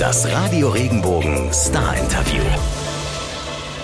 Das 0.00 0.28
Radio 0.32 0.70
Regenbogen 0.70 1.52
Star 1.52 1.96
Interview. 1.96 2.42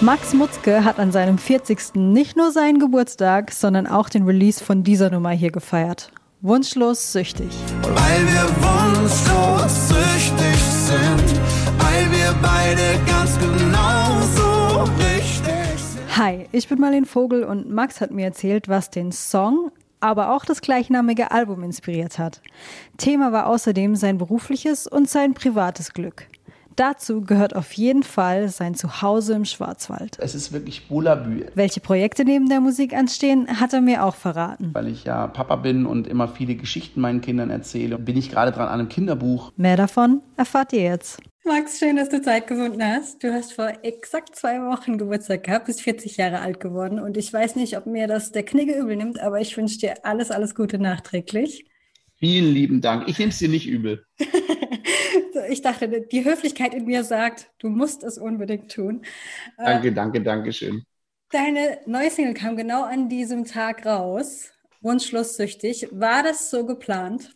Max 0.01 0.35
Mutzke 0.35 0.85
hat 0.85 0.99
an 0.99 1.13
seinem 1.13 1.39
40. 1.39 1.95
nicht 1.95 2.37
nur 2.37 2.51
seinen 2.51 2.81
Geburtstag, 2.81 3.53
sondern 3.53 3.87
auch 3.87 4.09
den 4.09 4.25
Release 4.25 4.63
von 4.63 4.83
dieser 4.83 5.11
Nummer 5.11 5.31
hier 5.31 5.53
gefeiert. 5.53 6.11
Wunschlos 6.41 7.13
süchtig. 7.13 7.51
Weil 7.83 8.27
wir 8.27 8.49
wunschlos 8.59 9.89
süchtig 9.89 10.57
sind, 10.57 11.41
weil 11.79 12.11
wir 12.11 12.35
beide 12.43 12.99
ganz 13.07 13.39
genauso 13.39 14.91
richtig 14.99 15.81
sind. 15.81 16.17
Hi, 16.17 16.49
ich 16.51 16.67
bin 16.67 16.81
Marlene 16.81 17.07
Vogel 17.07 17.45
und 17.45 17.71
Max 17.71 18.01
hat 18.01 18.11
mir 18.11 18.25
erzählt, 18.25 18.69
was 18.69 18.91
den 18.91 19.13
Song, 19.13 19.71
aber 20.01 20.35
auch 20.35 20.45
das 20.45 20.61
gleichnamige 20.61 21.31
Album 21.31 21.63
inspiriert 21.63 22.19
hat. 22.19 22.41
Thema 22.99 23.33
war 23.33 23.47
außerdem 23.47 23.97
sein 23.97 24.19
berufliches 24.19 24.87
und 24.87 25.09
sein 25.09 25.35
privates 25.35 25.93
Glück. 25.93 26.27
Dazu 26.77 27.21
gehört 27.21 27.55
auf 27.57 27.73
jeden 27.73 28.03
Fall 28.05 28.49
sein 28.49 28.75
Zuhause 28.75 29.35
im 29.35 29.45
Schwarzwald. 29.45 30.17
Es 30.19 30.35
ist 30.35 30.53
wirklich 30.53 30.89
Bullabü, 30.89 31.45
Welche 31.55 31.81
Projekte 31.81 32.25
neben 32.25 32.49
der 32.49 32.61
Musik 32.61 32.95
anstehen, 32.95 33.61
hat 33.61 33.75
er 33.75 33.83
mir 33.83 34.05
auch 34.05 34.15
verraten. 34.15 34.71
weil 34.73 34.87
ich 34.89 35.05
ja 35.05 35.27
Papa 35.27 35.57
bin 35.57 35.85
und 35.85 36.07
immer 36.07 36.29
viele 36.29 36.55
Geschichten 36.55 37.01
meinen 37.01 37.21
Kindern 37.21 37.51
erzähle. 37.51 37.99
Bin 37.99 38.17
ich 38.17 38.31
gerade 38.31 38.53
dran 38.53 38.69
an 38.69 38.81
einem 38.81 38.89
Kinderbuch. 38.89 39.53
Mehr 39.57 39.77
davon 39.77 40.23
erfahrt 40.39 40.73
ihr 40.73 40.83
jetzt. 40.83 41.21
Max, 41.45 41.79
schön, 41.79 41.97
dass 41.97 42.11
du 42.11 42.21
Zeit 42.21 42.47
gefunden 42.47 42.85
hast. 42.85 43.23
Du 43.25 43.33
hast 43.33 43.55
vor 43.55 43.73
exakt 43.83 44.37
zwei 44.37 44.61
Wochen 44.61 44.99
Geburtstag 44.99 45.45
gehabt, 45.45 45.67
bist 45.67 45.81
40 45.81 46.19
Jahre 46.19 46.41
alt 46.41 46.61
geworden 46.61 47.01
und 47.01 47.17
ich 47.17 47.33
weiß 47.33 47.57
nicht, 47.57 47.77
ob 47.79 47.87
mir 47.87 48.07
das 48.07 48.31
der 48.31 48.45
Knigge 48.45 48.77
übel 48.77 48.97
nimmt, 48.97 49.19
aber 49.21 49.41
ich 49.41 49.57
wünsche 49.57 49.79
dir 49.79 50.05
alles, 50.05 50.31
alles 50.31 50.55
Gute 50.55 50.79
nachträglich. 50.79 51.65
Vielen 52.19 52.53
lieben 52.53 52.81
Dank. 52.83 53.09
Ich 53.09 53.19
nehme 53.19 53.31
es 53.31 53.39
dir 53.39 53.49
nicht 53.49 53.67
übel. 53.67 54.05
Ich 55.49 55.63
dachte, 55.63 55.89
die 55.89 56.25
Höflichkeit 56.25 56.75
in 56.75 56.85
mir 56.85 57.03
sagt, 57.03 57.51
du 57.59 57.69
musst 57.71 58.05
es 58.05 58.19
unbedingt 58.19 58.71
tun. 58.71 59.03
Äh, 59.59 59.65
Danke, 59.65 59.93
danke, 59.93 60.23
danke 60.23 60.53
schön. 60.53 60.85
Deine 61.33 61.79
neue 61.87 62.11
Single 62.11 62.35
kam 62.35 62.57
genau 62.57 62.85
an 62.85 63.09
diesem 63.09 63.45
Tag 63.45 63.85
raus. 63.85 64.51
Wunschlos 64.81 65.37
süchtig. 65.37 65.89
War 65.91 66.23
das 66.23 66.51
so 66.51 66.65
geplant? 66.67 67.35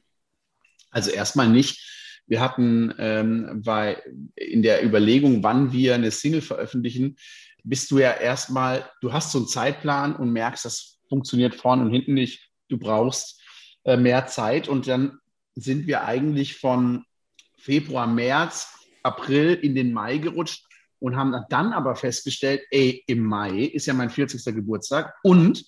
Also 0.90 1.10
erstmal 1.10 1.48
nicht. 1.48 1.80
Wir 2.26 2.40
hatten 2.40 2.94
ähm, 2.98 3.62
bei, 3.64 4.02
in 4.34 4.62
der 4.62 4.84
Überlegung, 4.84 5.42
wann 5.42 5.72
wir 5.72 5.94
eine 5.94 6.10
Single 6.10 6.40
veröffentlichen, 6.40 7.16
bist 7.62 7.90
du 7.90 7.98
ja 7.98 8.12
erstmal, 8.12 8.88
du 9.00 9.12
hast 9.12 9.32
so 9.32 9.38
einen 9.38 9.48
Zeitplan 9.48 10.16
und 10.16 10.32
merkst, 10.32 10.64
das 10.64 10.98
funktioniert 11.08 11.54
vorne 11.54 11.82
und 11.84 11.90
hinten 11.90 12.14
nicht. 12.14 12.50
Du 12.68 12.78
brauchst 12.78 13.42
äh, 13.84 13.96
mehr 13.96 14.26
Zeit 14.26 14.68
und 14.68 14.86
dann 14.86 15.18
sind 15.54 15.86
wir 15.86 16.04
eigentlich 16.04 16.56
von 16.56 17.04
Februar, 17.58 18.06
März, 18.06 18.68
April 19.02 19.54
in 19.54 19.74
den 19.74 19.92
Mai 19.92 20.18
gerutscht 20.18 20.66
und 20.98 21.16
haben 21.16 21.34
dann 21.50 21.72
aber 21.72 21.96
festgestellt, 21.96 22.62
ey, 22.70 23.02
im 23.06 23.24
Mai 23.24 23.64
ist 23.64 23.86
ja 23.86 23.94
mein 23.94 24.10
40. 24.10 24.42
Geburtstag 24.54 25.14
und 25.22 25.64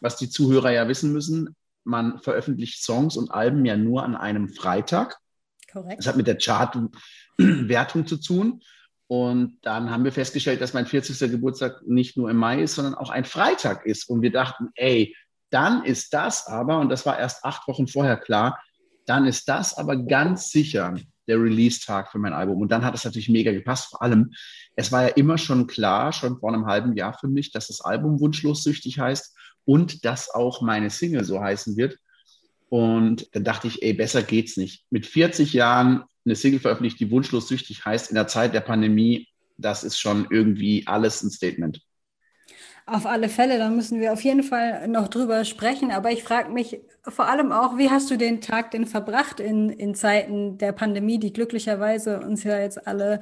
was 0.00 0.16
die 0.16 0.28
Zuhörer 0.28 0.72
ja 0.72 0.88
wissen 0.88 1.12
müssen, 1.12 1.54
man 1.84 2.20
veröffentlicht 2.20 2.82
Songs 2.82 3.16
und 3.16 3.30
Alben 3.30 3.64
ja 3.64 3.76
nur 3.76 4.02
an 4.02 4.16
einem 4.16 4.48
Freitag. 4.48 5.18
Korrekt. 5.72 5.98
Das 5.98 6.06
hat 6.06 6.16
mit 6.16 6.26
der 6.26 6.38
Chartwertung 6.38 8.06
zu 8.06 8.16
tun. 8.18 8.60
Und 9.06 9.58
dann 9.62 9.90
haben 9.90 10.04
wir 10.04 10.12
festgestellt, 10.12 10.60
dass 10.60 10.72
mein 10.72 10.86
40. 10.86 11.30
Geburtstag 11.30 11.82
nicht 11.86 12.16
nur 12.16 12.30
im 12.30 12.36
Mai 12.36 12.62
ist, 12.62 12.76
sondern 12.76 12.94
auch 12.94 13.10
ein 13.10 13.24
Freitag 13.24 13.84
ist. 13.84 14.08
Und 14.08 14.22
wir 14.22 14.32
dachten, 14.32 14.68
ey, 14.74 15.14
dann 15.50 15.84
ist 15.84 16.14
das 16.14 16.46
aber, 16.46 16.78
und 16.78 16.88
das 16.88 17.04
war 17.04 17.18
erst 17.18 17.44
acht 17.44 17.68
Wochen 17.68 17.86
vorher 17.86 18.16
klar, 18.16 18.58
dann 19.04 19.26
ist 19.26 19.48
das 19.48 19.76
aber 19.76 19.96
ganz 19.96 20.50
sicher 20.50 20.94
der 21.28 21.40
Release-Tag 21.40 22.10
für 22.10 22.18
mein 22.18 22.32
Album. 22.32 22.60
Und 22.60 22.72
dann 22.72 22.84
hat 22.84 22.94
es 22.94 23.04
natürlich 23.04 23.28
mega 23.28 23.52
gepasst. 23.52 23.90
Vor 23.90 24.02
allem, 24.02 24.32
es 24.76 24.90
war 24.90 25.02
ja 25.02 25.08
immer 25.08 25.38
schon 25.38 25.66
klar, 25.66 26.12
schon 26.12 26.38
vor 26.38 26.52
einem 26.52 26.66
halben 26.66 26.94
Jahr 26.96 27.16
für 27.18 27.28
mich, 27.28 27.52
dass 27.52 27.68
das 27.68 27.80
Album 27.80 28.20
Wunschlos 28.20 28.62
süchtig 28.62 28.98
heißt 28.98 29.36
und 29.64 30.04
dass 30.04 30.30
auch 30.30 30.62
meine 30.62 30.90
Single 30.90 31.24
so 31.24 31.40
heißen 31.40 31.76
wird. 31.76 31.98
Und 32.72 33.28
dann 33.32 33.44
dachte 33.44 33.66
ich, 33.66 33.82
ey, 33.82 33.92
besser 33.92 34.22
geht's 34.22 34.56
nicht. 34.56 34.86
Mit 34.88 35.04
40 35.04 35.52
Jahren 35.52 36.04
eine 36.24 36.34
Single 36.34 36.58
veröffentlicht, 36.58 36.98
die 37.00 37.10
wunschlos 37.10 37.46
süchtig 37.46 37.84
heißt, 37.84 38.08
in 38.08 38.14
der 38.14 38.28
Zeit 38.28 38.54
der 38.54 38.62
Pandemie, 38.62 39.28
das 39.58 39.84
ist 39.84 39.98
schon 39.98 40.26
irgendwie 40.30 40.86
alles 40.86 41.22
ein 41.22 41.30
Statement. 41.30 41.82
Auf 42.86 43.04
alle 43.04 43.28
Fälle, 43.28 43.58
da 43.58 43.68
müssen 43.68 44.00
wir 44.00 44.14
auf 44.14 44.24
jeden 44.24 44.42
Fall 44.42 44.88
noch 44.88 45.08
drüber 45.08 45.44
sprechen. 45.44 45.90
Aber 45.90 46.12
ich 46.12 46.22
frage 46.22 46.50
mich 46.50 46.80
vor 47.06 47.28
allem 47.28 47.52
auch, 47.52 47.76
wie 47.76 47.90
hast 47.90 48.10
du 48.10 48.16
den 48.16 48.40
Tag 48.40 48.70
denn 48.70 48.86
verbracht 48.86 49.38
in, 49.38 49.68
in 49.68 49.94
Zeiten 49.94 50.56
der 50.56 50.72
Pandemie, 50.72 51.18
die 51.18 51.34
glücklicherweise 51.34 52.20
uns 52.20 52.42
ja 52.42 52.58
jetzt 52.58 52.86
alle 52.86 53.20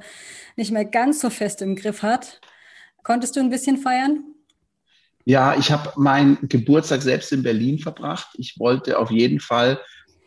nicht 0.55 0.71
mehr 0.71 0.85
ganz 0.85 1.19
so 1.19 1.29
fest 1.29 1.61
im 1.61 1.75
Griff 1.75 2.03
hat? 2.03 2.39
Konntest 3.03 3.35
du 3.35 3.41
ein 3.41 3.49
bisschen 3.49 3.75
feiern? 3.75 4.23
Ja, 5.25 5.57
ich 5.57 5.71
habe 5.71 5.91
meinen 5.97 6.37
Geburtstag 6.49 7.01
selbst 7.01 7.31
in 7.31 7.43
Berlin 7.43 7.79
verbracht. 7.79 8.29
Ich 8.37 8.57
wollte 8.59 8.97
auf 8.97 9.11
jeden 9.11 9.39
Fall 9.39 9.79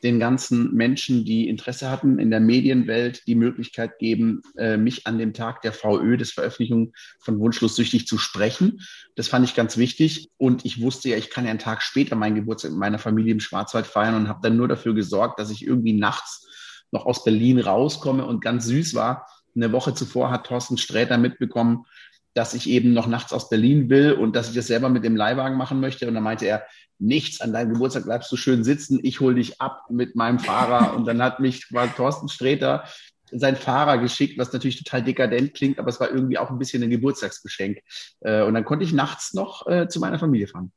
den 0.04 0.20
ganzen 0.20 0.74
Menschen, 0.74 1.24
die 1.24 1.48
Interesse 1.48 1.90
hatten 1.90 2.18
in 2.18 2.30
der 2.30 2.38
Medienwelt, 2.38 3.26
die 3.26 3.34
Möglichkeit 3.34 3.98
geben, 3.98 4.42
äh, 4.56 4.76
mich 4.76 5.06
an 5.06 5.18
dem 5.18 5.32
Tag 5.32 5.62
der 5.62 5.72
VÖ, 5.72 6.18
des 6.18 6.30
Veröffentlichung 6.30 6.92
von 7.18 7.38
Wunschlos 7.40 7.74
süchtig 7.74 8.06
zu 8.06 8.18
sprechen. 8.18 8.82
Das 9.16 9.28
fand 9.28 9.48
ich 9.48 9.54
ganz 9.54 9.78
wichtig. 9.78 10.28
Und 10.36 10.66
ich 10.66 10.82
wusste 10.82 11.08
ja, 11.08 11.16
ich 11.16 11.30
kann 11.30 11.44
ja 11.44 11.50
einen 11.50 11.58
Tag 11.58 11.82
später 11.82 12.16
meinen 12.16 12.34
Geburtstag 12.34 12.72
mit 12.72 12.80
meiner 12.80 12.98
Familie 12.98 13.32
im 13.32 13.40
Schwarzwald 13.40 13.86
feiern 13.86 14.14
und 14.14 14.28
habe 14.28 14.40
dann 14.42 14.58
nur 14.58 14.68
dafür 14.68 14.94
gesorgt, 14.94 15.40
dass 15.40 15.50
ich 15.50 15.66
irgendwie 15.66 15.94
nachts 15.94 16.46
noch 16.92 17.06
aus 17.06 17.24
Berlin 17.24 17.58
rauskomme 17.58 18.26
und 18.26 18.44
ganz 18.44 18.66
süß 18.66 18.94
war. 18.94 19.26
Eine 19.56 19.72
Woche 19.72 19.94
zuvor 19.94 20.30
hat 20.30 20.46
Thorsten 20.46 20.76
Sträter 20.76 21.16
mitbekommen, 21.16 21.86
dass 22.34 22.54
ich 22.54 22.68
eben 22.68 22.92
noch 22.92 23.06
nachts 23.06 23.32
aus 23.32 23.48
Berlin 23.48 23.88
will 23.88 24.12
und 24.12 24.36
dass 24.36 24.48
ich 24.48 24.54
das 24.54 24.66
selber 24.66 24.88
mit 24.88 25.04
dem 25.04 25.16
Leihwagen 25.16 25.56
machen 25.56 25.80
möchte. 25.80 26.06
Und 26.08 26.14
dann 26.14 26.22
meinte 26.24 26.46
er, 26.46 26.64
nichts, 26.98 27.40
an 27.40 27.52
deinem 27.52 27.72
Geburtstag 27.74 28.04
bleibst 28.04 28.30
du 28.30 28.36
schön 28.36 28.64
sitzen, 28.64 29.00
ich 29.02 29.20
hole 29.20 29.36
dich 29.36 29.60
ab 29.60 29.84
mit 29.90 30.16
meinem 30.16 30.38
Fahrer. 30.38 30.94
und 30.96 31.06
dann 31.06 31.22
hat 31.22 31.40
mich 31.40 31.72
war 31.72 31.92
Thorsten 31.94 32.28
Sträter 32.28 32.84
sein 33.30 33.56
Fahrer 33.56 33.98
geschickt, 33.98 34.38
was 34.38 34.52
natürlich 34.52 34.82
total 34.82 35.02
dekadent 35.02 35.54
klingt, 35.54 35.78
aber 35.78 35.88
es 35.88 35.98
war 35.98 36.10
irgendwie 36.10 36.38
auch 36.38 36.50
ein 36.50 36.58
bisschen 36.58 36.82
ein 36.82 36.90
Geburtstagsgeschenk. 36.90 37.78
Äh, 38.20 38.42
Und 38.42 38.54
dann 38.54 38.64
konnte 38.64 38.84
ich 38.84 38.92
nachts 38.92 39.34
noch 39.34 39.66
äh, 39.66 39.88
zu 39.88 39.98
meiner 40.00 40.18
Familie 40.18 40.46
fahren. 40.46 40.72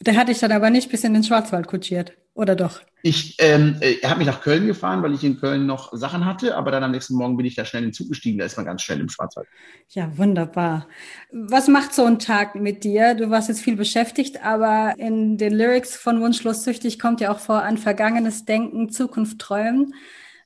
Der 0.00 0.16
hatte 0.16 0.32
ich 0.32 0.38
dann 0.38 0.52
aber 0.52 0.70
nicht 0.70 0.90
bis 0.90 1.04
in 1.04 1.14
den 1.14 1.24
Schwarzwald 1.24 1.66
kutschiert, 1.66 2.12
oder 2.34 2.54
doch? 2.54 2.82
Ich 3.02 3.36
ähm, 3.38 3.76
äh, 3.80 3.96
er 4.02 4.10
hat 4.10 4.18
mich 4.18 4.26
nach 4.26 4.40
Köln 4.40 4.66
gefahren, 4.66 5.02
weil 5.02 5.14
ich 5.14 5.22
in 5.22 5.38
Köln 5.38 5.64
noch 5.64 5.96
Sachen 5.96 6.24
hatte, 6.24 6.56
aber 6.56 6.70
dann 6.70 6.82
am 6.82 6.90
nächsten 6.90 7.14
Morgen 7.14 7.36
bin 7.36 7.46
ich 7.46 7.54
da 7.54 7.64
schnell 7.64 7.84
in 7.84 7.90
den 7.90 7.94
Zug 7.94 8.08
gestiegen, 8.08 8.38
da 8.38 8.44
ist 8.44 8.56
man 8.56 8.66
ganz 8.66 8.82
schnell 8.82 9.00
im 9.00 9.08
Schwarzwald. 9.08 9.46
Ja, 9.90 10.18
wunderbar. 10.18 10.88
Was 11.30 11.68
macht 11.68 11.94
so 11.94 12.04
ein 12.04 12.18
Tag 12.18 12.56
mit 12.56 12.84
dir? 12.84 13.14
Du 13.14 13.30
warst 13.30 13.48
jetzt 13.48 13.62
viel 13.62 13.76
beschäftigt, 13.76 14.44
aber 14.44 14.94
in 14.98 15.38
den 15.38 15.54
Lyrics 15.54 15.96
von 15.96 16.20
Wunschlos 16.20 16.64
süchtig 16.64 16.98
kommt 16.98 17.20
ja 17.20 17.32
auch 17.32 17.38
vor 17.38 17.62
an 17.62 17.78
vergangenes 17.78 18.44
Denken, 18.44 18.90
Zukunft 18.90 19.38
träumen. 19.38 19.94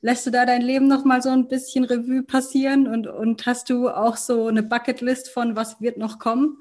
Lässt 0.02 0.26
du 0.26 0.30
da 0.30 0.46
dein 0.46 0.62
Leben 0.62 0.86
noch 0.86 1.04
mal 1.04 1.22
so 1.22 1.30
ein 1.30 1.48
bisschen 1.48 1.84
Revue 1.84 2.22
passieren 2.22 2.86
und, 2.86 3.06
und 3.06 3.46
hast 3.46 3.68
du 3.68 3.88
auch 3.88 4.16
so 4.16 4.46
eine 4.46 4.62
Bucketlist 4.62 5.28
von 5.30 5.56
was 5.56 5.80
wird 5.80 5.98
noch 5.98 6.18
kommen? 6.18 6.58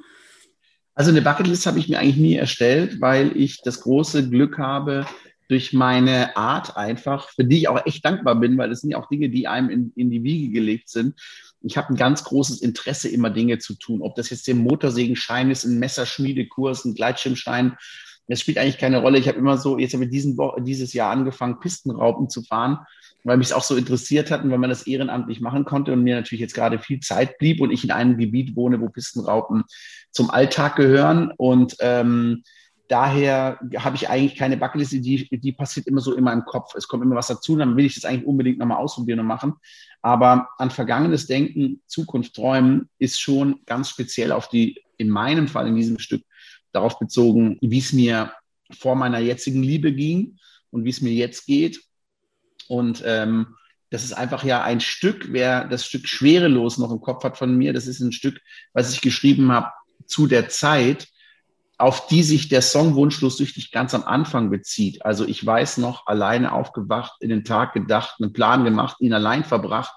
Also 1.00 1.12
eine 1.12 1.22
Bucketlist 1.22 1.66
habe 1.66 1.80
ich 1.80 1.88
mir 1.88 1.98
eigentlich 1.98 2.18
nie 2.18 2.36
erstellt, 2.36 3.00
weil 3.00 3.32
ich 3.38 3.62
das 3.62 3.80
große 3.80 4.30
Glück 4.30 4.58
habe, 4.58 5.06
durch 5.48 5.72
meine 5.72 6.36
Art 6.36 6.76
einfach, 6.76 7.30
für 7.30 7.46
die 7.46 7.60
ich 7.60 7.68
auch 7.70 7.86
echt 7.86 8.04
dankbar 8.04 8.36
bin, 8.36 8.58
weil 8.58 8.70
das 8.70 8.82
sind 8.82 8.92
ja 8.92 8.98
auch 8.98 9.08
Dinge, 9.08 9.30
die 9.30 9.48
einem 9.48 9.70
in, 9.70 9.94
in 9.96 10.12
die 10.12 10.24
Wiege 10.24 10.52
gelegt 10.52 10.90
sind. 10.90 11.18
Ich 11.62 11.78
habe 11.78 11.94
ein 11.94 11.96
ganz 11.96 12.26
großes 12.26 12.60
Interesse, 12.62 13.08
immer 13.08 13.30
Dinge 13.30 13.60
zu 13.60 13.76
tun. 13.76 14.02
Ob 14.02 14.16
das 14.16 14.30
jetzt 14.30 14.46
der 14.48 14.56
Motorsägenschein 14.56 15.50
ist, 15.50 15.64
ein 15.64 15.80
Messerschmiedekurs, 15.80 16.84
ein 16.84 16.96
Gleitschirmschein, 16.96 17.78
das 18.30 18.40
spielt 18.40 18.60
eigentlich 18.60 18.78
keine 18.78 19.02
Rolle. 19.02 19.18
Ich 19.18 19.28
habe 19.28 19.40
immer 19.40 19.58
so, 19.58 19.80
jetzt 19.80 19.94
habe 19.94 20.06
ich 20.06 20.12
diesen 20.12 20.38
dieses 20.60 20.94
Jahr 20.94 21.12
angefangen, 21.12 21.60
Pistenraupen 21.60 22.30
zu 22.30 22.44
fahren, 22.44 22.78
weil 23.24 23.38
mich 23.38 23.48
es 23.48 23.54
auch 23.54 23.64
so 23.64 23.76
interessiert 23.76 24.30
hat 24.30 24.44
und 24.44 24.52
weil 24.52 24.60
man 24.60 24.70
das 24.70 24.86
ehrenamtlich 24.86 25.42
machen 25.42 25.66
konnte 25.66 25.92
und 25.92 26.04
mir 26.04 26.16
natürlich 26.16 26.42
jetzt 26.42 26.54
gerade 26.54 26.78
viel 26.78 27.00
Zeit 27.00 27.40
blieb 27.40 27.60
und 27.60 27.72
ich 27.72 27.84
in 27.84 27.92
einem 27.92 28.18
Gebiet 28.18 28.56
wohne, 28.56 28.80
wo 28.80 28.88
Pistenraupen 28.88 29.64
zum 30.12 30.30
Alltag 30.30 30.76
gehören. 30.76 31.32
Und 31.38 31.76
ähm, 31.80 32.44
daher 32.88 33.60
habe 33.78 33.96
ich 33.96 34.10
eigentlich 34.10 34.38
keine 34.38 34.58
Bucketliste, 34.58 35.02
die, 35.02 35.28
die 35.32 35.52
passiert 35.52 35.88
immer 35.88 36.02
so 36.02 36.14
in 36.14 36.24
meinem 36.24 36.46
Kopf. 36.46 36.76
Es 36.76 36.88
kommt 36.88 37.04
immer 37.04 37.16
was 37.16 37.28
dazu, 37.28 37.56
dann 37.56 37.76
will 37.76 37.86
ich 37.86 37.96
das 37.96 38.06
eigentlich 38.06 38.28
unbedingt 38.28 38.60
nochmal 38.60 38.78
ausprobieren 38.78 39.22
und 39.22 39.26
machen. 39.26 39.54
Aber 40.04 40.50
an 40.60 40.70
vergangenes 40.70 41.26
Denken, 41.26 41.82
Zukunft 41.88 42.36
träumen 42.36 42.90
ist 43.00 43.20
schon 43.20 43.62
ganz 43.66 43.90
speziell 43.90 44.32
auf 44.32 44.50
die, 44.50 44.80
in 44.98 45.10
meinem 45.10 45.48
Fall 45.48 45.68
in 45.68 45.76
diesem 45.76 45.98
Stück, 45.98 46.22
darauf 46.72 47.00
bezogen, 47.00 47.58
wie 47.62 47.80
es 47.80 47.94
mir 47.94 48.32
vor 48.72 48.96
meiner 48.96 49.20
jetzigen 49.20 49.64
Liebe 49.64 49.94
ging 49.94 50.38
und 50.72 50.86
wie 50.86 50.90
es 50.90 51.02
mir 51.02 51.14
jetzt 51.14 51.46
geht. 51.46 51.82
Und 52.68 53.02
ähm, 53.06 53.56
das 53.90 54.04
ist 54.04 54.14
einfach 54.14 54.44
ja 54.44 54.64
ein 54.64 54.82
Stück, 54.82 55.28
wer 55.32 55.68
das 55.68 55.86
Stück 55.86 56.08
schwerelos 56.08 56.78
noch 56.78 56.92
im 56.92 57.02
Kopf 57.02 57.24
hat 57.24 57.38
von 57.38 57.58
mir, 57.58 57.74
das 57.74 57.88
ist 57.88 58.00
ein 58.00 58.12
Stück, 58.12 58.40
was 58.74 58.94
ich 58.94 59.02
geschrieben 59.02 59.52
habe 59.52 59.72
zu 60.06 60.28
der 60.28 60.50
Zeit, 60.50 61.08
auf 61.80 62.08
die 62.08 62.24
sich 62.24 62.50
der 62.50 62.62
Song 62.62 62.96
Wunschlos 62.96 63.38
süchtig 63.38 63.72
ganz 63.72 63.96
am 63.96 64.04
Anfang 64.04 64.50
bezieht. 64.50 65.04
Also 65.06 65.26
ich 65.26 65.44
weiß 65.44 65.78
noch, 65.78 66.06
alleine 66.08 66.52
aufgewacht, 66.52 67.14
in 67.22 67.30
den 67.30 67.46
Tag 67.46 67.74
gedacht, 67.74 68.18
einen 68.20 68.34
Plan 68.34 68.66
gemacht, 68.66 68.98
ihn 69.00 69.14
allein 69.14 69.44
verbracht 69.44 69.94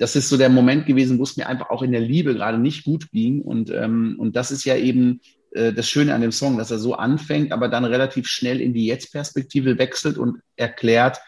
das 0.00 0.16
ist 0.16 0.30
so 0.30 0.38
der 0.38 0.48
Moment 0.48 0.86
gewesen, 0.86 1.18
wo 1.18 1.24
es 1.24 1.36
mir 1.36 1.46
einfach 1.46 1.68
auch 1.68 1.82
in 1.82 1.92
der 1.92 2.00
Liebe 2.00 2.34
gerade 2.34 2.56
nicht 2.56 2.84
gut 2.84 3.10
ging. 3.10 3.42
Und, 3.42 3.68
ähm, 3.68 4.16
und 4.18 4.34
das 4.34 4.50
ist 4.50 4.64
ja 4.64 4.74
eben 4.74 5.20
das 5.52 5.88
Schöne 5.88 6.14
an 6.14 6.20
dem 6.20 6.32
Song, 6.32 6.58
dass 6.58 6.70
er 6.70 6.78
so 6.78 6.94
anfängt, 6.94 7.52
aber 7.52 7.68
dann 7.68 7.84
relativ 7.84 8.28
schnell 8.28 8.60
in 8.60 8.72
die 8.72 8.86
Jetzt-Perspektive 8.86 9.78
wechselt 9.78 10.16
und 10.16 10.40
erklärt, 10.56 11.20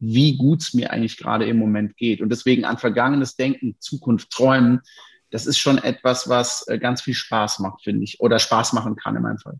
wie 0.00 0.36
gut 0.36 0.62
es 0.62 0.74
mir 0.74 0.90
eigentlich 0.90 1.18
gerade 1.18 1.44
im 1.46 1.58
Moment 1.58 1.96
geht. 1.96 2.20
Und 2.20 2.30
deswegen 2.30 2.64
an 2.64 2.78
vergangenes 2.78 3.36
Denken, 3.36 3.76
Zukunft 3.78 4.30
träumen, 4.30 4.80
das 5.30 5.46
ist 5.46 5.58
schon 5.58 5.78
etwas, 5.78 6.28
was 6.28 6.66
äh, 6.68 6.78
ganz 6.78 7.02
viel 7.02 7.14
Spaß 7.14 7.60
macht, 7.60 7.84
finde 7.84 8.04
ich, 8.04 8.20
oder 8.20 8.38
Spaß 8.38 8.72
machen 8.72 8.96
kann 8.96 9.16
in 9.16 9.22
meinem 9.22 9.38
Fall. 9.38 9.58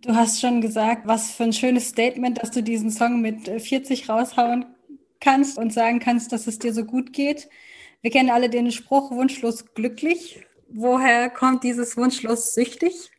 Du 0.00 0.14
hast 0.14 0.40
schon 0.40 0.60
gesagt, 0.60 1.06
was 1.06 1.32
für 1.32 1.44
ein 1.44 1.52
schönes 1.52 1.88
Statement, 1.88 2.42
dass 2.42 2.50
du 2.50 2.62
diesen 2.62 2.90
Song 2.90 3.20
mit 3.20 3.48
40 3.48 4.08
äh, 4.08 4.12
raushauen 4.12 4.66
kannst 5.20 5.58
und 5.58 5.72
sagen 5.72 6.00
kannst, 6.00 6.32
dass 6.32 6.46
es 6.46 6.58
dir 6.58 6.72
so 6.72 6.84
gut 6.84 7.12
geht. 7.12 7.48
Wir 8.02 8.10
kennen 8.10 8.30
alle 8.30 8.48
den 8.48 8.70
Spruch 8.70 9.10
wunschlos 9.10 9.74
glücklich. 9.74 10.45
Woher 10.68 11.30
kommt 11.30 11.64
dieses 11.64 11.96
wunschlos 11.96 12.54
süchtig? 12.54 13.10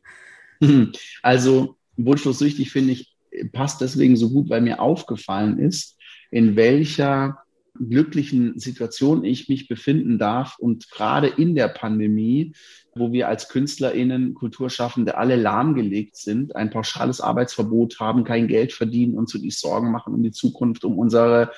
Also 1.21 1.77
wunschlos 1.95 2.39
süchtig 2.39 2.71
finde 2.71 2.93
ich 2.93 3.17
passt 3.51 3.81
deswegen 3.81 4.15
so 4.15 4.29
gut, 4.29 4.49
weil 4.49 4.61
mir 4.61 4.79
aufgefallen 4.79 5.59
ist, 5.59 5.97
in 6.31 6.55
welcher 6.55 7.39
glücklichen 7.79 8.57
Situation 8.57 9.23
ich 9.23 9.49
mich 9.49 9.67
befinden 9.67 10.17
darf 10.17 10.57
und 10.57 10.89
gerade 10.89 11.27
in 11.27 11.53
der 11.53 11.67
Pandemie, 11.67 12.53
wo 12.95 13.11
wir 13.11 13.27
als 13.27 13.49
KünstlerInnen, 13.49 14.33
Kulturschaffende 14.33 15.15
alle 15.15 15.35
lahmgelegt 15.35 16.15
sind, 16.15 16.55
ein 16.55 16.71
pauschales 16.71 17.21
Arbeitsverbot 17.21 17.99
haben, 17.99 18.23
kein 18.23 18.47
Geld 18.47 18.73
verdienen 18.73 19.15
und 19.15 19.29
so 19.29 19.37
die 19.37 19.51
Sorgen 19.51 19.91
machen 19.91 20.15
um 20.15 20.23
die 20.23 20.31
Zukunft, 20.31 20.85
um 20.85 20.97
unsere 20.97 21.51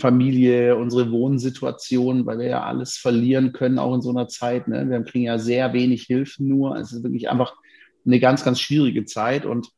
Familie, 0.00 0.76
unsere 0.76 1.10
Wohnsituation, 1.10 2.24
weil 2.24 2.38
wir 2.38 2.46
ja 2.46 2.62
alles 2.62 2.96
verlieren 2.96 3.52
können, 3.52 3.78
auch 3.78 3.94
in 3.94 4.02
so 4.02 4.10
einer 4.10 4.28
Zeit. 4.28 4.68
Ne? 4.68 4.88
Wir 4.88 5.02
kriegen 5.02 5.24
ja 5.24 5.38
sehr 5.38 5.72
wenig 5.72 6.04
Hilfen 6.04 6.48
nur. 6.48 6.76
Es 6.76 6.92
ist 6.92 7.02
wirklich 7.02 7.28
einfach 7.28 7.54
eine 8.06 8.20
ganz, 8.20 8.44
ganz 8.44 8.60
schwierige 8.60 9.04
Zeit. 9.04 9.44
Und 9.44 9.68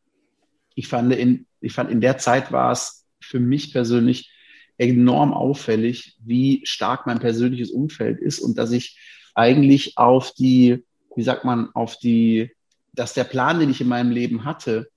ich 0.75 0.88
fand, 0.88 1.12
in, 1.14 1.46
ich 1.61 1.72
fand, 1.72 1.90
in 1.90 2.02
der 2.02 2.19
Zeit 2.19 2.52
war 2.52 2.70
es 2.72 3.06
für 3.20 3.40
mich 3.40 3.72
persönlich 3.72 4.31
enorm 4.76 5.32
auffällig, 5.32 6.17
wie 6.25 6.62
stark 6.64 7.06
mein 7.06 7.19
persönliches 7.19 7.70
Umfeld 7.70 8.19
ist 8.19 8.40
und 8.40 8.56
dass 8.56 8.72
ich 8.72 8.99
eigentlich 9.34 9.99
auf 9.99 10.32
die, 10.32 10.84
wie 11.17 11.22
sagt 11.22 11.44
man, 11.44 11.69
auf 11.75 11.99
die, 11.99 12.50
dass 12.93 13.14
der 13.14 13.25
Plan, 13.25 13.61
den 13.61 13.70
ich 13.70 13.81
in 13.81 13.88
meinem 13.88 14.11
Leben 14.11 14.44
hatte, 14.44 14.88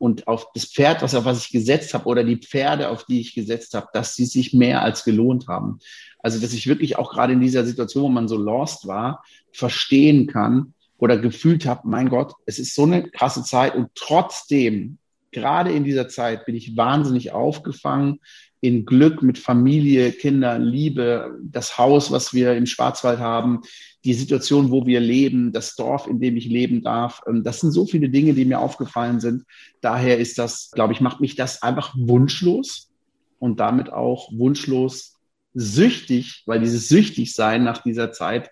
und 0.00 0.26
auf 0.26 0.46
das 0.54 0.64
Pferd, 0.64 1.02
was, 1.02 1.14
auf 1.14 1.26
was 1.26 1.44
ich 1.44 1.50
gesetzt 1.50 1.92
habe, 1.92 2.06
oder 2.06 2.24
die 2.24 2.38
Pferde, 2.38 2.88
auf 2.88 3.04
die 3.04 3.20
ich 3.20 3.34
gesetzt 3.34 3.74
habe, 3.74 3.88
dass 3.92 4.16
sie 4.16 4.24
sich 4.24 4.54
mehr 4.54 4.82
als 4.82 5.04
gelohnt 5.04 5.46
haben. 5.46 5.78
Also, 6.20 6.40
dass 6.40 6.54
ich 6.54 6.66
wirklich 6.66 6.96
auch 6.96 7.12
gerade 7.12 7.34
in 7.34 7.40
dieser 7.40 7.66
Situation, 7.66 8.04
wo 8.04 8.08
man 8.08 8.26
so 8.26 8.38
lost 8.38 8.86
war, 8.86 9.22
verstehen 9.52 10.26
kann 10.26 10.72
oder 10.96 11.18
gefühlt 11.18 11.66
habe, 11.66 11.82
mein 11.86 12.08
Gott, 12.08 12.32
es 12.46 12.58
ist 12.58 12.74
so 12.74 12.84
eine 12.84 13.10
krasse 13.10 13.44
Zeit 13.44 13.74
und 13.74 13.90
trotzdem, 13.94 14.96
gerade 15.32 15.70
in 15.70 15.84
dieser 15.84 16.08
Zeit, 16.08 16.46
bin 16.46 16.56
ich 16.56 16.78
wahnsinnig 16.78 17.32
aufgefangen 17.32 18.20
in 18.60 18.84
Glück 18.84 19.22
mit 19.22 19.38
Familie, 19.38 20.12
Kinder, 20.12 20.58
Liebe, 20.58 21.38
das 21.42 21.78
Haus, 21.78 22.10
was 22.10 22.34
wir 22.34 22.54
im 22.54 22.66
Schwarzwald 22.66 23.18
haben, 23.18 23.62
die 24.04 24.14
Situation, 24.14 24.70
wo 24.70 24.86
wir 24.86 25.00
leben, 25.00 25.52
das 25.52 25.76
Dorf, 25.76 26.06
in 26.06 26.20
dem 26.20 26.36
ich 26.36 26.46
leben 26.46 26.82
darf. 26.82 27.22
Ähm, 27.26 27.42
das 27.42 27.60
sind 27.60 27.72
so 27.72 27.86
viele 27.86 28.08
Dinge, 28.08 28.34
die 28.34 28.44
mir 28.44 28.60
aufgefallen 28.60 29.20
sind. 29.20 29.44
Daher 29.80 30.18
ist 30.18 30.38
das, 30.38 30.70
glaube 30.72 30.92
ich, 30.92 31.00
macht 31.00 31.20
mich 31.20 31.36
das 31.36 31.62
einfach 31.62 31.94
wunschlos 31.96 32.90
und 33.38 33.60
damit 33.60 33.90
auch 33.90 34.30
wunschlos 34.32 35.16
süchtig, 35.54 36.42
weil 36.46 36.60
dieses 36.60 36.88
süchtig 36.88 37.34
sein 37.34 37.64
nach 37.64 37.82
dieser 37.82 38.12
Zeit, 38.12 38.50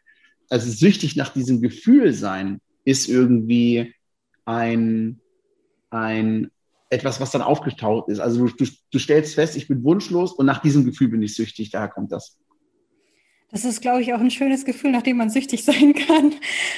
also 0.51 0.71
süchtig 0.71 1.17
nach 1.17 1.33
diesem 1.33 1.61
Gefühl 1.61 2.13
sein, 2.13 2.61
ist 2.85 3.09
irgendwie 3.09 3.95
ein, 4.45 5.21
ein, 5.91 6.51
etwas, 6.91 7.21
was 7.21 7.31
dann 7.31 7.43
aufgetaucht 7.43 8.09
ist. 8.09 8.21
Also 8.21 8.47
du, 8.47 8.67
du, 8.91 8.99
stellst 8.99 9.35
fest, 9.35 9.57
ich 9.57 9.69
bin 9.69 9.85
wunschlos 9.85 10.33
und 10.33 10.47
nach 10.47 10.61
diesem 10.63 10.85
Gefühl 10.85 11.09
bin 11.09 11.23
ich 11.23 11.35
süchtig, 11.35 11.71
daher 11.71 11.89
kommt 11.89 12.13
das. 12.13 12.39
Das 13.51 13.65
ist, 13.65 13.81
glaube 13.81 14.03
ich, 14.03 14.13
auch 14.13 14.21
ein 14.21 14.31
schönes 14.31 14.65
Gefühl, 14.65 14.91
nachdem 14.91 15.17
man 15.17 15.31
süchtig 15.31 15.65
sein 15.67 15.95
kann. 15.95 16.35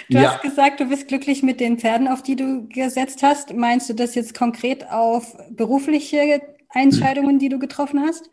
Du 0.08 0.18
ja. 0.18 0.32
hast 0.32 0.42
gesagt, 0.42 0.80
du 0.80 0.86
bist 0.86 1.08
glücklich 1.08 1.42
mit 1.42 1.60
den 1.60 1.78
Pferden, 1.78 2.08
auf 2.08 2.22
die 2.22 2.36
du 2.36 2.68
gesetzt 2.68 3.22
hast. 3.22 3.54
Meinst 3.54 3.88
du 3.88 3.94
das 3.94 4.14
jetzt 4.14 4.34
konkret 4.34 4.88
auf 4.90 5.36
berufliche 5.50 6.42
Entscheidungen, 6.72 7.38
die 7.38 7.48
du 7.48 7.58
getroffen 7.58 8.00
hast? 8.00 8.30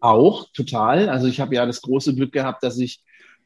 Auch, 0.00 0.48
total. 0.52 1.08
Also 1.08 1.28
ich 1.28 1.40
habe 1.40 1.54
ja 1.54 1.64
das 1.64 1.82
große 1.82 2.14
Glück 2.14 2.32
gehabt, 2.32 2.62
dass 2.64 2.78
ich 2.78 3.02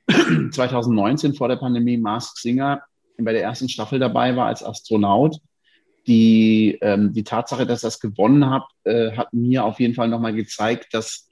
2019 0.50 1.34
vor 1.34 1.48
der 1.48 1.56
Pandemie 1.56 1.98
Mask 1.98 2.38
Singer 2.38 2.82
bei 3.18 3.32
der 3.32 3.42
ersten 3.42 3.68
Staffel 3.68 3.98
dabei 3.98 4.36
war 4.36 4.46
als 4.46 4.62
Astronaut 4.62 5.38
die, 6.06 6.78
ähm, 6.80 7.12
die 7.12 7.24
Tatsache, 7.24 7.66
dass 7.66 7.80
ich 7.80 7.86
das 7.86 8.00
gewonnen 8.00 8.46
habe, 8.46 8.66
äh, 8.84 9.16
hat 9.16 9.32
mir 9.32 9.64
auf 9.64 9.80
jeden 9.80 9.94
Fall 9.94 10.08
nochmal 10.08 10.34
gezeigt, 10.34 10.94
dass 10.94 11.28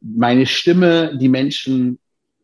meine 0.00 0.46
Stimme 0.46 1.16
die 1.18 1.28
Menschen 1.28 1.98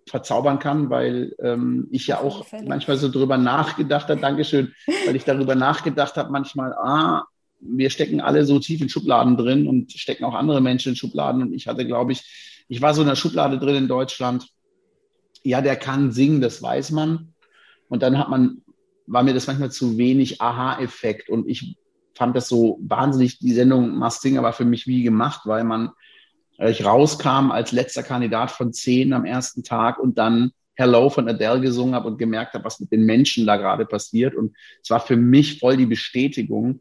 verzaubern 0.08 0.58
kann, 0.58 0.88
weil 0.90 1.34
ähm, 1.40 1.88
ich 1.90 2.06
ja 2.06 2.20
auch 2.20 2.46
manchmal 2.64 2.96
so 2.96 3.10
drüber 3.10 3.38
nachgedacht 3.38 4.08
habe, 4.08 4.20
Dankeschön, 4.20 4.72
weil 5.04 5.16
ich 5.16 5.24
darüber 5.24 5.54
nachgedacht 5.54 6.16
habe, 6.16 6.30
manchmal, 6.30 6.72
ah, 6.74 7.24
wir 7.60 7.90
stecken 7.90 8.20
alle 8.20 8.44
so 8.44 8.58
tief 8.58 8.80
in 8.80 8.88
Schubladen 8.88 9.36
drin 9.36 9.66
und 9.66 9.92
stecken 9.92 10.24
auch 10.24 10.34
andere 10.34 10.60
Menschen 10.60 10.90
in 10.90 10.96
Schubladen. 10.96 11.42
Und 11.42 11.54
ich 11.54 11.66
hatte, 11.66 11.86
glaube 11.86 12.12
ich, 12.12 12.64
ich 12.68 12.82
war 12.82 12.94
so 12.94 13.02
in 13.02 13.08
der 13.08 13.16
Schublade 13.16 13.58
drin 13.58 13.76
in 13.76 13.88
Deutschland. 13.88 14.46
Ja, 15.42 15.60
der 15.60 15.76
kann 15.76 16.12
singen, 16.12 16.40
das 16.40 16.62
weiß 16.62 16.90
man. 16.92 17.34
Und 17.88 18.02
dann 18.02 18.18
hat 18.18 18.28
man 18.28 18.62
war 19.06 19.22
mir 19.22 19.34
das 19.34 19.46
manchmal 19.46 19.70
zu 19.70 19.98
wenig 19.98 20.40
Aha-Effekt 20.40 21.28
und 21.28 21.48
ich 21.48 21.76
fand 22.14 22.34
das 22.34 22.48
so 22.48 22.78
wahnsinnig, 22.82 23.38
die 23.38 23.52
Sendung 23.52 23.96
Must 23.96 24.22
Singer 24.22 24.42
war 24.42 24.52
für 24.52 24.64
mich 24.64 24.86
wie 24.86 25.02
gemacht, 25.02 25.42
weil 25.44 25.64
man, 25.64 25.90
weil 26.58 26.70
ich 26.70 26.84
rauskam 26.84 27.50
als 27.50 27.72
letzter 27.72 28.02
Kandidat 28.02 28.50
von 28.50 28.72
zehn 28.72 29.12
am 29.12 29.24
ersten 29.24 29.62
Tag 29.62 29.98
und 29.98 30.18
dann 30.18 30.52
Hello 30.78 31.08
von 31.08 31.28
Adele 31.28 31.60
gesungen 31.60 31.94
habe 31.94 32.08
und 32.08 32.18
gemerkt 32.18 32.52
habe, 32.52 32.64
was 32.64 32.80
mit 32.80 32.92
den 32.92 33.04
Menschen 33.04 33.46
da 33.46 33.56
gerade 33.56 33.86
passiert. 33.86 34.34
Und 34.34 34.54
es 34.82 34.90
war 34.90 35.00
für 35.00 35.16
mich 35.16 35.58
voll 35.58 35.78
die 35.78 35.86
Bestätigung, 35.86 36.80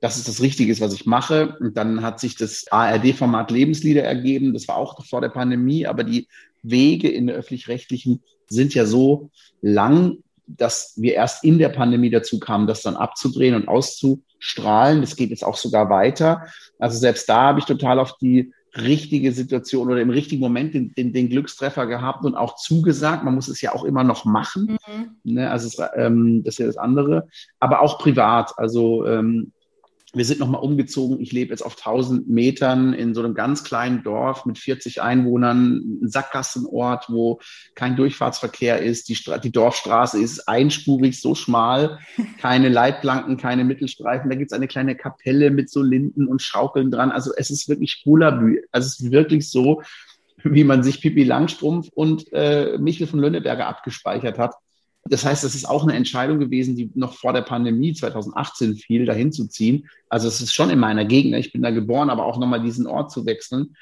dass 0.00 0.18
es 0.18 0.24
das 0.24 0.42
Richtige 0.42 0.70
ist, 0.70 0.82
was 0.82 0.92
ich 0.92 1.06
mache. 1.06 1.56
Und 1.60 1.78
dann 1.78 2.02
hat 2.02 2.20
sich 2.20 2.36
das 2.36 2.66
ARD-Format 2.70 3.50
Lebenslieder 3.50 4.02
ergeben. 4.02 4.52
Das 4.52 4.68
war 4.68 4.76
auch 4.76 5.02
vor 5.06 5.22
der 5.22 5.30
Pandemie, 5.30 5.86
aber 5.86 6.04
die 6.04 6.28
Wege 6.62 7.08
in 7.08 7.26
der 7.26 7.36
öffentlich-rechtlichen 7.36 8.22
sind 8.48 8.74
ja 8.74 8.84
so 8.84 9.30
lang 9.62 10.18
dass 10.46 10.94
wir 10.96 11.14
erst 11.14 11.44
in 11.44 11.58
der 11.58 11.68
Pandemie 11.70 12.10
dazu 12.10 12.38
kamen, 12.38 12.66
das 12.66 12.82
dann 12.82 12.96
abzudrehen 12.96 13.54
und 13.54 13.68
auszustrahlen. 13.68 15.00
Das 15.00 15.16
geht 15.16 15.30
jetzt 15.30 15.44
auch 15.44 15.56
sogar 15.56 15.90
weiter. 15.90 16.46
Also 16.78 16.98
selbst 16.98 17.28
da 17.28 17.48
habe 17.48 17.58
ich 17.58 17.64
total 17.64 17.98
auf 17.98 18.16
die 18.18 18.52
richtige 18.76 19.32
Situation 19.32 19.88
oder 19.88 20.00
im 20.00 20.10
richtigen 20.10 20.40
Moment 20.40 20.74
den, 20.74 20.92
den, 20.94 21.12
den 21.12 21.28
Glückstreffer 21.28 21.86
gehabt 21.86 22.24
und 22.24 22.34
auch 22.34 22.56
zugesagt. 22.56 23.24
Man 23.24 23.34
muss 23.34 23.48
es 23.48 23.60
ja 23.60 23.74
auch 23.74 23.84
immer 23.84 24.04
noch 24.04 24.24
machen. 24.24 24.76
Mhm. 24.86 25.34
Ne? 25.34 25.50
Also 25.50 25.66
es, 25.68 25.90
ähm, 25.96 26.42
das 26.44 26.54
ist 26.54 26.58
ja 26.58 26.66
das 26.66 26.76
andere. 26.76 27.28
Aber 27.58 27.80
auch 27.80 27.98
privat. 27.98 28.52
Also 28.58 29.06
ähm, 29.06 29.52
wir 30.16 30.24
sind 30.24 30.40
nochmal 30.40 30.62
umgezogen. 30.62 31.20
Ich 31.20 31.32
lebe 31.32 31.50
jetzt 31.50 31.62
auf 31.62 31.76
1000 31.76 32.26
Metern 32.28 32.94
in 32.94 33.14
so 33.14 33.22
einem 33.22 33.34
ganz 33.34 33.64
kleinen 33.64 34.02
Dorf 34.02 34.46
mit 34.46 34.58
40 34.58 35.02
Einwohnern, 35.02 36.00
ein 36.02 36.08
Sackgassenort, 36.08 37.06
wo 37.08 37.38
kein 37.74 37.96
Durchfahrtsverkehr 37.96 38.80
ist. 38.80 39.10
Die, 39.10 39.18
die 39.42 39.52
Dorfstraße 39.52 40.18
ist 40.18 40.48
einspurig, 40.48 41.20
so 41.20 41.34
schmal, 41.34 41.98
keine 42.40 42.70
Leitplanken, 42.70 43.36
keine 43.36 43.64
Mittelstreifen. 43.64 44.30
Da 44.30 44.36
gibt 44.36 44.52
es 44.52 44.56
eine 44.56 44.68
kleine 44.68 44.96
Kapelle 44.96 45.50
mit 45.50 45.68
so 45.70 45.82
Linden 45.82 46.26
und 46.26 46.40
Schaukeln 46.40 46.90
dran. 46.90 47.12
Also 47.12 47.32
es 47.36 47.50
ist 47.50 47.68
wirklich 47.68 48.02
Bulabü. 48.04 48.62
Also 48.72 48.86
es 48.86 49.00
ist 49.00 49.10
wirklich 49.10 49.50
so, 49.50 49.82
wie 50.44 50.64
man 50.64 50.82
sich 50.82 51.02
Pipi 51.02 51.24
Langstrumpf 51.24 51.88
und 51.92 52.32
äh, 52.32 52.78
Michel 52.78 53.06
von 53.06 53.20
Lönneberger 53.20 53.66
abgespeichert 53.66 54.38
hat. 54.38 54.54
Das 55.08 55.24
heißt, 55.24 55.44
das 55.44 55.54
ist 55.54 55.68
auch 55.68 55.82
eine 55.82 55.94
Entscheidung 55.94 56.38
gewesen, 56.38 56.76
die 56.76 56.90
noch 56.94 57.14
vor 57.14 57.32
der 57.32 57.42
Pandemie 57.42 57.92
2018 57.92 58.76
fiel, 58.76 59.06
dahin 59.06 59.32
zu 59.32 59.46
ziehen. 59.46 59.88
Also 60.08 60.28
es 60.28 60.40
ist 60.40 60.52
schon 60.52 60.70
in 60.70 60.78
meiner 60.78 61.04
Gegend. 61.04 61.34
Ich 61.36 61.52
bin 61.52 61.62
da 61.62 61.70
geboren, 61.70 62.10
aber 62.10 62.24
auch 62.24 62.38
nochmal 62.38 62.62
diesen 62.62 62.86
Ort 62.86 63.10
zu 63.10 63.26
wechseln. 63.26 63.76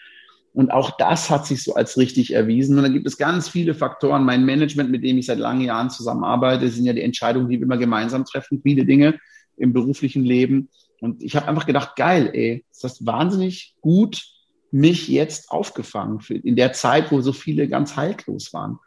Und 0.52 0.70
auch 0.70 0.96
das 0.96 1.30
hat 1.30 1.46
sich 1.46 1.62
so 1.62 1.74
als 1.74 1.96
richtig 1.98 2.32
erwiesen. 2.32 2.76
Und 2.76 2.84
da 2.84 2.88
gibt 2.88 3.06
es 3.06 3.16
ganz 3.16 3.48
viele 3.48 3.74
Faktoren. 3.74 4.24
Mein 4.24 4.44
Management, 4.44 4.90
mit 4.90 5.02
dem 5.02 5.18
ich 5.18 5.26
seit 5.26 5.38
langen 5.38 5.62
Jahren 5.62 5.90
zusammenarbeite, 5.90 6.68
sind 6.68 6.84
ja 6.84 6.92
die 6.92 7.02
Entscheidungen, 7.02 7.48
die 7.48 7.58
wir 7.58 7.64
immer 7.64 7.78
gemeinsam 7.78 8.24
treffen, 8.24 8.60
viele 8.62 8.84
Dinge 8.84 9.18
im 9.56 9.72
beruflichen 9.72 10.24
Leben. 10.24 10.68
Und 11.00 11.22
ich 11.22 11.36
habe 11.36 11.48
einfach 11.48 11.66
gedacht, 11.66 11.96
geil, 11.96 12.30
ey, 12.32 12.64
ist 12.70 12.84
das 12.84 13.04
wahnsinnig 13.04 13.74
gut, 13.80 14.22
mich 14.70 15.08
jetzt 15.08 15.50
aufgefangen 15.50 16.20
in 16.28 16.56
der 16.56 16.72
Zeit, 16.72 17.12
wo 17.12 17.20
so 17.20 17.32
viele 17.32 17.68
ganz 17.68 17.96
haltlos 17.96 18.52
waren 18.52 18.78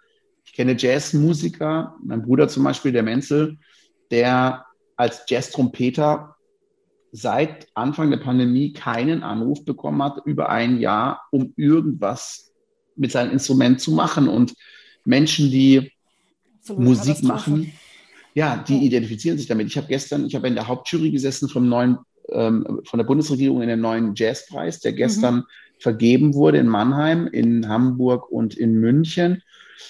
kenne 0.58 0.76
Jazzmusiker, 0.76 1.96
mein 2.04 2.24
Bruder 2.24 2.48
zum 2.48 2.64
Beispiel, 2.64 2.92
der 2.92 3.04
Menzel, 3.04 3.60
der 4.10 4.66
als 4.96 5.22
Jazz-Trompeter 5.28 6.36
seit 7.12 7.68
Anfang 7.76 8.10
der 8.10 8.18
Pandemie 8.18 8.74
keinen 8.74 9.22
Anruf 9.22 9.64
bekommen 9.64 10.02
hat 10.02 10.26
über 10.26 10.50
ein 10.50 10.80
Jahr, 10.80 11.22
um 11.32 11.54
irgendwas 11.58 12.52
mit 12.96 13.12
seinem 13.12 13.34
Instrument 13.34 13.80
zu 13.80 13.92
machen. 13.92 14.28
Und 14.28 14.56
Menschen, 15.06 15.52
die 15.52 15.92
Absolut 16.62 16.84
Musik 16.84 17.24
machen, 17.24 17.72
ja, 18.34 18.58
die 18.68 18.84
identifizieren 18.84 19.38
sich 19.38 19.48
damit. 19.48 19.68
Ich 19.68 19.78
habe 19.78 19.88
gestern, 19.88 20.26
ich 20.26 20.34
habe 20.34 20.48
in 20.48 20.56
der 20.56 20.68
Hauptjury 20.68 21.12
gesessen 21.12 21.50
vom 21.50 21.70
neuen, 21.70 22.00
ähm, 22.30 22.82
von 22.86 22.98
der 22.98 23.06
Bundesregierung 23.06 23.62
in 23.62 23.70
den 23.70 23.82
neuen 23.82 24.16
Jazzpreis, 24.16 24.80
der 24.80 24.94
gestern 24.94 25.36
mhm. 25.36 25.44
vergeben 25.78 26.34
wurde 26.34 26.58
in 26.58 26.68
Mannheim, 26.68 27.28
in 27.28 27.70
Hamburg 27.70 28.32
und 28.32 28.58
in 28.58 28.74
München 28.74 29.44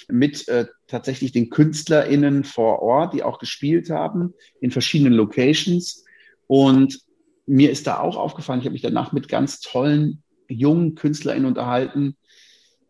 mit 0.10 0.48
äh, 0.48 0.66
tatsächlich 0.88 1.32
den 1.32 1.50
KünstlerInnen 1.50 2.44
vor 2.44 2.82
Ort, 2.82 3.14
die 3.14 3.24
auch 3.24 3.40
gespielt 3.40 3.90
haben 3.90 4.34
in 4.62 4.72
verschiedenen 4.72 5.14
Locations. 5.14 6.04
Und 6.48 7.00
mir 7.46 7.72
ist 7.72 7.88
da 7.88 8.00
auch 8.00 8.18
aufgefallen, 8.18 8.60
ich 8.60 8.66
habe 8.66 8.74
mich 8.74 8.82
danach 8.82 9.12
mit 9.12 9.28
ganz 9.28 9.60
tollen 9.60 10.24
jungen 10.50 10.96
KünstlerInnen 10.96 11.48
unterhalten, 11.48 12.16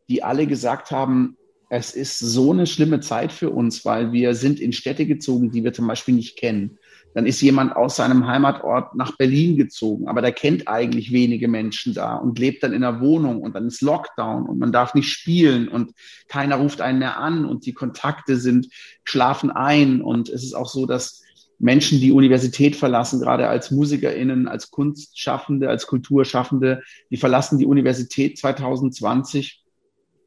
die 0.09 0.23
alle 0.23 0.47
gesagt 0.47 0.91
haben, 0.91 1.37
es 1.69 1.93
ist 1.93 2.19
so 2.19 2.53
eine 2.53 2.65
schlimme 2.65 3.01
Zeit 3.01 3.31
für 3.31 3.49
uns, 3.49 3.83
weil 3.83 4.13
wir 4.13 4.35
sind 4.35 4.59
in 4.59 4.71
Städte 4.71 5.05
gezogen, 5.05 5.51
die 5.51 5.63
wir 5.63 5.73
zum 5.73 5.87
Beispiel 5.87 6.15
nicht 6.15 6.37
kennen. 6.37 6.79
Dann 7.13 7.25
ist 7.25 7.41
jemand 7.41 7.75
aus 7.75 7.95
seinem 7.95 8.27
Heimatort 8.27 8.95
nach 8.95 9.17
Berlin 9.17 9.57
gezogen, 9.57 10.07
aber 10.07 10.21
der 10.21 10.33
kennt 10.33 10.67
eigentlich 10.67 11.11
wenige 11.11 11.47
Menschen 11.47 11.93
da 11.93 12.15
und 12.15 12.37
lebt 12.37 12.63
dann 12.63 12.73
in 12.73 12.83
einer 12.83 13.01
Wohnung 13.01 13.41
und 13.41 13.55
dann 13.55 13.67
ist 13.67 13.81
Lockdown 13.81 14.47
und 14.47 14.59
man 14.59 14.71
darf 14.71 14.93
nicht 14.93 15.09
spielen 15.09 15.67
und 15.67 15.93
keiner 16.27 16.57
ruft 16.57 16.81
einen 16.81 16.99
mehr 16.99 17.17
an 17.17 17.45
und 17.45 17.65
die 17.65 17.73
Kontakte 17.73 18.37
sind, 18.37 18.67
schlafen 19.03 19.49
ein 19.49 20.01
und 20.01 20.29
es 20.29 20.43
ist 20.43 20.53
auch 20.53 20.69
so, 20.69 20.85
dass 20.85 21.23
Menschen, 21.59 21.99
die 21.99 22.11
Universität 22.11 22.75
verlassen, 22.75 23.19
gerade 23.19 23.47
als 23.47 23.71
MusikerInnen, 23.71 24.47
als 24.47 24.69
Kunstschaffende, 24.69 25.69
als 25.69 25.87
Kulturschaffende, 25.87 26.83
die 27.09 27.17
verlassen 27.17 27.57
die 27.57 27.65
Universität 27.65 28.37
2020 28.37 29.63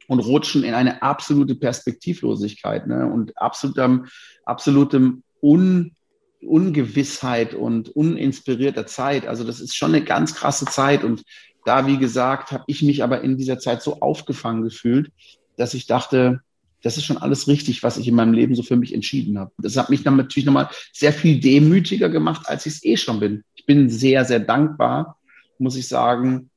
und 0.09 0.21
rutschen 0.21 0.65
in 0.65 0.75
eine 0.75 1.03
absolute 1.03 1.55
Perspektivlosigkeit 1.55 2.89
ne? 2.89 3.07
und 3.07 3.39
absolutem, 3.39 4.07
absolutem 4.45 5.23
Un, 5.41 5.95
Ungewissheit 6.43 7.55
und 7.55 7.91
uninspirierter 7.91 8.87
Zeit. 8.87 9.27
Also 9.27 9.45
das 9.45 9.61
ist 9.61 9.77
schon 9.77 9.95
eine 9.95 10.05
ganz 10.05 10.35
krasse 10.35 10.65
Zeit. 10.67 11.05
Und 11.05 11.23
da, 11.65 11.87
wie 11.87 11.99
gesagt, 11.99 12.53
habe 12.53 12.65
ich 12.67 12.83
mich 12.83 13.03
aber 13.03 13.23
in 13.23 13.37
dieser 13.37 13.59
Zeit 13.59 13.83
so 13.83 14.01
aufgefangen 14.01 14.63
gefühlt, 14.63 15.11
dass 15.57 15.75
ich 15.75 15.87
dachte, 15.87 16.41
das 16.83 16.97
ist 16.97 17.05
schon 17.05 17.19
alles 17.19 17.47
richtig, 17.47 17.83
was 17.83 17.99
ich 17.99 18.09
in 18.09 18.15
meinem 18.15 18.33
Leben 18.33 18.55
so 18.55 18.63
für 18.63 18.77
mich 18.77 18.95
entschieden 18.95 19.39
habe. 19.39 19.53
Das 19.59 19.77
hat 19.77 19.91
mich 19.91 20.03
dann 20.03 20.17
natürlich 20.17 20.47
nochmal 20.47 20.71
sehr 20.93 21.13
viel 21.13 21.39
demütiger 21.39 22.09
gemacht, 22.09 22.49
als 22.49 22.65
ich 22.65 22.75
es 22.75 22.85
eh 22.85 22.97
schon 22.97 23.21
bin. 23.21 23.45
Ich 23.55 23.67
bin 23.67 23.91
sehr, 23.91 24.25
sehr 24.25 24.41
dankbar, 24.41 25.19
muss 25.59 25.77
ich 25.77 25.89
sagen, 25.89 26.49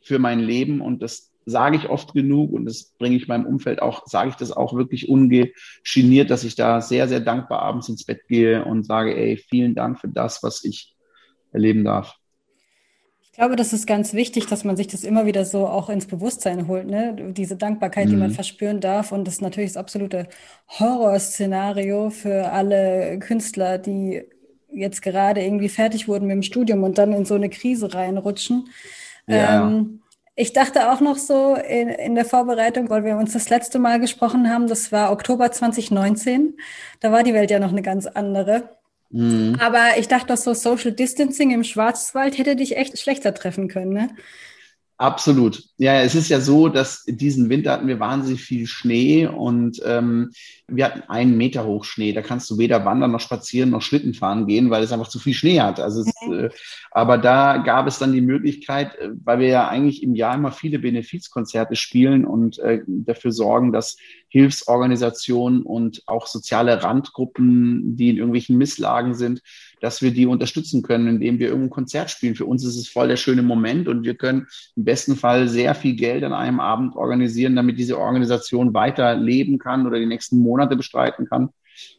für 0.00 0.20
mein 0.20 0.38
Leben 0.38 0.80
und 0.80 1.02
das 1.02 1.31
sage 1.44 1.76
ich 1.76 1.88
oft 1.88 2.14
genug 2.14 2.52
und 2.52 2.64
das 2.64 2.92
bringe 2.98 3.16
ich 3.16 3.28
meinem 3.28 3.46
Umfeld 3.46 3.82
auch, 3.82 4.06
sage 4.06 4.30
ich 4.30 4.36
das 4.36 4.52
auch 4.52 4.74
wirklich 4.74 5.08
ungeniert, 5.08 6.30
dass 6.30 6.44
ich 6.44 6.54
da 6.54 6.80
sehr, 6.80 7.08
sehr 7.08 7.20
dankbar 7.20 7.62
abends 7.62 7.88
ins 7.88 8.04
Bett 8.04 8.26
gehe 8.28 8.64
und 8.64 8.84
sage, 8.84 9.16
ey, 9.16 9.36
vielen 9.36 9.74
Dank 9.74 10.00
für 10.00 10.08
das, 10.08 10.42
was 10.42 10.64
ich 10.64 10.94
erleben 11.52 11.84
darf. 11.84 12.16
Ich 13.32 13.38
glaube, 13.38 13.56
das 13.56 13.72
ist 13.72 13.86
ganz 13.86 14.12
wichtig, 14.12 14.46
dass 14.46 14.62
man 14.62 14.76
sich 14.76 14.88
das 14.88 15.04
immer 15.04 15.24
wieder 15.24 15.46
so 15.46 15.66
auch 15.66 15.88
ins 15.88 16.04
Bewusstsein 16.04 16.68
holt, 16.68 16.86
ne? 16.86 17.16
Diese 17.34 17.56
Dankbarkeit, 17.56 18.06
mhm. 18.06 18.10
die 18.10 18.16
man 18.16 18.30
mhm. 18.30 18.34
verspüren 18.34 18.80
darf. 18.80 19.10
Und 19.10 19.26
das 19.26 19.36
ist 19.36 19.40
natürlich 19.40 19.70
das 19.70 19.78
absolute 19.78 20.28
Horrorszenario 20.68 22.10
für 22.10 22.52
alle 22.52 23.18
Künstler, 23.20 23.78
die 23.78 24.22
jetzt 24.70 25.00
gerade 25.00 25.42
irgendwie 25.42 25.70
fertig 25.70 26.08
wurden 26.08 26.26
mit 26.26 26.34
dem 26.34 26.42
Studium 26.42 26.82
und 26.82 26.98
dann 26.98 27.14
in 27.14 27.24
so 27.24 27.34
eine 27.34 27.48
Krise 27.48 27.94
reinrutschen. 27.94 28.68
Ja. 29.26 29.66
Ähm, 29.66 30.01
ich 30.34 30.52
dachte 30.52 30.90
auch 30.90 31.00
noch 31.00 31.16
so 31.16 31.54
in, 31.54 31.88
in 31.88 32.14
der 32.14 32.24
Vorbereitung, 32.24 32.88
weil 32.88 33.04
wir 33.04 33.16
uns 33.16 33.34
das 33.34 33.50
letzte 33.50 33.78
Mal 33.78 34.00
gesprochen 34.00 34.48
haben, 34.48 34.66
das 34.66 34.90
war 34.90 35.12
Oktober 35.12 35.52
2019. 35.52 36.56
Da 37.00 37.12
war 37.12 37.22
die 37.22 37.34
Welt 37.34 37.50
ja 37.50 37.58
noch 37.58 37.72
eine 37.72 37.82
ganz 37.82 38.06
andere. 38.06 38.78
Mhm. 39.10 39.58
Aber 39.60 39.98
ich 39.98 40.08
dachte, 40.08 40.28
dass 40.28 40.44
so 40.44 40.54
Social 40.54 40.92
Distancing 40.92 41.50
im 41.50 41.64
Schwarzwald 41.64 42.38
hätte 42.38 42.56
dich 42.56 42.76
echt 42.76 42.98
schlechter 42.98 43.34
treffen 43.34 43.68
können, 43.68 43.92
ne? 43.92 44.08
Absolut. 45.02 45.64
Ja, 45.78 46.00
es 46.00 46.14
ist 46.14 46.28
ja 46.28 46.38
so, 46.38 46.68
dass 46.68 47.02
diesen 47.08 47.48
Winter 47.48 47.72
hatten 47.72 47.88
wir 47.88 47.98
wahnsinnig 47.98 48.40
viel 48.40 48.68
Schnee 48.68 49.26
und 49.26 49.82
ähm, 49.84 50.30
wir 50.68 50.84
hatten 50.84 51.02
einen 51.08 51.36
Meter 51.36 51.64
hoch 51.64 51.82
Schnee. 51.82 52.12
Da 52.12 52.22
kannst 52.22 52.48
du 52.48 52.56
weder 52.56 52.84
wandern 52.84 53.10
noch 53.10 53.18
spazieren 53.18 53.70
noch 53.70 53.82
Schlitten 53.82 54.14
fahren 54.14 54.46
gehen, 54.46 54.70
weil 54.70 54.84
es 54.84 54.92
einfach 54.92 55.08
zu 55.08 55.18
viel 55.18 55.34
Schnee 55.34 55.60
hat. 55.60 55.80
Also, 55.80 56.02
es, 56.02 56.12
mhm. 56.24 56.44
äh, 56.44 56.50
aber 56.92 57.18
da 57.18 57.56
gab 57.56 57.88
es 57.88 57.98
dann 57.98 58.12
die 58.12 58.20
Möglichkeit, 58.20 58.94
äh, 58.94 59.08
weil 59.24 59.40
wir 59.40 59.48
ja 59.48 59.66
eigentlich 59.66 60.04
im 60.04 60.14
Jahr 60.14 60.36
immer 60.36 60.52
viele 60.52 60.78
Benefizkonzerte 60.78 61.74
spielen 61.74 62.24
und 62.24 62.60
äh, 62.60 62.82
dafür 62.86 63.32
sorgen, 63.32 63.72
dass 63.72 63.96
Hilfsorganisationen 64.28 65.62
und 65.62 66.04
auch 66.06 66.28
soziale 66.28 66.80
Randgruppen, 66.84 67.96
die 67.96 68.10
in 68.10 68.18
irgendwelchen 68.18 68.56
Misslagen 68.56 69.14
sind, 69.14 69.42
dass 69.82 70.00
wir 70.00 70.12
die 70.12 70.26
unterstützen 70.26 70.82
können, 70.82 71.08
indem 71.08 71.40
wir 71.40 71.48
irgendein 71.48 71.70
Konzert 71.70 72.08
spielen. 72.08 72.36
Für 72.36 72.46
uns 72.46 72.64
ist 72.64 72.76
es 72.76 72.88
voll 72.88 73.08
der 73.08 73.16
schöne 73.16 73.42
Moment 73.42 73.88
und 73.88 74.04
wir 74.04 74.14
können 74.14 74.46
im 74.76 74.84
besten 74.84 75.16
Fall 75.16 75.48
sehr 75.48 75.74
viel 75.74 75.96
Geld 75.96 76.22
an 76.22 76.32
einem 76.32 76.60
Abend 76.60 76.94
organisieren, 76.94 77.56
damit 77.56 77.80
diese 77.80 77.98
Organisation 77.98 78.74
weiter 78.74 79.16
leben 79.16 79.58
kann 79.58 79.84
oder 79.84 79.98
die 79.98 80.06
nächsten 80.06 80.38
Monate 80.38 80.76
bestreiten 80.76 81.26
kann. 81.26 81.50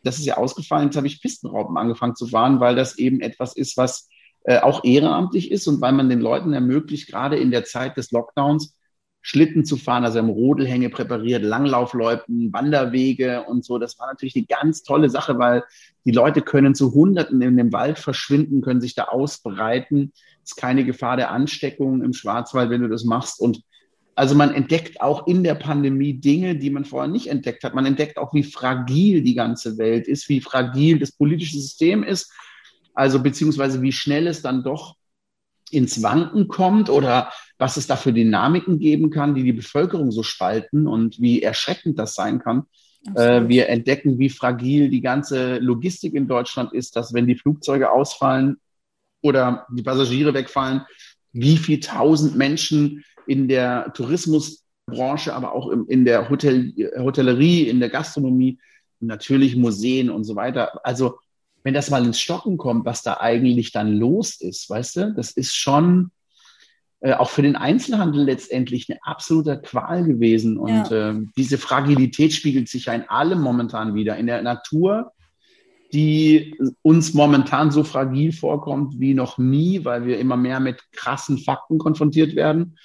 Das 0.02 0.18
ist 0.18 0.26
ja 0.26 0.38
ausgefallen. 0.38 0.86
Jetzt 0.86 0.96
habe 0.96 1.08
ich 1.08 1.22
Pistenraupen 1.22 1.78
angefangen 1.78 2.16
zu 2.16 2.26
fahren, 2.26 2.62
weil 2.62 2.76
das 2.76 2.98
eben 2.98 3.20
etwas 3.20 3.54
ist, 3.54 3.76
was 3.76 4.08
äh, 4.46 4.60
auch 4.60 4.86
ehrenamtlich 4.86 5.52
ist 5.52 5.68
und 5.68 5.82
weil 5.82 5.92
man 5.92 6.10
den 6.10 6.22
Leuten 6.22 6.54
ermöglicht, 6.54 7.10
gerade 7.10 7.36
in 7.36 7.52
der 7.52 7.66
Zeit 7.66 7.98
des 7.98 8.12
Lockdowns, 8.12 8.78
Schlitten 9.26 9.64
zu 9.64 9.78
fahren, 9.78 10.04
also 10.04 10.20
im 10.20 10.30
Rodelhänge 10.30 10.90
präpariert, 10.90 11.44
Langlaufleuten, 11.44 12.52
Wanderwege 12.52 13.44
und 13.44 13.64
so. 13.64 13.80
Das 13.80 13.98
war 13.98 14.08
natürlich 14.08 14.36
eine 14.36 14.46
ganz 14.46 14.84
tolle 14.84 15.10
Sache, 15.10 15.40
weil 15.40 15.64
die 16.04 16.12
Leute 16.12 16.42
können 16.42 16.76
zu 16.76 16.94
Hunderten 16.94 17.42
in 17.42 17.56
dem 17.56 17.72
Wald 17.72 18.00
verschwinden, 18.00 18.62
können 18.62 18.82
sich 18.82 18.96
da 18.96 19.06
ausbreiten. 19.06 20.12
Es 20.44 20.52
ist 20.52 20.56
keine 20.58 20.84
Gefahr 20.84 21.16
der 21.16 21.32
Ansteckung 21.32 22.04
im 22.04 22.12
Schwarzwald, 22.12 22.70
wenn 22.70 22.82
du 22.82 22.90
das 22.90 23.06
machst. 23.06 23.40
Und 23.40 23.62
also 24.14 24.36
man 24.36 24.54
entdeckt 24.54 25.00
auch 25.00 25.26
in 25.26 25.42
der 25.42 25.56
Pandemie 25.56 26.16
Dinge, 26.16 26.58
die 26.58 26.70
man 26.70 26.84
vorher 26.84 27.10
nicht 27.10 27.28
entdeckt 27.28 27.64
hat. 27.64 27.74
Man 27.74 27.86
entdeckt 27.86 28.18
auch, 28.18 28.34
wie 28.34 28.44
fragil 28.44 29.24
die 29.24 29.36
ganze 29.36 29.78
Welt 29.78 30.06
ist, 30.06 30.28
wie 30.28 30.42
fragil 30.42 31.00
das 31.00 31.14
politische 31.14 31.58
System 31.58 32.04
ist. 32.04 32.30
Also 32.94 33.24
beziehungsweise 33.24 33.82
wie 33.82 33.94
schnell 33.94 34.28
es 34.28 34.42
dann 34.42 34.64
doch 34.64 34.98
ins 35.72 36.04
Wanken 36.04 36.50
kommt 36.50 36.90
oder 36.90 37.32
was 37.58 37.78
es 37.78 37.88
da 37.88 37.96
für 37.96 38.14
Dynamiken 38.14 38.80
geben 38.80 39.10
kann, 39.10 39.36
die 39.36 39.44
die 39.44 39.54
Bevölkerung 39.54 40.12
so 40.12 40.24
spalten 40.24 40.88
und 40.88 41.20
wie 41.22 41.42
erschreckend 41.42 42.00
das 42.00 42.16
sein 42.16 42.40
kann. 42.40 42.64
Äh, 43.16 43.48
wir 43.48 43.70
entdecken, 43.70 44.18
wie 44.18 44.30
fragil 44.30 44.90
die 44.90 45.02
ganze 45.02 45.58
Logistik 45.58 46.14
in 46.14 46.28
Deutschland 46.28 46.74
ist, 46.74 46.96
dass 46.96 47.14
wenn 47.14 47.28
die 47.28 47.36
Flugzeuge 47.36 47.92
ausfallen 47.92 48.58
oder 49.22 49.68
die 49.72 49.84
Passagiere 49.84 50.34
wegfallen, 50.34 50.82
wie 51.32 51.58
viel 51.58 51.80
tausend 51.80 52.36
Menschen 52.38 53.04
in 53.28 53.48
der 53.48 53.92
Tourismusbranche, 53.94 55.34
aber 55.34 55.54
auch 55.54 55.70
in 55.70 56.06
der 56.06 56.30
Hotel, 56.30 56.74
Hotellerie, 56.98 57.68
in 57.68 57.80
der 57.80 57.90
Gastronomie, 57.90 58.60
natürlich 59.00 59.56
Museen 59.56 60.10
und 60.10 60.24
so 60.24 60.36
weiter. 60.36 60.86
Also 60.86 61.20
wenn 61.64 61.74
das 61.74 61.90
mal 61.90 62.06
ins 62.06 62.20
Stocken 62.20 62.58
kommt, 62.58 62.86
was 62.86 63.04
da 63.04 63.18
eigentlich 63.20 63.72
dann 63.72 63.94
los 63.94 64.40
ist, 64.40 64.70
weißt 64.70 64.96
du, 64.98 65.14
das 65.14 65.32
ist 65.32 65.56
schon 65.56 66.12
äh, 67.04 67.16
auch 67.16 67.30
für 67.30 67.42
den 67.42 67.58
Einzelhandel 67.58 68.24
letztendlich 68.24 68.90
eine 68.90 68.98
absolute 69.04 69.60
Qual 69.62 70.06
gewesen. 70.06 70.58
Und 70.58 70.90
ja. 70.90 71.10
äh, 71.10 71.22
diese 71.36 71.58
Fragilität 71.58 72.32
spiegelt 72.32 72.70
sich 72.70 72.86
ja 72.86 72.94
in 72.94 73.10
allem 73.10 73.42
momentan 73.42 73.94
wieder. 73.94 74.16
In 74.16 74.26
der 74.26 74.42
Natur, 74.42 75.12
die 75.92 76.56
uns 76.82 77.14
momentan 77.14 77.72
so 77.72 77.84
fragil 77.84 78.32
vorkommt 78.32 79.02
wie 79.02 79.14
noch 79.14 79.38
nie, 79.38 79.84
weil 79.84 80.06
wir 80.06 80.18
immer 80.18 80.38
mehr 80.38 80.62
mit 80.62 80.82
krassen 80.94 81.40
Fakten 81.40 81.78
konfrontiert 81.78 82.38
werden. 82.38 82.78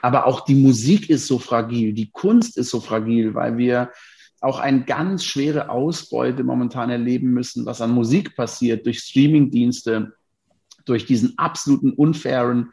Aber 0.00 0.24
auch 0.24 0.46
die 0.46 0.54
Musik 0.54 1.10
ist 1.10 1.26
so 1.26 1.38
fragil, 1.38 1.92
die 1.92 2.10
Kunst 2.10 2.56
ist 2.56 2.70
so 2.70 2.80
fragil, 2.80 3.34
weil 3.34 3.58
wir 3.58 3.90
auch 4.40 4.60
eine 4.60 4.84
ganz 4.84 5.24
schwere 5.24 5.68
Ausbeute 5.68 6.42
momentan 6.42 6.88
erleben 6.88 7.32
müssen, 7.32 7.66
was 7.66 7.82
an 7.82 7.90
Musik 7.90 8.34
passiert 8.34 8.86
durch 8.86 9.00
Streamingdienste, 9.00 10.14
durch 10.86 11.04
diesen 11.04 11.36
absoluten 11.36 11.92
unfairen, 11.92 12.70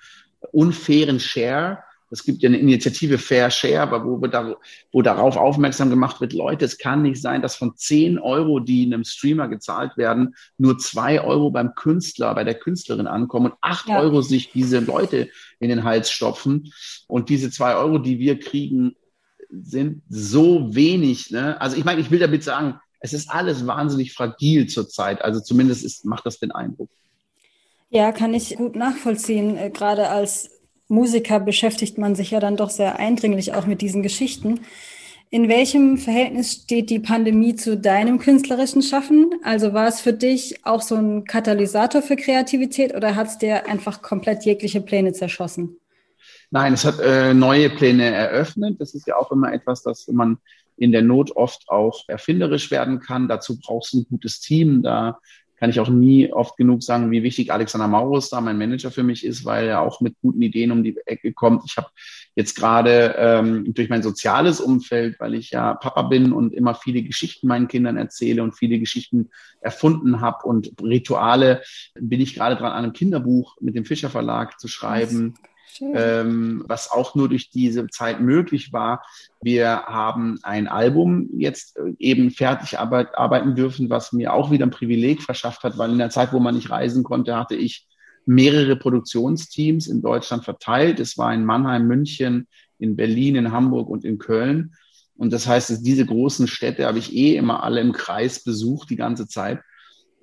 unfairen 0.52 1.20
Share. 1.20 1.80
Es 2.12 2.24
gibt 2.24 2.44
ja 2.44 2.50
eine 2.50 2.60
Initiative 2.60 3.18
Fair 3.18 3.50
Share, 3.50 3.82
aber 3.82 4.06
wo, 4.06 4.18
da, 4.28 4.56
wo 4.92 5.02
darauf 5.02 5.36
aufmerksam 5.36 5.90
gemacht 5.90 6.22
wird, 6.22 6.34
Leute, 6.34 6.64
es 6.64 6.78
kann 6.78 7.02
nicht 7.02 7.22
sein, 7.22 7.42
dass 7.42 7.56
von 7.56 7.75
10 7.75 8.20
Euro, 8.20 8.60
die 8.60 8.86
einem 8.86 9.04
Streamer 9.04 9.48
gezahlt 9.48 9.98
werden, 9.98 10.36
nur 10.58 10.78
2 10.78 11.22
Euro 11.22 11.50
beim 11.50 11.74
Künstler, 11.75 12.34
bei 12.36 12.44
der 12.44 12.56
Künstlerin 12.56 13.08
ankommen 13.08 13.48
und 13.48 13.58
8 13.62 13.90
ja. 13.90 14.00
Euro 14.00 14.22
sich 14.22 14.52
diese 14.52 14.80
Leute 14.80 15.30
in 15.60 15.70
den 15.70 15.84
Hals 15.84 16.12
stopfen. 16.12 16.72
Und 17.08 17.30
diese 17.30 17.50
2 17.50 17.75
Euro, 17.75 17.98
die 17.98 18.20
wir 18.20 18.40
kriegen, 18.40 18.96
sind 19.50 20.04
so 20.10 20.74
wenig. 20.75 21.32
Ne? 21.32 21.60
Also 21.60 21.75
ich 21.75 21.86
meine, 21.86 22.02
ich 22.02 22.12
will 22.12 22.20
damit 22.20 22.44
sagen, 22.44 22.80
es 23.00 23.14
ist 23.14 23.30
alles 23.30 23.68
wahnsinnig 23.68 24.14
fragil 24.14 24.68
zurzeit. 24.68 25.22
Also 25.22 25.40
zumindest 25.40 25.84
ist, 25.84 26.06
macht 26.06 26.25
das 26.25 26.40
den 26.40 26.52
Eindruck. 26.52 26.90
Ja, 27.89 28.12
kann 28.12 28.34
ich 28.34 28.56
gut 28.58 28.75
nachvollziehen, 28.75 29.58
äh, 29.58 29.70
gerade 29.70 30.10
als 30.10 30.50
Musiker 30.88 31.39
beschäftigt 31.39 31.98
man 31.98 32.15
sich 32.15 32.32
ja 32.32 32.39
dann 32.39 32.58
doch 32.58 32.70
sehr 32.70 33.00
eindringlich 33.00 33.54
auch 33.54 33.65
mit 33.65 33.82
diesen 33.82 34.04
Geschichten. 34.04 34.62
In 35.32 35.50
welchem 35.50 35.98
Verhältnis 35.98 36.54
steht 36.54 36.89
die 36.89 37.00
Pandemie 37.00 37.56
zu 37.56 37.77
deinem 37.77 38.20
künstlerischen 38.20 38.84
Schaffen? 38.84 39.32
Also 39.44 39.74
war 39.74 39.88
es 39.88 40.00
für 40.00 40.13
dich 40.13 40.65
auch 40.65 40.82
so 40.82 40.96
ein 40.96 41.25
Katalysator 41.25 42.01
für 42.01 42.15
Kreativität 42.15 42.96
oder 42.96 43.15
hat 43.15 43.27
es 43.27 43.38
dir 43.39 43.68
einfach 43.68 44.01
komplett 44.01 44.46
jegliche 44.46 44.82
Pläne 44.82 45.13
zerschossen? 45.13 45.77
Nein, 46.51 46.74
es 46.74 46.86
hat 46.86 47.00
äh, 47.00 47.34
neue 47.34 47.70
Pläne 47.72 48.06
eröffnet. 48.06 48.80
Das 48.80 48.94
ist 48.94 49.08
ja 49.08 49.18
auch 49.18 49.32
immer 49.32 49.51
etwas, 49.51 49.82
dass 49.82 50.08
man 50.08 50.38
in 50.77 50.92
der 50.92 51.01
Not 51.01 51.36
oft 51.36 51.68
auch 51.70 52.04
erfinderisch 52.08 52.70
werden 52.70 53.00
kann. 53.00 53.27
Dazu 53.27 53.60
brauchst 53.60 53.94
du 53.94 54.00
ein 54.00 54.06
gutes 54.08 54.39
Team. 54.39 54.84
Da 54.84 55.20
kann 55.57 55.69
ich 55.69 55.79
auch 55.79 55.89
nie 55.89 56.31
oft 56.31 56.57
genug 56.57 56.83
sagen, 56.83 57.12
wie 57.12 57.24
wichtig 57.24 57.51
Alexander 57.51 57.88
Maurus 57.88 58.29
da 58.29 58.41
mein 58.41 58.57
Manager 58.57 58.91
für 58.91 59.03
mich 59.03 59.25
ist, 59.25 59.45
weil 59.45 59.67
er 59.67 59.81
auch 59.81 60.01
mit 60.01 60.15
guten 60.21 60.41
Ideen 60.41 60.71
um 60.71 60.83
die 60.83 60.97
Ecke 61.05 61.33
kommt. 61.33 61.63
Ich 61.65 61.77
habe 61.77 61.88
jetzt 62.35 62.55
gerade 62.55 63.15
ähm, 63.17 63.74
durch 63.74 63.89
mein 63.89 64.03
soziales 64.03 64.59
Umfeld, 64.59 65.19
weil 65.19 65.33
ich 65.33 65.51
ja 65.51 65.74
Papa 65.74 66.03
bin 66.03 66.33
und 66.33 66.53
immer 66.53 66.75
viele 66.75 67.01
Geschichten 67.03 67.47
meinen 67.47 67.67
Kindern 67.67 67.97
erzähle 67.97 68.43
und 68.43 68.57
viele 68.57 68.79
Geschichten 68.79 69.29
erfunden 69.62 70.21
habe 70.21 70.45
und 70.45 70.74
Rituale, 70.81 71.62
bin 72.00 72.19
ich 72.19 72.35
gerade 72.35 72.55
dran, 72.55 72.74
an 72.74 72.83
einem 72.83 72.93
Kinderbuch 72.93 73.57
mit 73.62 73.75
dem 73.75 73.85
Fischer 73.85 74.09
Verlag 74.09 74.59
zu 74.59 74.67
schreiben 74.67 75.35
ähm, 75.82 76.63
was 76.67 76.91
auch 76.91 77.15
nur 77.15 77.29
durch 77.29 77.50
diese 77.50 77.88
Zeit 77.88 78.20
möglich 78.20 78.74
war. 78.74 79.03
Wir 79.41 79.84
haben 79.86 80.39
ein 80.44 80.67
Album 80.67 81.29
jetzt 81.38 81.77
äh, 81.77 81.94
eben 82.00 82.32
fertig 82.32 82.79
arbeit, 82.79 83.17
arbeiten 83.17 83.55
dürfen, 83.55 83.89
was 83.89 84.12
mir 84.13 84.34
auch 84.34 84.51
wieder 84.51 84.65
ein 84.65 84.72
Privileg 84.72 85.22
verschafft 85.22 85.63
hat, 85.63 85.77
weil 85.77 85.91
in 85.91 85.98
der 85.98 86.10
Zeit, 86.10 86.34
wo 86.34 86.39
man 86.39 86.55
nicht 86.55 86.70
reisen 86.70 87.03
konnte, 87.03 87.36
hatte 87.36 87.55
ich 87.55 87.88
mehrere 88.25 88.75
Produktionsteams 88.75 89.88
in 89.88 90.01
Deutschland 90.01 90.44
verteilt. 90.44 91.00
Es 91.00 91.17
war 91.17 91.34
in 91.34 91.46
Mannheim, 91.46 91.88
München, 91.88 92.48
in 92.79 92.96
Berlin, 92.96 93.36
in 93.36 93.51
Hamburg 93.51 93.89
und 93.89 94.03
in 94.03 94.17
Köln. 94.17 94.74
Und 95.17 95.32
das 95.32 95.48
heißt, 95.48 95.86
diese 95.86 96.05
großen 96.05 96.48
Städte 96.48 96.86
habe 96.86 97.00
ich 97.00 97.15
eh 97.15 97.38
immer 97.38 97.63
alle 97.63 97.79
im 97.82 97.94
Kreis 97.94 98.44
besucht 98.44 98.89
die 98.89 98.98
ganze 98.98 99.27
Zeit. 99.27 99.62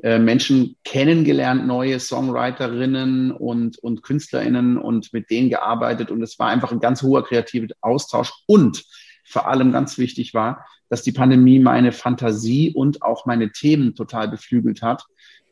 Äh, 0.03 0.19
Menschen 0.19 0.77
kennengelernt, 0.83 1.65
neue 1.65 2.01
Songwriterinnen 2.01 3.31
und, 3.31 3.79
und 3.79 4.03
KünstlerInnen 4.03 4.77
und 4.77 5.13
mit 5.13 5.31
denen 5.31 5.49
gearbeitet. 5.49 6.11
Und 6.11 6.23
es 6.23 6.41
war 6.41 6.49
einfach 6.49 6.73
ein 6.73 6.81
ganz 6.81 7.03
hoher 7.03 7.25
kreativer 7.25 7.69
Austausch. 7.81 8.33
Und 8.47 8.85
vor 9.25 9.47
allem 9.47 9.71
ganz 9.71 9.99
wichtig 9.99 10.35
war, 10.35 10.67
dass 10.89 11.03
die 11.03 11.13
Pandemie 11.13 11.61
meine 11.61 11.93
Fantasie 11.93 12.73
und 12.75 13.03
auch 13.03 13.27
meine 13.27 13.53
Themen 13.53 13.95
total 13.95 14.27
beflügelt 14.27 14.83
hat, 14.83 15.05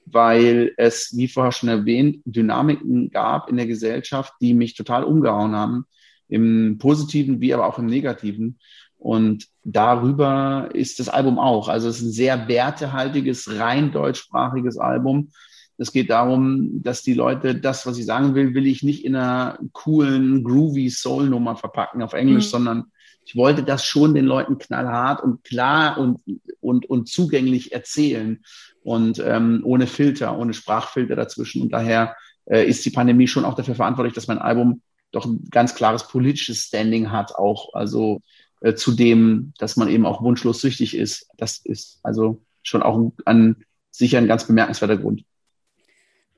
weil 0.04 0.72
es, 0.76 1.16
wie 1.16 1.28
vorher 1.28 1.52
schon 1.52 1.68
erwähnt, 1.68 2.20
Dynamiken 2.24 3.10
gab 3.10 3.48
in 3.48 3.56
der 3.56 3.68
Gesellschaft, 3.68 4.32
die 4.40 4.52
mich 4.54 4.74
total 4.74 5.04
umgehauen 5.04 5.54
haben, 5.54 5.86
im 6.28 6.78
Positiven 6.78 7.40
wie 7.40 7.54
aber 7.54 7.66
auch 7.66 7.78
im 7.78 7.86
Negativen. 7.86 8.58
Und 9.00 9.46
darüber 9.64 10.68
ist 10.74 11.00
das 11.00 11.08
Album 11.08 11.38
auch. 11.38 11.68
Also 11.68 11.88
es 11.88 11.96
ist 11.96 12.02
ein 12.02 12.12
sehr 12.12 12.48
wertehaltiges, 12.48 13.58
rein 13.58 13.92
deutschsprachiges 13.92 14.76
Album. 14.76 15.30
Es 15.78 15.90
geht 15.90 16.10
darum, 16.10 16.82
dass 16.82 17.02
die 17.02 17.14
Leute 17.14 17.54
das, 17.54 17.86
was 17.86 17.96
ich 17.96 18.04
sagen 18.04 18.34
will, 18.34 18.54
will 18.54 18.66
ich 18.66 18.82
nicht 18.82 19.02
in 19.06 19.16
einer 19.16 19.58
coolen, 19.72 20.44
groovy 20.44 20.90
Soul-Nummer 20.90 21.56
verpacken 21.56 22.02
auf 22.02 22.12
Englisch, 22.12 22.46
mhm. 22.46 22.50
sondern 22.50 22.84
ich 23.24 23.36
wollte 23.36 23.62
das 23.62 23.86
schon 23.86 24.14
den 24.14 24.26
Leuten 24.26 24.58
knallhart 24.58 25.22
und 25.22 25.44
klar 25.44 25.96
und, 25.96 26.20
und, 26.60 26.84
und 26.84 27.08
zugänglich 27.08 27.72
erzählen 27.72 28.42
und 28.82 29.18
ähm, 29.24 29.62
ohne 29.64 29.86
Filter, 29.86 30.36
ohne 30.36 30.52
Sprachfilter 30.52 31.16
dazwischen. 31.16 31.62
Und 31.62 31.72
daher 31.72 32.14
äh, 32.44 32.66
ist 32.66 32.84
die 32.84 32.90
Pandemie 32.90 33.28
schon 33.28 33.46
auch 33.46 33.54
dafür 33.54 33.74
verantwortlich, 33.74 34.14
dass 34.14 34.28
mein 34.28 34.38
Album 34.38 34.82
doch 35.12 35.24
ein 35.24 35.48
ganz 35.50 35.74
klares 35.74 36.06
politisches 36.06 36.64
Standing 36.64 37.10
hat, 37.10 37.34
auch. 37.34 37.72
Also 37.72 38.20
äh, 38.60 38.74
zu 38.74 38.92
dem, 38.92 39.52
dass 39.58 39.76
man 39.76 39.88
eben 39.88 40.06
auch 40.06 40.22
wunschlos 40.22 40.60
süchtig 40.60 40.96
ist. 40.96 41.28
Das 41.36 41.60
ist 41.64 42.00
also 42.02 42.42
schon 42.62 42.82
auch 42.82 43.12
ein 43.24 43.56
sicher 43.90 44.18
ein 44.18 44.28
ganz 44.28 44.46
bemerkenswerter 44.46 44.96
Grund. 44.96 45.24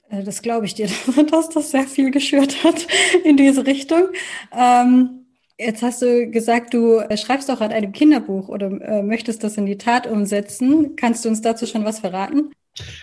Äh, 0.09 0.23
das 0.23 0.43
glaube 0.43 0.67
ich 0.67 0.75
dir, 0.75 0.89
dass 1.31 1.49
das 1.49 1.71
sehr 1.71 1.85
viel 1.85 2.11
geschürt 2.11 2.65
hat 2.65 2.87
in 3.25 3.37
diese 3.37 3.67
Richtung. 3.67 4.09
Ähm, 4.53 5.27
jetzt 5.59 5.83
hast 5.83 6.03
du 6.03 6.31
gesagt, 6.31 6.75
du 6.75 6.99
äh, 6.99 7.17
schreibst 7.17 7.51
auch 7.51 7.61
an 7.61 7.73
einem 7.73 7.93
Kinderbuch 7.93 8.49
oder 8.49 8.67
äh, 8.67 9.03
möchtest 9.03 9.43
das 9.43 9.57
in 9.57 9.67
die 9.67 9.79
Tat 9.79 10.07
umsetzen. 10.07 10.97
Kannst 10.97 11.25
du 11.25 11.29
uns 11.29 11.41
dazu 11.41 11.67
schon 11.67 11.85
was 11.85 12.01
verraten? 12.01 12.51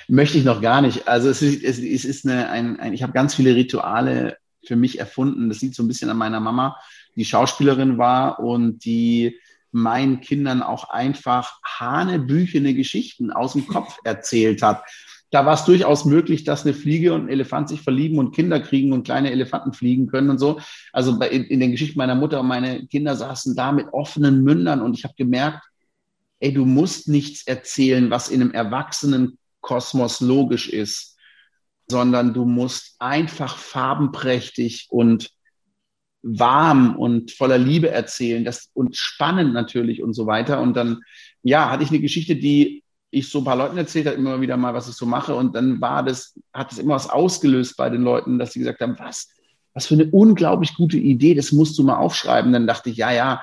Möchte 0.07 0.37
ich 0.37 0.45
noch 0.45 0.61
gar 0.61 0.81
nicht. 0.81 1.07
Also 1.07 1.29
es 1.29 1.41
ist, 1.41 1.63
es 1.63 2.05
ist 2.05 2.25
eine, 2.25 2.49
ein, 2.49 2.79
ein 2.79 2.93
ich 2.93 3.03
habe 3.03 3.13
ganz 3.13 3.35
viele 3.35 3.55
Rituale 3.55 4.37
für 4.65 4.75
mich 4.75 4.99
erfunden. 4.99 5.49
Das 5.49 5.59
sieht 5.59 5.75
so 5.75 5.83
ein 5.83 5.87
bisschen 5.87 6.09
an 6.09 6.17
meiner 6.17 6.39
Mama 6.39 6.77
die 7.15 7.25
Schauspielerin 7.25 7.97
war 7.97 8.39
und 8.39 8.85
die 8.85 9.37
meinen 9.71 10.21
Kindern 10.21 10.61
auch 10.63 10.89
einfach 10.89 11.59
hanebüchene 11.63 12.73
Geschichten 12.73 13.31
aus 13.31 13.53
dem 13.53 13.67
Kopf 13.67 13.97
erzählt 14.03 14.61
hat. 14.61 14.83
Da 15.31 15.45
war 15.45 15.53
es 15.53 15.65
durchaus 15.65 16.05
möglich, 16.05 16.43
dass 16.43 16.65
eine 16.65 16.73
Fliege 16.73 17.13
und 17.13 17.25
ein 17.25 17.29
Elefant 17.29 17.69
sich 17.69 17.81
verlieben 17.81 18.17
und 18.17 18.33
Kinder 18.33 18.59
kriegen 18.59 18.93
und 18.93 19.03
kleine 19.03 19.29
Elefanten 19.31 19.73
fliegen 19.73 20.07
können 20.07 20.31
und 20.31 20.39
so. 20.39 20.59
Also 20.91 21.19
bei, 21.19 21.29
in, 21.29 21.59
den 21.59 21.71
Geschichten 21.71 21.99
meiner 21.99 22.15
Mutter 22.15 22.39
und 22.39 22.47
meine 22.47 22.87
Kinder 22.87 23.15
saßen 23.15 23.55
da 23.55 23.71
mit 23.71 23.87
offenen 23.91 24.43
Mündern 24.43 24.81
und 24.81 24.97
ich 24.97 25.03
habe 25.03 25.13
gemerkt, 25.15 25.63
ey, 26.39 26.51
du 26.51 26.65
musst 26.65 27.07
nichts 27.07 27.45
erzählen, 27.45 28.09
was 28.09 28.29
in 28.29 28.41
einem 28.41 28.51
erwachsenen 28.51 29.37
Kosmos 29.61 30.19
logisch 30.19 30.67
ist, 30.69 31.17
sondern 31.87 32.33
du 32.33 32.45
musst 32.45 32.95
einfach 32.97 33.57
farbenprächtig 33.57 34.87
und 34.89 35.29
warm 36.21 36.95
und 36.95 37.31
voller 37.31 37.57
Liebe 37.57 37.89
erzählen 37.89 38.43
das, 38.43 38.69
und 38.73 38.95
spannend 38.95 39.53
natürlich 39.53 40.01
und 40.03 40.13
so 40.13 40.25
weiter. 40.25 40.61
Und 40.61 40.75
dann, 40.75 41.01
ja, 41.43 41.69
hatte 41.69 41.83
ich 41.83 41.89
eine 41.89 41.99
Geschichte, 41.99 42.35
die 42.35 42.83
ich 43.11 43.29
so 43.29 43.39
ein 43.39 43.45
paar 43.45 43.55
Leuten 43.55 43.77
erzählt 43.77 44.05
habe, 44.05 44.17
immer 44.17 44.39
wieder 44.41 44.57
mal, 44.57 44.73
was 44.73 44.89
ich 44.89 44.95
so 44.95 45.05
mache. 45.05 45.33
Und 45.35 45.55
dann 45.55 45.81
war 45.81 46.03
das, 46.03 46.35
hat 46.53 46.71
es 46.71 46.77
immer 46.77 46.95
was 46.95 47.09
ausgelöst 47.09 47.77
bei 47.77 47.89
den 47.89 48.03
Leuten, 48.03 48.37
dass 48.37 48.53
sie 48.53 48.59
gesagt 48.59 48.81
haben, 48.81 48.97
was, 48.99 49.29
was 49.73 49.87
für 49.87 49.95
eine 49.95 50.09
unglaublich 50.11 50.75
gute 50.75 50.97
Idee, 50.97 51.33
das 51.33 51.51
musst 51.51 51.77
du 51.77 51.83
mal 51.83 51.97
aufschreiben. 51.97 52.53
Dann 52.53 52.67
dachte 52.67 52.89
ich, 52.89 52.97
ja, 52.97 53.11
ja, 53.11 53.41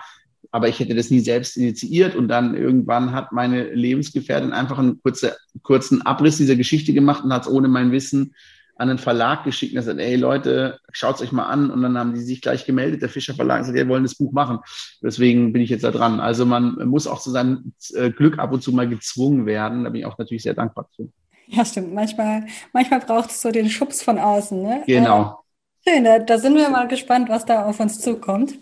aber 0.52 0.68
ich 0.68 0.78
hätte 0.78 0.94
das 0.94 1.10
nie 1.10 1.20
selbst 1.20 1.56
initiiert. 1.56 2.14
Und 2.14 2.28
dann 2.28 2.54
irgendwann 2.54 3.12
hat 3.12 3.32
meine 3.32 3.72
Lebensgefährtin 3.74 4.52
einfach 4.52 4.78
einen 4.78 5.02
kurze, 5.02 5.36
kurzen 5.62 6.02
Abriss 6.02 6.36
dieser 6.36 6.56
Geschichte 6.56 6.92
gemacht 6.92 7.24
und 7.24 7.32
hat 7.32 7.42
es 7.42 7.48
ohne 7.48 7.68
mein 7.68 7.90
Wissen 7.90 8.34
an 8.78 8.90
einen 8.90 8.98
Verlag 8.98 9.44
geschickt 9.44 9.72
und 9.72 9.80
gesagt, 9.80 9.98
ey 9.98 10.16
Leute, 10.16 10.78
schaut's 10.92 11.22
euch 11.22 11.32
mal 11.32 11.46
an. 11.46 11.70
Und 11.70 11.82
dann 11.82 11.96
haben 11.96 12.14
die 12.14 12.20
sich 12.20 12.40
gleich 12.42 12.66
gemeldet, 12.66 13.02
der 13.02 13.08
Fischer 13.08 13.34
Verlag, 13.34 13.58
und 13.58 13.62
gesagt, 13.62 13.76
wir 13.76 13.88
wollen 13.88 14.02
das 14.02 14.14
Buch 14.14 14.32
machen. 14.32 14.58
Deswegen 15.02 15.52
bin 15.52 15.62
ich 15.62 15.70
jetzt 15.70 15.84
da 15.84 15.90
dran. 15.90 16.20
Also 16.20 16.44
man 16.44 16.74
muss 16.86 17.06
auch 17.06 17.20
zu 17.20 17.30
seinem 17.30 17.72
äh, 17.94 18.10
Glück 18.10 18.38
ab 18.38 18.52
und 18.52 18.62
zu 18.62 18.72
mal 18.72 18.88
gezwungen 18.88 19.46
werden. 19.46 19.84
Da 19.84 19.90
bin 19.90 20.00
ich 20.00 20.06
auch 20.06 20.18
natürlich 20.18 20.42
sehr 20.42 20.54
dankbar 20.54 20.88
zu. 20.94 21.10
Ja, 21.46 21.64
stimmt. 21.64 21.94
Manchmal, 21.94 22.46
manchmal 22.72 23.00
braucht 23.00 23.30
es 23.30 23.40
so 23.40 23.50
den 23.50 23.70
Schubs 23.70 24.02
von 24.02 24.18
außen. 24.18 24.60
Ne? 24.60 24.82
Genau. 24.86 25.42
Äh, 25.84 25.90
schön, 25.90 26.04
da, 26.04 26.18
da 26.18 26.38
sind 26.38 26.54
wir 26.56 26.68
mal 26.68 26.88
gespannt, 26.88 27.28
was 27.28 27.46
da 27.46 27.64
auf 27.64 27.80
uns 27.80 28.00
zukommt. 28.00 28.58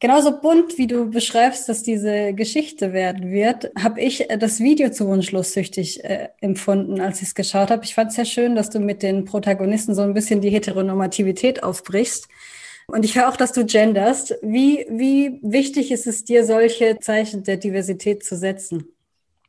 Genauso 0.00 0.40
bunt, 0.40 0.78
wie 0.78 0.86
du 0.86 1.10
beschreibst, 1.10 1.68
dass 1.68 1.82
diese 1.82 2.32
Geschichte 2.32 2.92
werden 2.92 3.32
wird, 3.32 3.72
habe 3.76 4.00
ich 4.00 4.30
äh, 4.30 4.38
das 4.38 4.60
Video 4.60 4.90
zu 4.90 5.08
Wunschlos 5.08 5.52
süchtig 5.52 6.04
äh, 6.04 6.28
empfunden, 6.40 7.00
als 7.00 7.20
ich 7.20 7.28
es 7.28 7.34
geschaut 7.34 7.70
habe. 7.70 7.84
Ich 7.84 7.94
fand 7.94 8.10
es 8.10 8.16
sehr 8.16 8.24
schön, 8.24 8.54
dass 8.54 8.70
du 8.70 8.78
mit 8.78 9.02
den 9.02 9.24
Protagonisten 9.24 9.96
so 9.96 10.02
ein 10.02 10.14
bisschen 10.14 10.40
die 10.40 10.50
Heteronormativität 10.50 11.64
aufbrichst. 11.64 12.28
Und 12.86 13.04
ich 13.04 13.16
höre 13.16 13.28
auch, 13.28 13.36
dass 13.36 13.52
du 13.52 13.66
genderst. 13.66 14.36
Wie, 14.40 14.86
wie 14.88 15.40
wichtig 15.42 15.90
ist 15.90 16.06
es 16.06 16.24
dir, 16.24 16.44
solche 16.46 17.00
Zeichen 17.00 17.42
der 17.42 17.56
Diversität 17.56 18.24
zu 18.24 18.36
setzen? 18.36 18.84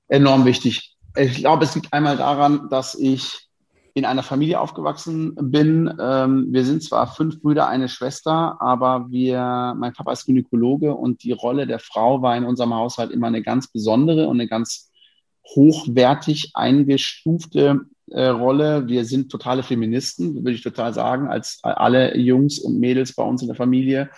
Enorm 0.08 0.46
wichtig. 0.46 0.98
Ich 1.16 1.36
glaube, 1.38 1.66
es 1.66 1.76
liegt 1.76 1.94
einmal 1.94 2.18
daran, 2.18 2.70
dass 2.70 2.96
ich 2.96 3.49
in 3.94 4.06
einer 4.06 4.24
Familie 4.24 4.60
aufgewachsen 4.60 5.36
bin. 5.36 5.94
Ähm, 6.00 6.48
wir 6.52 6.64
sind 6.66 6.84
zwar 6.84 7.14
fünf 7.14 7.42
Brüder, 7.42 7.68
eine 7.68 7.90
Schwester, 7.90 8.58
aber 8.62 9.08
wir, 9.10 9.76
mein 9.78 9.94
Papa 9.94 10.12
ist 10.12 10.26
Gynäkologe 10.26 10.94
und 10.94 11.24
die 11.24 11.32
Rolle 11.32 11.68
der 11.68 11.80
Frau 11.80 12.22
war 12.22 12.38
in 12.38 12.46
unserem 12.46 12.74
Haushalt 12.74 13.12
immer 13.12 13.28
eine 13.28 13.42
ganz 13.42 13.68
besondere 13.68 14.28
und 14.28 14.40
eine 14.40 14.48
ganz 14.48 14.92
hochwertig 15.56 16.52
eingestufte 16.54 17.82
äh, 18.12 18.28
Rolle. 18.28 18.88
Wir 18.88 19.06
sind 19.06 19.32
totale 19.32 19.64
Feministen, 19.64 20.36
würde 20.36 20.52
ich 20.52 20.64
total 20.64 20.94
sagen, 20.94 21.28
als 21.28 21.60
alle 21.64 22.18
Jungs 22.18 22.60
und 22.60 22.80
Mädels 22.80 23.14
bei 23.14 23.24
uns 23.24 23.42
in 23.42 23.48
der 23.48 23.58
Familie. 23.58 24.10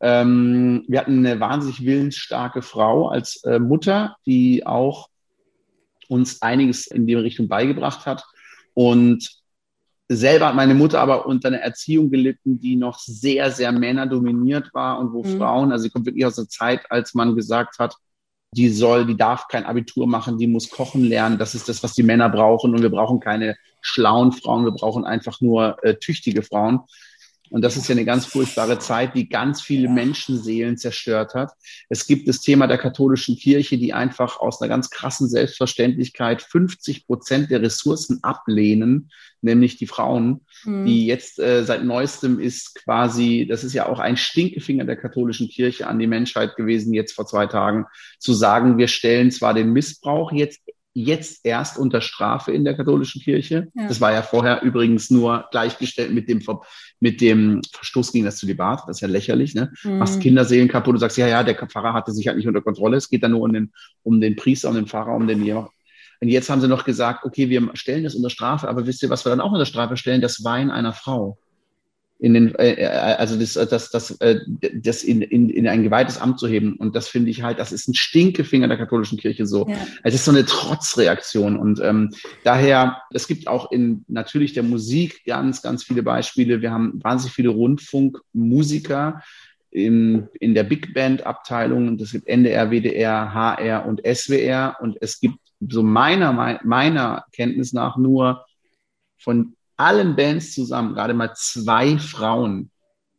Ähm, 0.00 0.84
wir 0.88 1.00
hatten 1.00 1.24
eine 1.24 1.40
wahnsinnig 1.40 1.84
willensstarke 1.84 2.62
Frau 2.62 3.08
als 3.08 3.42
äh, 3.44 3.58
Mutter, 3.58 4.16
die 4.26 4.66
auch 4.66 5.08
uns 6.08 6.42
einiges 6.42 6.86
in 6.86 7.06
die 7.06 7.14
Richtung 7.14 7.48
beigebracht 7.48 8.06
hat. 8.06 8.24
Und 8.74 9.42
selber 10.08 10.48
hat 10.48 10.54
meine 10.54 10.74
Mutter 10.74 11.00
aber 11.00 11.26
unter 11.26 11.48
einer 11.48 11.58
Erziehung 11.58 12.10
gelitten, 12.10 12.60
die 12.60 12.76
noch 12.76 12.98
sehr, 12.98 13.50
sehr 13.50 13.72
männerdominiert 13.72 14.72
war 14.74 14.98
und 14.98 15.12
wo 15.12 15.22
mhm. 15.22 15.38
Frauen, 15.38 15.72
also 15.72 15.84
sie 15.84 15.90
kommt 15.90 16.06
wirklich 16.06 16.26
aus 16.26 16.36
der 16.36 16.48
Zeit, 16.48 16.80
als 16.90 17.14
man 17.14 17.34
gesagt 17.34 17.78
hat, 17.78 17.96
die 18.54 18.68
soll, 18.68 19.04
die 19.06 19.16
darf 19.16 19.48
kein 19.48 19.64
Abitur 19.64 20.06
machen, 20.06 20.38
die 20.38 20.46
muss 20.46 20.70
kochen 20.70 21.02
lernen. 21.04 21.38
Das 21.38 21.54
ist 21.54 21.68
das, 21.68 21.82
was 21.82 21.94
die 21.94 22.04
Männer 22.04 22.28
brauchen. 22.28 22.72
Und 22.72 22.82
wir 22.82 22.90
brauchen 22.90 23.18
keine 23.18 23.56
schlauen 23.80 24.30
Frauen, 24.30 24.64
wir 24.64 24.70
brauchen 24.70 25.04
einfach 25.04 25.40
nur 25.40 25.82
äh, 25.82 25.96
tüchtige 25.96 26.42
Frauen. 26.42 26.80
Und 27.54 27.62
das 27.62 27.76
ist 27.76 27.86
ja 27.86 27.92
eine 27.92 28.04
ganz 28.04 28.26
furchtbare 28.26 28.80
Zeit, 28.80 29.14
die 29.14 29.28
ganz 29.28 29.62
viele 29.62 29.88
Menschenseelen 29.88 30.76
zerstört 30.76 31.34
hat. 31.34 31.52
Es 31.88 32.08
gibt 32.08 32.26
das 32.26 32.40
Thema 32.40 32.66
der 32.66 32.78
katholischen 32.78 33.36
Kirche, 33.36 33.78
die 33.78 33.92
einfach 33.92 34.40
aus 34.40 34.60
einer 34.60 34.68
ganz 34.68 34.90
krassen 34.90 35.28
Selbstverständlichkeit 35.28 36.42
50 36.42 37.06
Prozent 37.06 37.52
der 37.52 37.62
Ressourcen 37.62 38.18
ablehnen, 38.24 39.12
nämlich 39.40 39.76
die 39.76 39.86
Frauen, 39.86 40.40
mhm. 40.64 40.84
die 40.84 41.06
jetzt 41.06 41.38
äh, 41.38 41.62
seit 41.64 41.84
neuestem 41.84 42.40
ist 42.40 42.74
quasi, 42.74 43.46
das 43.48 43.62
ist 43.62 43.72
ja 43.72 43.86
auch 43.86 44.00
ein 44.00 44.16
Stinkefinger 44.16 44.84
der 44.84 44.96
katholischen 44.96 45.48
Kirche 45.48 45.86
an 45.86 46.00
die 46.00 46.08
Menschheit 46.08 46.56
gewesen, 46.56 46.92
jetzt 46.92 47.12
vor 47.12 47.24
zwei 47.24 47.46
Tagen, 47.46 47.86
zu 48.18 48.32
sagen, 48.32 48.78
wir 48.78 48.88
stellen 48.88 49.30
zwar 49.30 49.54
den 49.54 49.72
Missbrauch 49.72 50.32
jetzt 50.32 50.60
jetzt 50.94 51.44
erst 51.44 51.76
unter 51.76 52.00
Strafe 52.00 52.52
in 52.52 52.64
der 52.64 52.74
katholischen 52.74 53.20
Kirche. 53.20 53.68
Ja. 53.74 53.88
Das 53.88 54.00
war 54.00 54.12
ja 54.12 54.22
vorher 54.22 54.62
übrigens 54.62 55.10
nur 55.10 55.46
gleichgestellt 55.50 56.14
mit 56.14 56.28
dem, 56.28 56.42
mit 57.00 57.20
dem 57.20 57.60
Verstoß 57.72 58.12
gegen 58.12 58.24
das 58.24 58.36
Zölibat. 58.36 58.82
Das 58.86 58.98
ist 58.98 59.00
ja 59.00 59.08
lächerlich. 59.08 59.54
Ne? 59.54 59.72
Mhm. 59.82 59.98
Machst 59.98 60.20
Kinderseelen 60.20 60.68
kaputt 60.68 60.94
und 60.94 61.00
sagst, 61.00 61.18
ja, 61.18 61.26
ja, 61.26 61.42
der 61.42 61.56
Pfarrer 61.56 61.92
hatte 61.92 62.12
sich 62.12 62.28
halt 62.28 62.36
nicht 62.36 62.46
unter 62.46 62.62
Kontrolle. 62.62 62.96
Es 62.96 63.10
geht 63.10 63.22
dann 63.24 63.32
nur 63.32 63.42
um 63.42 63.52
den, 63.52 63.72
um 64.04 64.20
den 64.20 64.36
Priester, 64.36 64.68
um 64.68 64.76
den 64.76 64.86
Pfarrer, 64.86 65.14
um 65.14 65.26
den 65.26 65.42
und 66.20 66.30
jetzt 66.30 66.48
haben 66.48 66.62
sie 66.62 66.68
noch 66.68 66.84
gesagt, 66.84 67.24
okay, 67.26 67.50
wir 67.50 67.68
stellen 67.74 68.04
das 68.04 68.14
unter 68.14 68.30
Strafe, 68.30 68.66
aber 68.68 68.86
wisst 68.86 69.02
ihr, 69.02 69.10
was 69.10 69.26
wir 69.26 69.30
dann 69.30 69.42
auch 69.42 69.52
unter 69.52 69.66
Strafe 69.66 69.98
stellen? 69.98 70.22
Das 70.22 70.42
Wein 70.42 70.70
einer 70.70 70.94
Frau 70.94 71.38
in 72.24 72.32
den, 72.32 72.54
äh, 72.54 72.72
äh, 72.72 72.86
also 72.86 73.38
das, 73.38 73.54
äh, 73.54 73.66
das, 73.66 73.90
das, 73.90 74.12
äh, 74.22 74.40
das 74.72 75.04
in, 75.04 75.20
in, 75.20 75.50
in 75.50 75.68
ein 75.68 75.82
geweihtes 75.82 76.18
Amt 76.18 76.38
zu 76.38 76.48
heben. 76.48 76.76
Und 76.76 76.96
das 76.96 77.06
finde 77.06 77.30
ich 77.30 77.42
halt, 77.42 77.58
das 77.58 77.70
ist 77.70 77.86
ein 77.86 77.92
Stinkefinger 77.92 78.66
der 78.66 78.78
katholischen 78.78 79.18
Kirche 79.18 79.46
so. 79.46 79.68
Ja. 79.68 79.76
Es 80.02 80.14
ist 80.14 80.24
so 80.24 80.30
eine 80.30 80.46
Trotzreaktion. 80.46 81.58
Und 81.58 81.80
ähm, 81.82 82.14
daher, 82.42 83.02
es 83.10 83.28
gibt 83.28 83.46
auch 83.46 83.70
in 83.70 84.06
natürlich 84.08 84.54
der 84.54 84.62
Musik 84.62 85.26
ganz, 85.26 85.60
ganz 85.60 85.84
viele 85.84 86.02
Beispiele. 86.02 86.62
Wir 86.62 86.70
haben 86.70 86.98
wahnsinnig 87.04 87.34
viele 87.34 87.50
Rundfunkmusiker 87.50 89.22
in, 89.70 90.28
in 90.40 90.54
der 90.54 90.64
Big 90.64 90.94
Band 90.94 91.26
Abteilung. 91.26 91.88
Und 91.88 92.00
es 92.00 92.12
gibt 92.12 92.26
NDR, 92.26 92.70
WDR, 92.70 93.34
HR 93.34 93.84
und 93.84 94.00
SWR. 94.02 94.78
Und 94.80 94.96
es 95.02 95.20
gibt 95.20 95.36
so 95.60 95.82
meiner, 95.82 96.58
meiner 96.64 97.26
Kenntnis 97.32 97.74
nach 97.74 97.98
nur 97.98 98.46
von 99.18 99.56
allen 99.76 100.16
Bands 100.16 100.54
zusammen 100.54 100.94
gerade 100.94 101.14
mal 101.14 101.32
zwei 101.34 101.98
Frauen. 101.98 102.70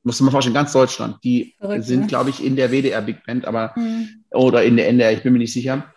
Muss 0.03 0.21
man 0.21 0.31
vorstellen, 0.31 0.53
ganz 0.53 0.71
Deutschland. 0.71 1.17
Die 1.23 1.55
Verrückt, 1.59 1.85
sind, 1.85 2.01
ne? 2.01 2.07
glaube 2.07 2.29
ich, 2.29 2.43
in 2.43 2.55
der 2.55 2.69
WDR 2.69 3.01
Big 3.01 3.25
Band, 3.25 3.45
aber 3.45 3.73
mhm. 3.75 4.23
oder 4.31 4.63
in 4.63 4.77
der 4.77 4.87
NDR, 4.87 5.13
ich 5.13 5.23
bin 5.23 5.33
mir 5.33 5.39
nicht 5.39 5.53
sicher. 5.53 5.91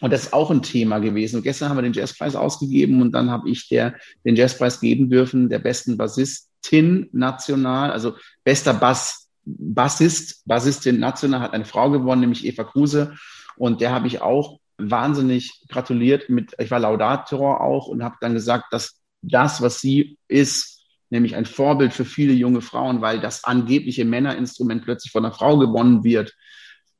Und 0.00 0.12
das 0.12 0.24
ist 0.24 0.32
auch 0.32 0.50
ein 0.50 0.62
Thema 0.62 0.98
gewesen. 0.98 1.36
Und 1.36 1.42
gestern 1.42 1.68
haben 1.68 1.76
wir 1.76 1.82
den 1.82 1.92
Jazzpreis 1.92 2.34
ausgegeben 2.34 3.02
und 3.02 3.12
dann 3.12 3.30
habe 3.30 3.48
ich 3.48 3.68
der, 3.68 3.94
den 4.24 4.36
Jazzpreis 4.36 4.80
geben 4.80 5.10
dürfen, 5.10 5.48
der 5.48 5.58
besten 5.58 5.96
Bassistin 5.96 7.08
national, 7.12 7.92
also 7.92 8.16
bester 8.42 8.74
Bass, 8.74 9.28
Bassist, 9.44 10.42
Bassistin 10.46 10.98
national 10.98 11.40
hat 11.40 11.52
eine 11.52 11.64
Frau 11.64 11.90
gewonnen, 11.90 12.22
nämlich 12.22 12.46
Eva 12.46 12.64
Kruse. 12.64 13.14
Und 13.56 13.80
der 13.80 13.92
habe 13.92 14.06
ich 14.06 14.22
auch 14.22 14.58
wahnsinnig 14.78 15.62
gratuliert 15.68 16.28
mit, 16.28 16.54
ich 16.58 16.70
war 16.70 16.80
Laudator 16.80 17.60
auch 17.60 17.86
und 17.86 18.02
habe 18.02 18.16
dann 18.20 18.34
gesagt, 18.34 18.72
dass 18.72 19.01
das, 19.22 19.62
was 19.62 19.80
sie 19.80 20.18
ist, 20.28 20.82
nämlich 21.10 21.36
ein 21.36 21.46
Vorbild 21.46 21.92
für 21.92 22.04
viele 22.04 22.32
junge 22.32 22.60
Frauen, 22.60 23.00
weil 23.00 23.20
das 23.20 23.44
angebliche 23.44 24.04
Männerinstrument 24.04 24.82
plötzlich 24.82 25.12
von 25.12 25.24
einer 25.24 25.34
Frau 25.34 25.58
gewonnen 25.58 26.04
wird. 26.04 26.34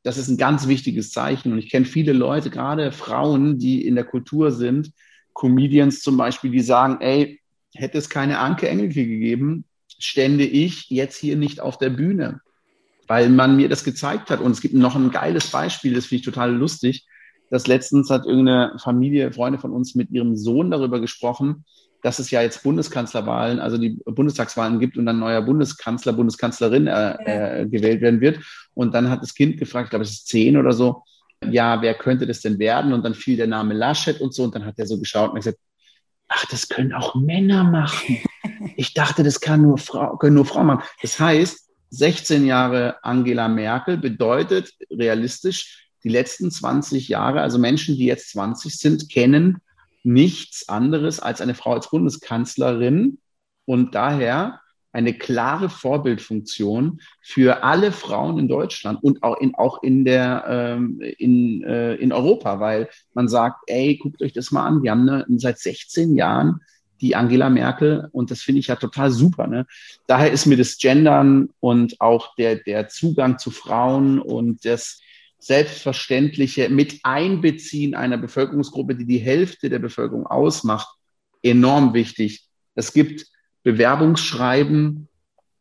Das 0.02 0.18
ist 0.18 0.28
ein 0.28 0.37
ganz 0.37 0.68
wichtiges 0.68 1.11
Zeichen. 1.11 1.52
Und 1.52 1.58
ich 1.58 1.70
kenne 1.70 1.87
viele 1.87 2.12
Leute, 2.12 2.50
gerade 2.50 2.92
Frauen, 2.92 3.58
die 3.58 3.87
in 3.87 3.94
der 3.94 4.04
Kultur 4.04 4.50
sind, 4.50 4.92
Comedians 5.35 6.00
zum 6.00 6.16
Beispiel, 6.16 6.50
die 6.50 6.61
sagen, 6.61 6.98
ey, 7.00 7.40
hätte 7.74 7.98
es 7.98 8.11
keine 8.11 8.38
Anke 8.38 8.68
Engelke 8.68 9.06
gegeben, 9.06 9.64
stände 9.98 10.44
ich 10.44 10.90
jetzt 10.90 11.16
hier 11.16 11.37
nicht 11.37 11.61
auf 11.61 11.78
der 11.78 11.90
Bühne, 11.90 12.40
weil 13.06 13.30
man 13.30 13.56
mir 13.56 13.68
das 13.68 13.85
gezeigt 13.85 14.30
hat. 14.30 14.40
Und 14.40 14.50
es 14.52 14.61
gibt 14.61 14.74
noch 14.74 14.94
ein 14.94 15.11
geiles 15.11 15.46
Beispiel, 15.46 15.94
das 15.94 16.06
finde 16.06 16.20
ich 16.20 16.24
total 16.24 16.54
lustig. 16.54 17.06
Das 17.50 17.66
letztens 17.66 18.11
hat 18.11 18.26
irgendeine 18.26 18.78
Familie, 18.78 19.32
Freunde 19.32 19.58
von 19.58 19.72
uns 19.72 19.94
mit 19.94 20.11
ihrem 20.11 20.37
Sohn 20.37 20.70
darüber 20.70 21.00
gesprochen, 21.00 21.64
dass 22.03 22.19
es 22.19 22.31
ja 22.31 22.43
jetzt 22.43 22.62
Bundeskanzlerwahlen, 22.65 23.61
also 23.61 23.79
die 23.79 24.01
Bundestagswahlen 24.05 24.81
gibt 24.81 24.99
und 24.99 25.07
dann 25.07 25.21
neuer 25.21 25.41
Bundeskanzler, 25.41 26.12
Bundeskanzlerin 26.12 26.88
äh, 26.88 27.62
äh, 27.62 27.67
gewählt 27.67 28.01
werden 28.01 28.21
wird. 28.21 28.41
Und 28.75 28.93
dann 28.93 29.09
hat 29.09 29.23
das 29.23 29.35
Kind 29.35 29.57
gefragt, 29.59 29.87
ich 29.87 29.91
glaube, 29.91 30.05
es 30.05 30.11
ist 30.11 30.29
zehn 30.29 30.57
oder 30.57 30.73
so, 30.73 31.05
ja, 31.51 31.81
wer 31.81 31.95
könnte 31.95 32.27
das 32.27 32.41
denn 32.41 32.59
werden? 32.59 32.93
Und 32.93 33.05
dann 33.05 33.15
fiel 33.15 33.37
der 33.37 33.47
Name 33.47 33.75
Laschet 33.75 34.21
und 34.21 34.35
so. 34.35 34.45
Und 34.45 34.55
dann 34.55 34.65
hat 34.65 34.79
er 34.79 34.87
so 34.87 34.99
geschaut 34.99 35.31
und 35.31 35.37
gesagt, 35.37 35.59
ach, 36.29 36.45
das 36.47 36.69
können 36.69 36.93
auch 36.93 37.15
Männer 37.15 37.65
machen. 37.65 38.19
Ich 38.77 38.95
dachte, 38.95 39.25
das 39.25 39.41
kann 39.41 39.62
nur 39.62 39.77
Frau, 39.77 40.17
können 40.17 40.37
nur 40.37 40.45
Frauen 40.45 40.67
machen. 40.67 40.85
Das 41.03 41.19
heißt, 41.19 41.69
16 41.91 42.47
Jahre 42.47 42.97
Angela 43.03 43.49
Merkel 43.49 43.97
bedeutet 43.97 44.73
realistisch, 44.88 45.91
die 46.05 46.09
letzten 46.09 46.51
20 46.51 47.09
Jahre, 47.09 47.41
also 47.41 47.59
Menschen, 47.59 47.97
die 47.97 48.07
jetzt 48.07 48.31
20 48.31 48.79
sind, 48.79 49.11
kennen 49.11 49.59
nichts 50.03 50.69
anderes 50.69 51.21
als 51.21 51.41
eine 51.41 51.55
Frau 51.55 51.73
als 51.73 51.91
Bundeskanzlerin 51.91 53.19
und 53.65 53.95
daher 53.95 54.61
eine 54.93 55.15
klare 55.15 55.71
Vorbildfunktion 55.71 57.01
für 57.23 57.65
alle 57.65 57.93
Frauen 57.93 58.38
in 58.38 58.49
Deutschland 58.49 59.03
und 59.03 59.23
auch 59.23 59.41
in, 59.41 59.55
auch 59.55 59.83
in, 59.83 60.05
der, 60.05 60.45
ähm, 60.47 61.01
in, 61.01 61.62
äh, 61.62 61.95
in 61.95 62.12
Europa, 62.12 62.61
weil 62.61 62.91
man 63.15 63.29
sagt, 63.29 63.62
ey, 63.67 63.97
guckt 63.97 64.23
euch 64.23 64.35
das 64.35 64.51
mal 64.51 64.67
an, 64.67 64.83
wir 64.83 64.91
haben 64.91 65.09
eine, 65.09 65.25
seit 65.38 65.59
16 65.59 66.15
Jahren 66.15 66.61
die 67.01 67.17
Angela 67.17 67.51
Merkel 67.51 68.09
und 68.12 68.31
das 68.31 68.43
finde 68.43 68.61
ich 68.61 68.69
ja 68.69 68.77
total 68.77 69.11
super. 69.11 69.47
Ne? 69.47 69.67
Daher 70.07 70.31
ist 70.31 70.47
mir 70.47 70.57
das 70.57 70.79
Gendern 70.79 71.49
und 71.59 72.01
auch 72.01 72.35
der, 72.37 72.57
der 72.57 72.88
Zugang 72.88 73.38
zu 73.38 73.51
Frauen 73.51 74.21
und 74.21 74.65
das, 74.65 75.01
selbstverständliche 75.42 76.68
Miteinbeziehen 76.68 77.96
einer 77.96 78.16
Bevölkerungsgruppe, 78.16 78.94
die 78.94 79.07
die 79.07 79.18
Hälfte 79.18 79.68
der 79.68 79.81
Bevölkerung 79.81 80.24
ausmacht, 80.24 80.88
enorm 81.42 81.94
wichtig. 81.94 82.44
Es 82.76 82.92
gibt 82.92 83.26
Bewerbungsschreiben 83.64 85.09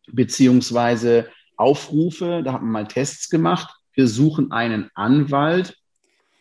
beziehungsweise 0.08 1.30
Aufrufe, 1.58 2.44
da 2.46 2.54
hat 2.54 2.62
man 2.62 2.72
mal 2.72 2.88
Tests 2.88 3.30
gemacht. 3.30 3.74
Wir 3.94 4.08
suchen 4.08 4.52
einen 4.52 4.92
Anwalt, 4.94 5.76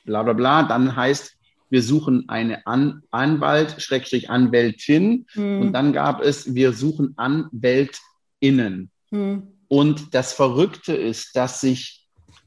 bla 0.05 0.23
bla 0.23 0.35
bla. 0.35 0.63
Dann 0.65 0.95
heißt, 0.95 1.35
wir 1.71 1.83
suchen 1.83 2.29
eine 2.29 2.67
An 2.67 3.03
Anwalt, 3.11 3.81
Schrägstrich 3.81 4.29
Anwältin. 4.29 5.25
Hm. 5.33 5.63
Und 5.63 5.73
dann 5.73 5.95
gab 5.95 6.21
es, 6.21 6.55
wir 6.55 6.75
suchen 6.75 7.15
Anwältinnen. 7.17 8.91
Hm. 9.11 9.47
Und 9.69 10.15
das 10.15 10.35
Verrückte 10.35 10.93
ist, 10.93 11.35
dass 11.37 11.63
sich 11.63 12.00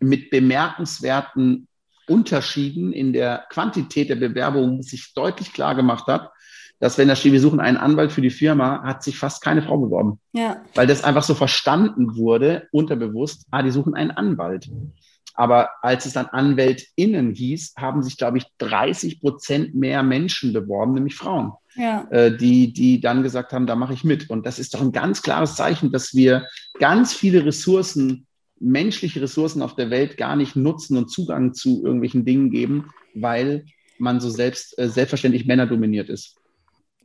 mit 0.04 0.30
bemerkenswerten 0.30 1.68
Unterschieden 2.08 2.92
in 2.92 3.13
der 3.13 3.46
Quantität 3.50 4.10
der 4.10 4.16
Bewerbungen 4.16 4.84
sich 4.84 5.13
deutlich 5.13 5.54
klar 5.54 5.76
gemacht 5.76 6.08
hat, 6.08 6.32
dass 6.80 6.98
wenn 6.98 7.08
da 7.08 7.16
steht, 7.16 7.32
wir 7.32 7.39
suchen 7.39 7.62
einen 7.62 7.78
Anwalt 7.78 8.12
für 8.12 8.22
die 8.22 8.30
Firma, 8.30 8.84
hat 8.84 9.04
sich 9.04 9.18
fast 9.18 9.42
keine 9.42 9.62
Frau 9.62 9.78
beworben. 9.78 10.20
Ja. 10.34 10.62
Weil 10.76 10.86
das 10.86 11.04
einfach 11.04 11.24
so 11.24 11.34
verstanden 11.34 12.18
wurde, 12.18 12.68
unterbewusst, 12.72 13.46
ah, 13.52 13.63
die 13.63 13.72
suchen 13.72 13.96
einen 13.96 14.12
Anwalt. 14.12 14.70
Aber 15.34 15.70
als 15.82 16.06
es 16.06 16.13
dann 16.13 16.28
AnwältInnen 16.28 17.34
hieß, 17.34 17.76
haben 17.78 18.04
sich, 18.04 18.18
glaube 18.18 18.38
ich, 18.38 18.46
30 18.60 19.22
Prozent 19.22 19.74
mehr 19.74 20.04
Menschen 20.04 20.54
beworben, 20.54 20.94
nämlich 20.94 21.16
Frauen, 21.16 21.54
ja. 21.76 22.06
äh, 22.12 22.36
die, 22.36 22.72
die 22.74 23.00
dann 23.00 23.24
gesagt 23.24 23.54
haben, 23.54 23.66
da 23.66 23.76
mache 23.76 23.94
ich 23.94 24.04
mit. 24.04 24.30
Und 24.30 24.46
das 24.46 24.60
ist 24.60 24.74
doch 24.74 24.82
ein 24.82 24.92
ganz 24.92 25.22
klares 25.22 25.56
Zeichen, 25.56 25.92
dass 25.92 26.13
wir 26.13 26.46
ganz 26.80 27.13
viele 27.13 27.46
Ressourcen 27.46 28.28
menschliche 28.63 29.21
Ressourcen 29.21 29.62
auf 29.62 29.76
der 29.76 29.89
Welt 29.89 30.17
gar 30.17 30.36
nicht 30.36 30.56
nutzen 30.56 30.97
und 30.97 31.10
Zugang 31.10 31.54
zu 31.54 31.84
irgendwelchen 31.84 32.26
Dingen 32.26 32.49
geben, 32.49 32.89
weil 33.13 33.65
man 33.97 34.19
so 34.19 34.30
selbst, 34.30 34.78
äh, 34.80 34.89
selbstverständlich 34.89 35.45
männerdominiert 35.45 36.10
ist. 36.10 36.38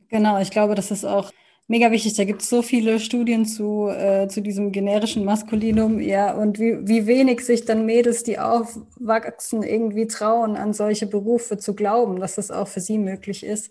Genau, 0.09 0.39
ich 0.39 0.49
glaube, 0.49 0.73
das 0.73 0.89
ist 0.89 1.05
auch 1.05 1.31
mega 1.67 1.91
wichtig. 1.91 2.15
Da 2.15 2.23
gibt 2.23 2.41
es 2.41 2.49
so 2.49 2.61
viele 2.61 2.99
Studien 2.99 3.45
zu, 3.45 3.87
äh, 3.89 4.27
zu 4.27 4.41
diesem 4.41 4.71
generischen 4.71 5.23
Maskulinum, 5.23 5.99
ja, 5.99 6.33
und 6.33 6.59
wie, 6.59 6.77
wie 6.87 7.05
wenig 7.05 7.41
sich 7.41 7.65
dann 7.65 7.85
Mädels, 7.85 8.23
die 8.23 8.39
aufwachsen, 8.39 9.63
irgendwie 9.63 10.07
trauen, 10.07 10.55
an 10.55 10.73
solche 10.73 11.07
Berufe 11.07 11.57
zu 11.57 11.75
glauben, 11.75 12.19
dass 12.19 12.35
das 12.35 12.51
auch 12.51 12.67
für 12.67 12.81
sie 12.81 12.97
möglich 12.97 13.45
ist. 13.45 13.69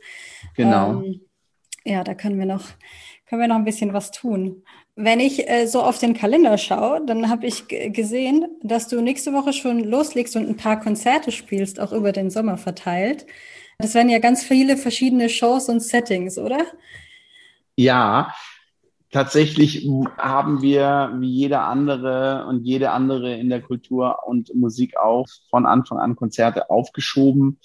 Genau. 0.56 1.02
Ähm, 1.02 1.20
ja, 1.88 2.04
da 2.04 2.14
können 2.14 2.38
wir 2.38 2.46
noch, 2.46 2.64
können 3.28 3.40
wir 3.40 3.48
noch 3.48 3.56
ein 3.56 3.64
bisschen 3.64 3.92
was 3.92 4.10
tun. 4.10 4.62
Wenn 4.94 5.20
ich 5.20 5.48
äh, 5.48 5.66
so 5.66 5.82
auf 5.82 5.98
den 5.98 6.14
Kalender 6.14 6.58
schaue, 6.58 7.04
dann 7.06 7.28
habe 7.28 7.46
ich 7.46 7.66
gesehen, 7.68 8.46
dass 8.62 8.88
du 8.88 9.00
nächste 9.00 9.32
Woche 9.32 9.52
schon 9.52 9.80
loslegst 9.80 10.36
und 10.36 10.48
ein 10.48 10.56
paar 10.56 10.80
Konzerte 10.80 11.32
spielst, 11.32 11.80
auch 11.80 11.92
über 11.92 12.12
den 12.12 12.30
Sommer 12.30 12.58
verteilt. 12.58 13.26
Das 13.78 13.94
werden 13.94 14.08
ja 14.10 14.18
ganz 14.18 14.42
viele 14.42 14.76
verschiedene 14.76 15.28
Shows 15.28 15.68
und 15.68 15.80
Settings, 15.80 16.36
oder? 16.36 16.66
Ja, 17.76 18.34
tatsächlich 19.10 19.88
haben 20.16 20.62
wir 20.62 21.14
wie 21.18 21.30
jeder 21.30 21.64
andere 21.64 22.46
und 22.48 22.64
jede 22.64 22.90
andere 22.90 23.34
in 23.34 23.48
der 23.48 23.62
Kultur 23.62 24.18
und 24.26 24.54
Musik 24.54 24.96
auch 24.96 25.26
von 25.50 25.66
Anfang 25.66 25.98
an 25.98 26.16
Konzerte 26.16 26.70
aufgeschoben. 26.70 27.58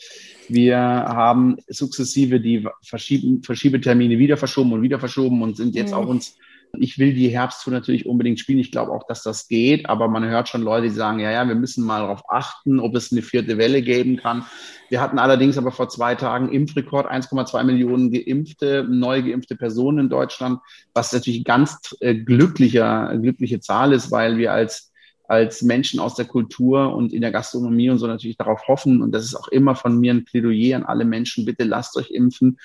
Wir 0.47 0.77
haben 0.79 1.57
sukzessive 1.67 2.39
die 2.39 2.67
Verschieben, 2.81 3.43
Verschiebetermine 3.43 4.17
wieder 4.19 4.37
verschoben 4.37 4.73
und 4.73 4.81
wieder 4.81 4.99
verschoben 4.99 5.41
und 5.41 5.57
sind 5.57 5.75
jetzt 5.75 5.91
mhm. 5.91 5.97
auch 5.97 6.07
uns 6.07 6.37
Ich 6.79 6.97
will 6.97 7.13
die 7.13 7.29
Herbsttour 7.29 7.71
natürlich 7.71 8.07
unbedingt 8.07 8.39
spielen. 8.39 8.59
Ich 8.59 8.71
glaube 8.71 8.91
auch, 8.91 9.05
dass 9.07 9.21
das 9.21 9.47
geht, 9.47 9.87
aber 9.89 10.07
man 10.07 10.25
hört 10.25 10.49
schon 10.49 10.63
Leute, 10.63 10.87
die 10.87 10.93
sagen, 10.93 11.19
ja, 11.19 11.31
ja, 11.31 11.47
wir 11.47 11.55
müssen 11.55 11.85
mal 11.85 11.99
darauf 11.99 12.23
achten, 12.29 12.79
ob 12.79 12.95
es 12.95 13.11
eine 13.11 13.21
vierte 13.21 13.59
Welle 13.59 13.81
geben 13.81 14.17
kann. 14.17 14.45
Wir 14.89 14.99
hatten 14.99 15.19
allerdings 15.19 15.57
aber 15.57 15.71
vor 15.71 15.89
zwei 15.89 16.15
Tagen 16.15 16.51
Impfrekord, 16.51 17.11
1,2 17.11 17.63
Millionen 17.63 18.11
geimpfte, 18.11 18.87
neu 18.89 19.21
geimpfte 19.21 19.55
Personen 19.55 19.99
in 19.99 20.09
Deutschland, 20.09 20.59
was 20.93 21.13
natürlich 21.13 21.43
ganz 21.43 21.95
äh, 21.99 22.15
glücklicher, 22.15 23.17
glückliche 23.17 23.59
Zahl 23.59 23.93
ist, 23.93 24.11
weil 24.11 24.37
wir 24.37 24.53
als 24.53 24.92
als 25.25 25.61
Menschen 25.61 25.99
aus 25.99 26.15
der 26.15 26.25
Kultur 26.25 26.93
und 26.93 27.13
in 27.13 27.21
der 27.21 27.31
Gastronomie 27.31 27.89
und 27.89 27.97
so 27.97 28.07
natürlich 28.07 28.37
darauf 28.37 28.67
hoffen. 28.67 29.01
Und 29.01 29.13
das 29.13 29.23
ist 29.23 29.35
auch 29.35 29.47
immer 29.47 29.75
von 29.75 29.99
mir 29.99 30.13
ein 30.13 30.25
Plädoyer 30.25 30.75
an 30.75 30.83
alle 30.83 31.05
Menschen, 31.05 31.45
bitte 31.45 31.63
lasst 31.63 31.95
euch 31.95 32.11
impfen, 32.11 32.59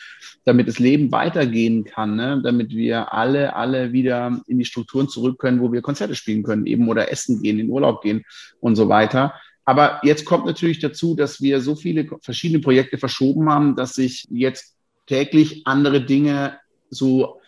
damit 0.45 0.67
das 0.67 0.79
Leben 0.79 1.13
weitergehen 1.13 1.85
kann, 1.85 2.17
ne? 2.17 2.41
damit 2.43 2.71
wir 2.71 3.13
alle, 3.15 3.55
alle 3.55 3.93
wieder 3.93 4.41
in 4.49 4.59
die 4.59 4.65
Strukturen 4.65 5.09
zurück 5.09 5.39
können, 5.39 5.61
wo 5.61 5.73
wir 5.73 5.83
Konzerte 5.83 6.15
spielen 6.15 6.43
können, 6.43 6.67
eben 6.67 6.89
oder 6.89 7.13
essen 7.13 7.43
gehen, 7.43 7.61
in 7.61 7.71
Urlaub 7.71 8.03
gehen 8.03 8.25
und 8.61 8.75
so 8.75 8.89
weiter. 8.89 9.35
Aber 9.65 10.01
jetzt 10.03 10.25
kommt 10.25 10.47
natürlich 10.47 10.81
dazu, 10.81 11.15
dass 11.15 11.41
wir 11.41 11.61
so 11.61 11.77
viele 11.77 12.09
verschiedene 12.23 12.61
Projekte 12.61 12.99
verschoben 12.99 13.51
haben, 13.51 13.77
dass 13.77 13.95
sich 13.95 14.27
jetzt 14.31 14.75
täglich 15.07 15.67
andere 15.67 16.05
Dinge 16.05 16.59
so 16.91 17.41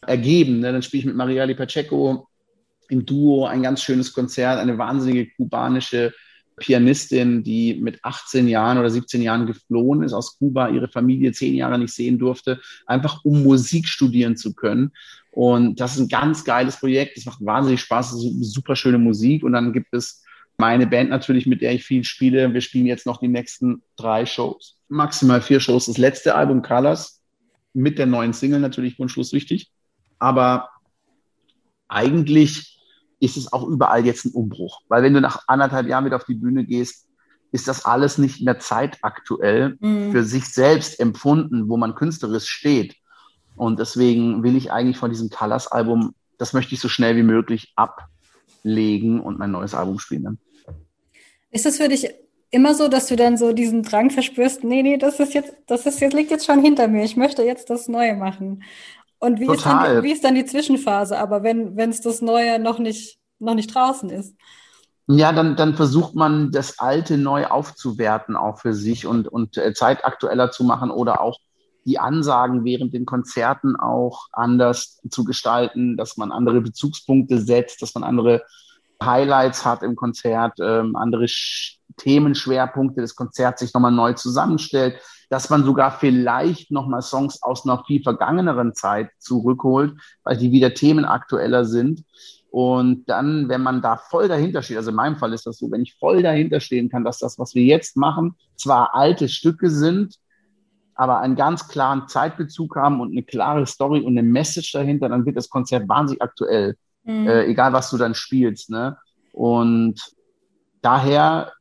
ergeben. 0.00 0.60
Ne? 0.60 0.72
Dann 0.72 0.82
spiele 0.82 1.00
ich 1.00 1.06
mit 1.06 1.16
Mariali 1.16 1.54
Pacheco 1.54 2.28
im 2.88 3.06
Duo 3.06 3.46
ein 3.46 3.62
ganz 3.62 3.82
schönes 3.82 4.12
Konzert, 4.12 4.58
eine 4.58 4.78
wahnsinnige 4.78 5.30
kubanische 5.36 6.12
Pianistin, 6.56 7.42
die 7.42 7.74
mit 7.74 8.02
18 8.02 8.48
Jahren 8.48 8.78
oder 8.78 8.88
17 8.88 9.20
Jahren 9.20 9.46
geflohen 9.46 10.02
ist 10.02 10.12
aus 10.12 10.38
Kuba, 10.38 10.68
ihre 10.68 10.88
Familie 10.88 11.32
zehn 11.32 11.54
Jahre 11.54 11.78
nicht 11.78 11.92
sehen 11.92 12.18
durfte, 12.18 12.60
einfach 12.86 13.24
um 13.24 13.42
Musik 13.42 13.86
studieren 13.86 14.36
zu 14.36 14.54
können. 14.54 14.92
Und 15.32 15.80
das 15.80 15.94
ist 15.94 16.00
ein 16.00 16.08
ganz 16.08 16.44
geiles 16.44 16.78
Projekt. 16.78 17.18
Es 17.18 17.26
macht 17.26 17.44
wahnsinnig 17.44 17.82
Spaß. 17.82 18.12
Es 18.12 18.24
ist 18.24 18.54
super 18.54 18.74
schöne 18.74 18.96
Musik. 18.96 19.44
Und 19.44 19.52
dann 19.52 19.74
gibt 19.74 19.92
es 19.92 20.24
meine 20.56 20.86
Band 20.86 21.10
natürlich, 21.10 21.44
mit 21.44 21.60
der 21.60 21.74
ich 21.74 21.84
viel 21.84 22.04
spiele. 22.04 22.54
Wir 22.54 22.62
spielen 22.62 22.86
jetzt 22.86 23.04
noch 23.04 23.18
die 23.18 23.28
nächsten 23.28 23.82
drei 23.96 24.24
Shows. 24.24 24.78
Maximal 24.88 25.42
vier 25.42 25.60
Shows. 25.60 25.86
Das 25.86 25.98
letzte 25.98 26.36
Album 26.36 26.62
Colors 26.62 27.20
mit 27.74 27.98
der 27.98 28.06
neuen 28.06 28.32
Single 28.32 28.60
natürlich 28.60 28.98
wunschlos 28.98 29.34
wichtig. 29.34 29.70
Aber 30.18 30.70
eigentlich 31.88 32.75
ist 33.26 33.36
es 33.36 33.52
auch 33.52 33.66
überall 33.66 34.06
jetzt 34.06 34.24
ein 34.24 34.32
Umbruch. 34.32 34.80
Weil 34.88 35.02
wenn 35.02 35.14
du 35.14 35.20
nach 35.20 35.44
anderthalb 35.46 35.86
Jahren 35.88 36.04
wieder 36.04 36.16
auf 36.16 36.24
die 36.24 36.34
Bühne 36.34 36.64
gehst, 36.64 37.06
ist 37.52 37.68
das 37.68 37.84
alles 37.84 38.18
nicht 38.18 38.42
mehr 38.42 38.58
zeitaktuell 38.58 39.76
mhm. 39.80 40.12
für 40.12 40.24
sich 40.24 40.46
selbst 40.46 40.98
empfunden, 41.00 41.68
wo 41.68 41.76
man 41.76 41.94
künstlerisch 41.94 42.48
steht. 42.48 42.96
Und 43.54 43.78
deswegen 43.78 44.42
will 44.42 44.56
ich 44.56 44.72
eigentlich 44.72 44.98
von 44.98 45.10
diesem 45.10 45.30
Colors-Album, 45.30 46.14
das 46.38 46.52
möchte 46.52 46.74
ich 46.74 46.80
so 46.80 46.88
schnell 46.88 47.16
wie 47.16 47.22
möglich 47.22 47.72
ablegen 47.76 49.20
und 49.20 49.38
mein 49.38 49.50
neues 49.50 49.74
Album 49.74 49.98
spielen. 49.98 50.38
Ist 51.50 51.64
das 51.64 51.78
für 51.78 51.88
dich 51.88 52.08
immer 52.50 52.74
so, 52.74 52.88
dass 52.88 53.06
du 53.06 53.16
dann 53.16 53.36
so 53.36 53.52
diesen 53.52 53.82
Drang 53.82 54.10
verspürst, 54.10 54.62
nee, 54.64 54.82
nee, 54.82 54.98
das 54.98 55.20
ist 55.20 55.34
jetzt, 55.34 55.54
das 55.66 55.86
ist 55.86 56.00
jetzt, 56.00 56.14
liegt 56.14 56.30
jetzt 56.30 56.46
schon 56.46 56.62
hinter 56.62 56.88
mir, 56.88 57.04
ich 57.04 57.16
möchte 57.16 57.42
jetzt 57.42 57.70
das 57.70 57.88
Neue 57.88 58.14
machen. 58.14 58.62
Und 59.18 59.40
wie 59.40 59.46
ist, 59.46 59.64
dann, 59.64 60.02
wie 60.02 60.12
ist 60.12 60.24
dann 60.24 60.34
die 60.34 60.44
Zwischenphase, 60.44 61.18
aber 61.18 61.42
wenn 61.42 61.78
es 61.78 62.00
das 62.00 62.20
Neue 62.20 62.58
noch 62.58 62.78
nicht, 62.78 63.18
noch 63.38 63.54
nicht 63.54 63.74
draußen 63.74 64.10
ist? 64.10 64.34
Ja, 65.08 65.32
dann, 65.32 65.56
dann 65.56 65.74
versucht 65.74 66.14
man 66.14 66.50
das 66.50 66.78
Alte 66.80 67.16
neu 67.16 67.46
aufzuwerten, 67.46 68.34
auch 68.34 68.58
für 68.58 68.74
sich 68.74 69.06
und, 69.06 69.28
und 69.28 69.56
äh, 69.56 69.72
zeitaktueller 69.72 70.50
zu 70.50 70.64
machen 70.64 70.90
oder 70.90 71.20
auch 71.20 71.38
die 71.84 72.00
Ansagen 72.00 72.64
während 72.64 72.92
den 72.92 73.06
Konzerten 73.06 73.76
auch 73.76 74.26
anders 74.32 75.00
zu 75.08 75.22
gestalten, 75.24 75.96
dass 75.96 76.16
man 76.16 76.32
andere 76.32 76.60
Bezugspunkte 76.60 77.38
setzt, 77.40 77.80
dass 77.82 77.94
man 77.94 78.02
andere 78.02 78.42
Highlights 79.00 79.64
hat 79.64 79.84
im 79.84 79.94
Konzert, 79.94 80.58
ähm, 80.60 80.96
andere 80.96 81.28
Sch 81.28 81.78
Themenschwerpunkte 81.96 83.00
des 83.00 83.16
Konzerts 83.16 83.60
sich 83.60 83.72
nochmal 83.72 83.92
neu 83.92 84.12
zusammenstellt 84.12 85.00
dass 85.28 85.50
man 85.50 85.64
sogar 85.64 85.90
vielleicht 85.90 86.70
nochmal 86.70 87.02
Songs 87.02 87.42
aus 87.42 87.64
einer 87.64 87.82
viel 87.84 88.02
vergangeneren 88.02 88.74
Zeit 88.74 89.10
zurückholt, 89.18 89.94
weil 90.24 90.36
die 90.36 90.52
wieder 90.52 90.74
themenaktueller 90.74 91.64
sind. 91.64 92.04
Und 92.50 93.08
dann, 93.08 93.48
wenn 93.48 93.62
man 93.62 93.82
da 93.82 93.96
voll 93.96 94.28
dahinter 94.28 94.62
steht, 94.62 94.76
also 94.76 94.90
in 94.90 94.96
meinem 94.96 95.16
Fall 95.16 95.32
ist 95.32 95.46
das 95.46 95.58
so, 95.58 95.70
wenn 95.70 95.82
ich 95.82 95.96
voll 95.98 96.22
dahinter 96.22 96.60
stehen 96.60 96.88
kann, 96.88 97.04
dass 97.04 97.18
das, 97.18 97.38
was 97.38 97.54
wir 97.54 97.64
jetzt 97.64 97.96
machen, 97.96 98.36
zwar 98.56 98.94
alte 98.94 99.28
Stücke 99.28 99.70
sind, 99.70 100.16
aber 100.94 101.18
einen 101.20 101.36
ganz 101.36 101.68
klaren 101.68 102.08
Zeitbezug 102.08 102.76
haben 102.76 103.00
und 103.00 103.10
eine 103.10 103.22
klare 103.22 103.66
Story 103.66 104.00
und 104.00 104.16
eine 104.16 104.26
Message 104.26 104.72
dahinter, 104.72 105.08
dann 105.10 105.26
wird 105.26 105.36
das 105.36 105.50
Konzert 105.50 105.88
wahnsinnig 105.88 106.22
aktuell, 106.22 106.76
mhm. 107.04 107.28
äh, 107.28 107.44
egal 107.44 107.72
was 107.74 107.90
du 107.90 107.98
dann 107.98 108.14
spielst. 108.14 108.70
Ne? 108.70 108.96
Und 109.32 110.00
daher 110.80 111.52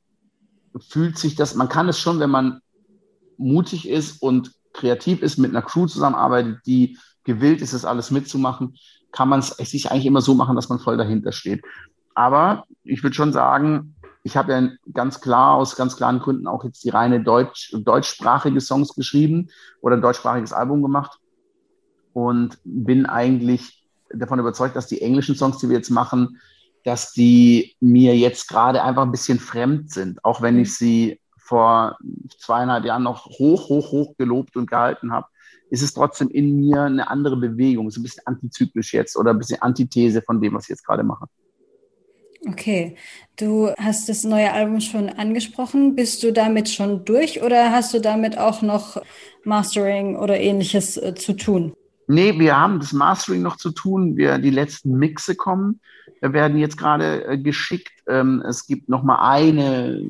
fühlt 0.90 1.18
sich 1.18 1.36
das, 1.36 1.56
man 1.56 1.68
kann 1.68 1.90
es 1.90 2.00
schon, 2.00 2.20
wenn 2.22 2.30
man 2.30 2.62
mutig 3.38 3.88
ist 3.90 4.22
und 4.22 4.52
kreativ 4.74 5.22
ist, 5.22 5.38
mit 5.38 5.52
einer 5.52 5.62
Crew 5.62 5.88
zusammenarbeitet, 5.88 6.60
die 6.66 6.98
gewillt 7.24 7.62
ist, 7.62 7.74
das 7.74 7.86
alles 7.86 8.12
mitzumachen, 8.12 8.76
kann 9.12 9.30
man 9.30 9.40
es 9.40 9.56
sich 9.58 9.92
eigentlich 9.92 10.06
immer 10.06 10.22
so 10.22 10.36
machen, 10.36 10.56
dass 10.56 10.70
man 10.70 10.80
voll 10.80 10.98
dahinter 10.98 11.32
steht. 11.32 11.64
Aber 12.14 12.66
ich 12.84 13.04
würde 13.04 13.16
schon 13.16 13.34
sagen, 13.34 13.96
ich 14.24 14.36
habe 14.36 14.52
ja 14.52 14.70
ganz 14.94 15.22
klar 15.22 15.56
aus 15.56 15.76
ganz 15.76 15.96
klaren 15.96 16.20
Gründen 16.20 16.48
auch 16.48 16.64
jetzt 16.64 16.84
die 16.84 16.90
reine 16.90 17.24
Deutsch, 17.24 17.76
deutschsprachige 17.78 18.60
Songs 18.60 18.96
geschrieben 18.96 19.50
oder 19.82 19.96
ein 19.96 20.02
deutschsprachiges 20.02 20.52
Album 20.52 20.82
gemacht 20.82 21.20
und 22.14 22.58
bin 22.64 23.06
eigentlich 23.06 23.86
davon 24.10 24.40
überzeugt, 24.40 24.76
dass 24.76 24.88
die 24.88 25.02
englischen 25.02 25.36
Songs, 25.36 25.60
die 25.60 25.70
wir 25.70 25.78
jetzt 25.78 25.92
machen, 25.92 26.40
dass 26.84 27.12
die 27.12 27.76
mir 27.80 28.18
jetzt 28.18 28.48
gerade 28.48 28.84
einfach 28.84 29.04
ein 29.04 29.12
bisschen 29.12 29.40
fremd 29.40 29.92
sind, 29.92 30.24
auch 30.24 30.42
wenn 30.42 30.60
ich 30.60 30.74
sie 30.74 31.20
vor 31.46 31.98
zweieinhalb 32.40 32.86
Jahren 32.86 33.04
noch 33.04 33.26
hoch, 33.26 33.70
hoch, 33.70 33.92
hoch 33.92 34.18
gelobt 34.18 34.58
und 34.58 34.70
gehalten 34.70 35.14
habe, 35.14 35.28
ist 35.70 35.82
es 35.82 35.94
trotzdem 35.94 36.30
in 36.30 36.60
mir 36.60 36.84
eine 36.84 37.10
andere 37.10 37.38
Bewegung, 37.38 37.90
so 37.92 38.00
ein 38.00 38.04
bisschen 38.04 38.26
antizyklisch 38.26 38.94
jetzt 38.94 39.16
oder 39.16 39.32
ein 39.32 39.38
bisschen 39.38 39.62
Antithese 39.62 40.22
von 40.22 40.42
dem, 40.42 40.54
was 40.54 40.64
ich 40.64 40.70
jetzt 40.70 40.86
gerade 40.86 41.04
mache. 41.04 41.26
Okay, 42.48 42.96
du 43.38 43.72
hast 43.78 44.08
das 44.08 44.24
neue 44.24 44.52
Album 44.52 44.80
schon 44.80 45.10
angesprochen. 45.10 45.96
Bist 45.96 46.22
du 46.22 46.32
damit 46.32 46.70
schon 46.70 47.04
durch 47.04 47.42
oder 47.42 47.72
hast 47.72 47.94
du 47.94 48.00
damit 48.00 48.38
auch 48.38 48.62
noch 48.62 49.02
Mastering 49.44 50.16
oder 50.16 50.40
ähnliches 50.40 50.98
äh, 50.98 51.16
zu 51.16 51.34
tun? 51.34 51.74
Nee, 52.08 52.38
wir 52.40 52.60
haben 52.60 52.80
das 52.80 52.94
Mastering 52.94 53.42
noch 53.42 53.58
zu 53.58 53.72
tun. 53.72 54.16
Wir, 54.16 54.38
die 54.38 54.52
letzten 54.52 54.98
Mixe 54.98 55.36
kommen, 55.36 55.80
werden 56.22 56.58
jetzt 56.58 56.78
gerade 56.78 57.26
äh, 57.26 57.38
geschickt. 57.38 57.92
Ähm, 58.08 58.44
es 58.48 58.68
gibt 58.68 58.90
noch 58.90 59.04
mal 59.04 59.18
eine, 59.20 60.02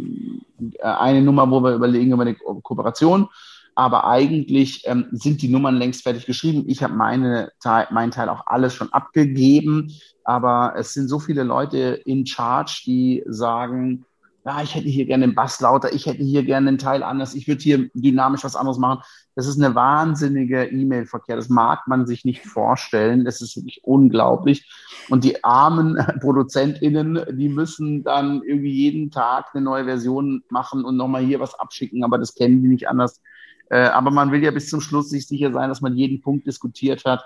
äh, 0.79 0.83
eine 0.83 1.21
Nummer, 1.21 1.49
wo 1.49 1.61
wir 1.61 1.75
überlegen 1.75 2.11
über 2.11 2.23
eine 2.23 2.35
Ko 2.35 2.59
Kooperation. 2.61 3.29
Aber 3.75 4.07
eigentlich 4.07 4.83
ähm, 4.85 5.07
sind 5.11 5.41
die 5.41 5.49
Nummern 5.49 5.75
längst 5.75 6.03
fertig 6.03 6.25
geschrieben. 6.25 6.63
Ich 6.67 6.81
habe 6.81 6.93
meine 6.93 7.51
Teil, 7.59 7.87
meinen 7.91 8.11
Teil 8.11 8.29
auch 8.29 8.47
alles 8.47 8.73
schon 8.73 8.91
abgegeben. 8.93 9.91
Aber 10.23 10.73
es 10.77 10.93
sind 10.93 11.09
so 11.09 11.19
viele 11.19 11.43
Leute 11.43 12.01
in 12.05 12.25
Charge, 12.25 12.83
die 12.85 13.23
sagen, 13.27 14.05
ja, 14.45 14.61
ich 14.61 14.75
hätte 14.75 14.87
hier 14.87 15.05
gerne 15.05 15.25
den 15.25 15.33
Bass 15.33 15.59
lauter, 15.59 15.91
ich 15.91 16.05
hätte 16.05 16.23
hier 16.23 16.43
gerne 16.43 16.67
einen 16.67 16.77
Teil 16.77 17.01
anders, 17.01 17.33
ich 17.33 17.47
würde 17.47 17.63
hier 17.63 17.89
dynamisch 17.95 18.43
was 18.43 18.55
anderes 18.55 18.77
machen. 18.77 19.01
Das 19.33 19.47
ist 19.47 19.59
eine 19.59 19.73
wahnsinnige 19.73 20.65
E-Mail-Verkehr. 20.65 21.35
Das 21.35 21.49
mag 21.49 21.87
man 21.87 22.05
sich 22.05 22.23
nicht 22.23 22.45
vorstellen. 22.45 23.25
Das 23.25 23.41
ist 23.41 23.57
wirklich 23.57 23.83
unglaublich. 23.83 24.71
Und 25.09 25.23
die 25.23 25.43
armen 25.43 25.95
ProduzentInnen, 26.21 27.37
die 27.37 27.49
müssen 27.49 28.03
dann 28.03 28.43
irgendwie 28.43 28.71
jeden 28.71 29.09
Tag 29.09 29.47
eine 29.53 29.63
neue 29.63 29.85
Version 29.85 30.43
machen 30.49 30.85
und 30.85 30.95
nochmal 30.95 31.25
hier 31.25 31.39
was 31.39 31.59
abschicken, 31.59 32.03
aber 32.03 32.17
das 32.19 32.35
kennen 32.35 32.61
die 32.61 32.69
nicht 32.69 32.87
anders. 32.87 33.21
Äh, 33.69 33.79
aber 33.79 34.11
man 34.11 34.31
will 34.31 34.43
ja 34.43 34.51
bis 34.51 34.69
zum 34.69 34.79
Schluss 34.79 35.09
sich 35.09 35.27
sicher 35.27 35.51
sein, 35.51 35.69
dass 35.69 35.81
man 35.81 35.97
jeden 35.97 36.21
Punkt 36.21 36.45
diskutiert 36.45 37.03
hat 37.03 37.25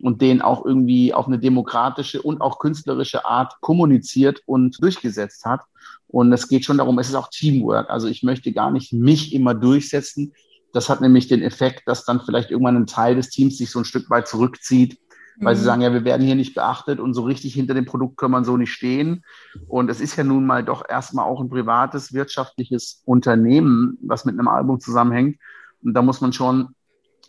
und 0.00 0.22
den 0.22 0.42
auch 0.42 0.64
irgendwie 0.64 1.14
auf 1.14 1.28
eine 1.28 1.38
demokratische 1.38 2.20
und 2.20 2.40
auch 2.40 2.58
künstlerische 2.58 3.24
Art 3.24 3.60
kommuniziert 3.60 4.42
und 4.46 4.82
durchgesetzt 4.82 5.44
hat. 5.44 5.62
Und 6.08 6.32
es 6.32 6.48
geht 6.48 6.64
schon 6.64 6.78
darum, 6.78 6.98
es 6.98 7.08
ist 7.08 7.14
auch 7.14 7.28
Teamwork. 7.28 7.90
Also 7.90 8.08
ich 8.08 8.22
möchte 8.22 8.52
gar 8.52 8.70
nicht 8.70 8.92
mich 8.92 9.34
immer 9.34 9.54
durchsetzen. 9.54 10.32
Das 10.72 10.88
hat 10.88 11.00
nämlich 11.00 11.28
den 11.28 11.42
Effekt, 11.42 11.82
dass 11.86 12.04
dann 12.04 12.20
vielleicht 12.24 12.50
irgendwann 12.50 12.76
ein 12.76 12.86
Teil 12.86 13.14
des 13.14 13.30
Teams 13.30 13.58
sich 13.58 13.70
so 13.70 13.78
ein 13.78 13.84
Stück 13.84 14.08
weit 14.10 14.26
zurückzieht, 14.26 14.98
weil 15.38 15.54
mhm. 15.54 15.58
sie 15.58 15.64
sagen, 15.64 15.82
ja, 15.82 15.92
wir 15.92 16.04
werden 16.04 16.26
hier 16.26 16.34
nicht 16.34 16.54
beachtet 16.54 16.98
und 16.98 17.14
so 17.14 17.22
richtig 17.22 17.54
hinter 17.54 17.74
dem 17.74 17.84
Produkt 17.84 18.16
können 18.16 18.32
man 18.32 18.44
so 18.44 18.56
nicht 18.56 18.72
stehen. 18.72 19.22
Und 19.66 19.90
es 19.90 20.00
ist 20.00 20.16
ja 20.16 20.24
nun 20.24 20.46
mal 20.46 20.64
doch 20.64 20.82
erstmal 20.88 21.26
auch 21.26 21.40
ein 21.40 21.50
privates, 21.50 22.12
wirtschaftliches 22.12 23.02
Unternehmen, 23.04 23.98
was 24.02 24.24
mit 24.24 24.38
einem 24.38 24.48
Album 24.48 24.80
zusammenhängt. 24.80 25.38
Und 25.82 25.94
da 25.94 26.02
muss 26.02 26.20
man 26.20 26.32
schon 26.32 26.74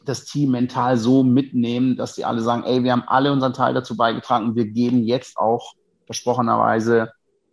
das 0.06 0.26
Team 0.26 0.52
mental 0.52 0.98
so 0.98 1.24
mitnehmen, 1.24 1.98
dass 1.98 2.15
sie 2.15 2.26
alle 2.26 2.42
sagen, 2.42 2.63
ey, 2.63 2.84
wir 2.84 2.94
haben 2.94 3.04
alle 3.08 3.32
unseren 3.32 3.54
Teil 3.54 3.74
dazu 3.74 3.96
beigetragen 3.98 4.56
wir 4.56 4.65
geben 4.65 5.04
jetzt 5.04 5.38
auch 5.38 5.74
versprochenerweise 6.06 7.12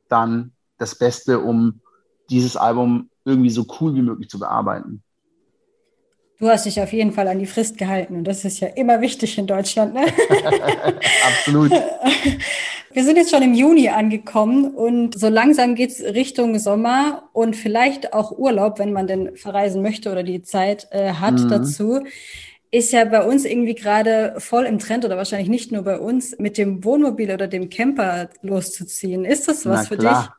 dann 0.08 0.52
das 0.78 0.94
Beste, 0.96 1.40
um 1.40 1.80
dieses 2.30 2.56
Album 2.56 3.10
irgendwie 3.24 3.50
so 3.50 3.66
cool 3.80 3.94
wie 3.94 4.02
möglich 4.02 4.28
zu 4.28 4.38
bearbeiten. 4.38 5.02
Du 6.38 6.48
hast 6.48 6.66
dich 6.66 6.80
auf 6.82 6.92
jeden 6.92 7.12
Fall 7.12 7.28
an 7.28 7.38
die 7.38 7.46
Frist 7.46 7.78
gehalten 7.78 8.16
und 8.16 8.24
das 8.24 8.44
ist 8.44 8.60
ja 8.60 8.68
immer 8.68 9.00
wichtig 9.00 9.38
in 9.38 9.46
Deutschland. 9.46 9.94
Ne? 9.94 10.04
Absolut. 11.26 11.70
Wir 12.92 13.04
sind 13.04 13.16
jetzt 13.16 13.30
schon 13.30 13.42
im 13.42 13.52
Juni 13.54 13.88
angekommen 13.90 14.74
und 14.74 15.18
so 15.18 15.28
langsam 15.28 15.74
geht's 15.74 16.00
Richtung 16.02 16.58
Sommer 16.58 17.28
und 17.32 17.54
vielleicht 17.56 18.12
auch 18.14 18.32
Urlaub, 18.32 18.78
wenn 18.78 18.92
man 18.92 19.06
denn 19.06 19.36
verreisen 19.36 19.82
möchte 19.82 20.10
oder 20.10 20.22
die 20.22 20.42
Zeit 20.42 20.88
äh, 20.92 21.12
hat 21.12 21.34
Mhm. 21.40 21.48
dazu. 21.48 22.00
Ist 22.70 22.92
ja 22.92 23.04
bei 23.04 23.22
uns 23.22 23.44
irgendwie 23.44 23.74
gerade 23.74 24.34
voll 24.38 24.64
im 24.64 24.78
Trend 24.78 25.04
oder 25.04 25.16
wahrscheinlich 25.16 25.48
nicht 25.48 25.72
nur 25.72 25.82
bei 25.82 25.98
uns, 25.98 26.38
mit 26.38 26.58
dem 26.58 26.84
Wohnmobil 26.84 27.30
oder 27.30 27.46
dem 27.48 27.68
Camper 27.70 28.28
loszuziehen. 28.42 29.24
Ist 29.24 29.46
das 29.48 29.64
was 29.66 29.82
Na 29.82 29.84
für 29.84 29.96
klar. 29.96 30.22
dich? 30.22 30.30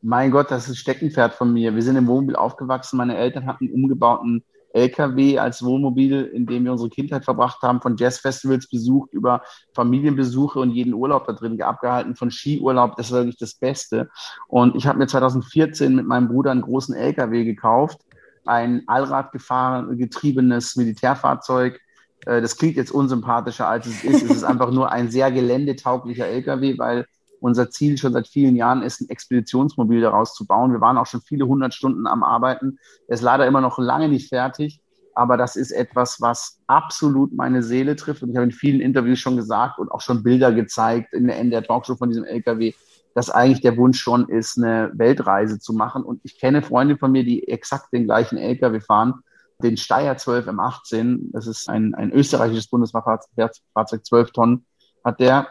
Mein 0.00 0.30
Gott, 0.30 0.50
das 0.50 0.64
ist 0.64 0.70
ein 0.70 0.76
Steckenpferd 0.76 1.34
von 1.34 1.52
mir. 1.52 1.74
Wir 1.74 1.82
sind 1.82 1.96
im 1.96 2.06
Wohnmobil 2.06 2.36
aufgewachsen. 2.36 2.96
Meine 2.96 3.16
Eltern 3.16 3.46
hatten 3.46 3.66
einen 3.66 3.74
umgebauten 3.74 4.44
LKW 4.72 5.38
als 5.38 5.64
Wohnmobil, 5.64 6.24
in 6.24 6.46
dem 6.46 6.64
wir 6.64 6.72
unsere 6.72 6.90
Kindheit 6.90 7.24
verbracht 7.24 7.62
haben, 7.62 7.80
von 7.80 7.96
Jazzfestivals 7.96 8.68
besucht, 8.68 9.12
über 9.12 9.42
Familienbesuche 9.72 10.60
und 10.60 10.70
jeden 10.70 10.94
Urlaub 10.94 11.26
da 11.26 11.32
drin 11.32 11.60
abgehalten, 11.60 12.14
von 12.14 12.30
Skiurlaub. 12.30 12.96
Das 12.96 13.10
war 13.10 13.20
wirklich 13.20 13.38
das 13.38 13.54
Beste. 13.54 14.08
Und 14.46 14.76
ich 14.76 14.86
habe 14.86 14.98
mir 14.98 15.06
2014 15.06 15.94
mit 15.94 16.06
meinem 16.06 16.28
Bruder 16.28 16.52
einen 16.52 16.62
großen 16.62 16.94
LKW 16.94 17.44
gekauft, 17.44 17.98
ein 18.44 18.82
Allrad 18.86 19.32
getriebenes 19.32 20.76
Militärfahrzeug. 20.76 21.80
Äh, 22.26 22.40
Das 22.40 22.56
klingt 22.56 22.76
jetzt 22.76 22.92
unsympathischer, 22.92 23.66
als 23.66 23.86
es 23.86 24.04
ist. 24.04 24.22
Es 24.22 24.30
ist 24.30 24.44
einfach 24.44 24.70
nur 24.70 24.92
ein 24.92 25.10
sehr 25.10 25.32
geländetauglicher 25.32 26.26
LKW, 26.26 26.78
weil 26.78 27.06
unser 27.40 27.70
Ziel 27.70 27.98
schon 27.98 28.12
seit 28.12 28.28
vielen 28.28 28.56
Jahren 28.56 28.82
ist, 28.82 29.00
ein 29.00 29.08
Expeditionsmobil 29.08 30.00
daraus 30.00 30.34
zu 30.34 30.46
bauen. 30.46 30.72
Wir 30.72 30.80
waren 30.80 30.98
auch 30.98 31.06
schon 31.06 31.20
viele 31.20 31.46
hundert 31.46 31.74
Stunden 31.74 32.06
am 32.06 32.22
Arbeiten. 32.22 32.78
Er 33.06 33.14
ist 33.14 33.22
leider 33.22 33.46
immer 33.46 33.60
noch 33.60 33.78
lange 33.78 34.08
nicht 34.08 34.28
fertig, 34.28 34.80
aber 35.14 35.36
das 35.36 35.56
ist 35.56 35.72
etwas, 35.72 36.20
was 36.20 36.60
absolut 36.66 37.32
meine 37.32 37.62
Seele 37.62 37.96
trifft. 37.96 38.22
Und 38.22 38.30
ich 38.30 38.36
habe 38.36 38.44
in 38.44 38.52
vielen 38.52 38.80
Interviews 38.80 39.18
schon 39.18 39.36
gesagt 39.36 39.78
und 39.78 39.90
auch 39.90 40.00
schon 40.00 40.22
Bilder 40.22 40.52
gezeigt 40.52 41.12
in 41.12 41.26
der 41.26 41.38
NDR 41.38 41.62
Talkshow 41.62 41.96
von 41.96 42.08
diesem 42.08 42.24
LKW, 42.24 42.72
dass 43.14 43.30
eigentlich 43.30 43.60
der 43.60 43.76
Wunsch 43.76 43.98
schon 43.98 44.28
ist, 44.28 44.58
eine 44.58 44.92
Weltreise 44.94 45.58
zu 45.58 45.72
machen. 45.72 46.04
Und 46.04 46.20
ich 46.22 46.38
kenne 46.38 46.62
Freunde 46.62 46.96
von 46.96 47.10
mir, 47.10 47.24
die 47.24 47.48
exakt 47.48 47.92
den 47.92 48.04
gleichen 48.04 48.38
LKW 48.38 48.80
fahren, 48.80 49.14
den 49.60 49.76
Steyr 49.76 50.16
12 50.16 50.46
M18. 50.46 51.30
Das 51.32 51.46
ist 51.46 51.68
ein, 51.68 51.94
ein 51.94 52.12
österreichisches 52.12 52.68
Bundesfahrzeug, 52.68 54.06
12 54.06 54.30
Tonnen 54.30 54.66
hat 55.04 55.20
der. 55.20 55.48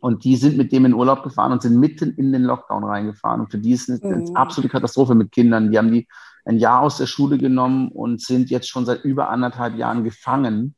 Und 0.00 0.24
die 0.24 0.36
sind 0.36 0.56
mit 0.56 0.72
dem 0.72 0.86
in 0.86 0.94
Urlaub 0.94 1.22
gefahren 1.22 1.52
und 1.52 1.62
sind 1.62 1.78
mitten 1.78 2.14
in 2.16 2.32
den 2.32 2.42
Lockdown 2.42 2.84
reingefahren. 2.84 3.42
Und 3.42 3.50
für 3.50 3.58
die 3.58 3.72
ist 3.72 3.88
es 3.88 4.02
eine, 4.02 4.14
eine 4.14 4.30
Mhm. 4.30 4.36
absolute 4.36 4.70
Katastrophe 4.70 5.14
mit 5.14 5.30
Kindern. 5.30 5.70
Die 5.70 5.78
haben 5.78 5.92
die 5.92 6.08
ein 6.46 6.58
Jahr 6.58 6.80
aus 6.80 6.96
der 6.96 7.06
Schule 7.06 7.36
genommen 7.36 7.88
und 7.88 8.22
sind 8.22 8.48
jetzt 8.50 8.68
schon 8.68 8.86
seit 8.86 9.04
über 9.04 9.28
anderthalb 9.28 9.76
Jahren 9.76 10.02
gefangen. 10.04 10.74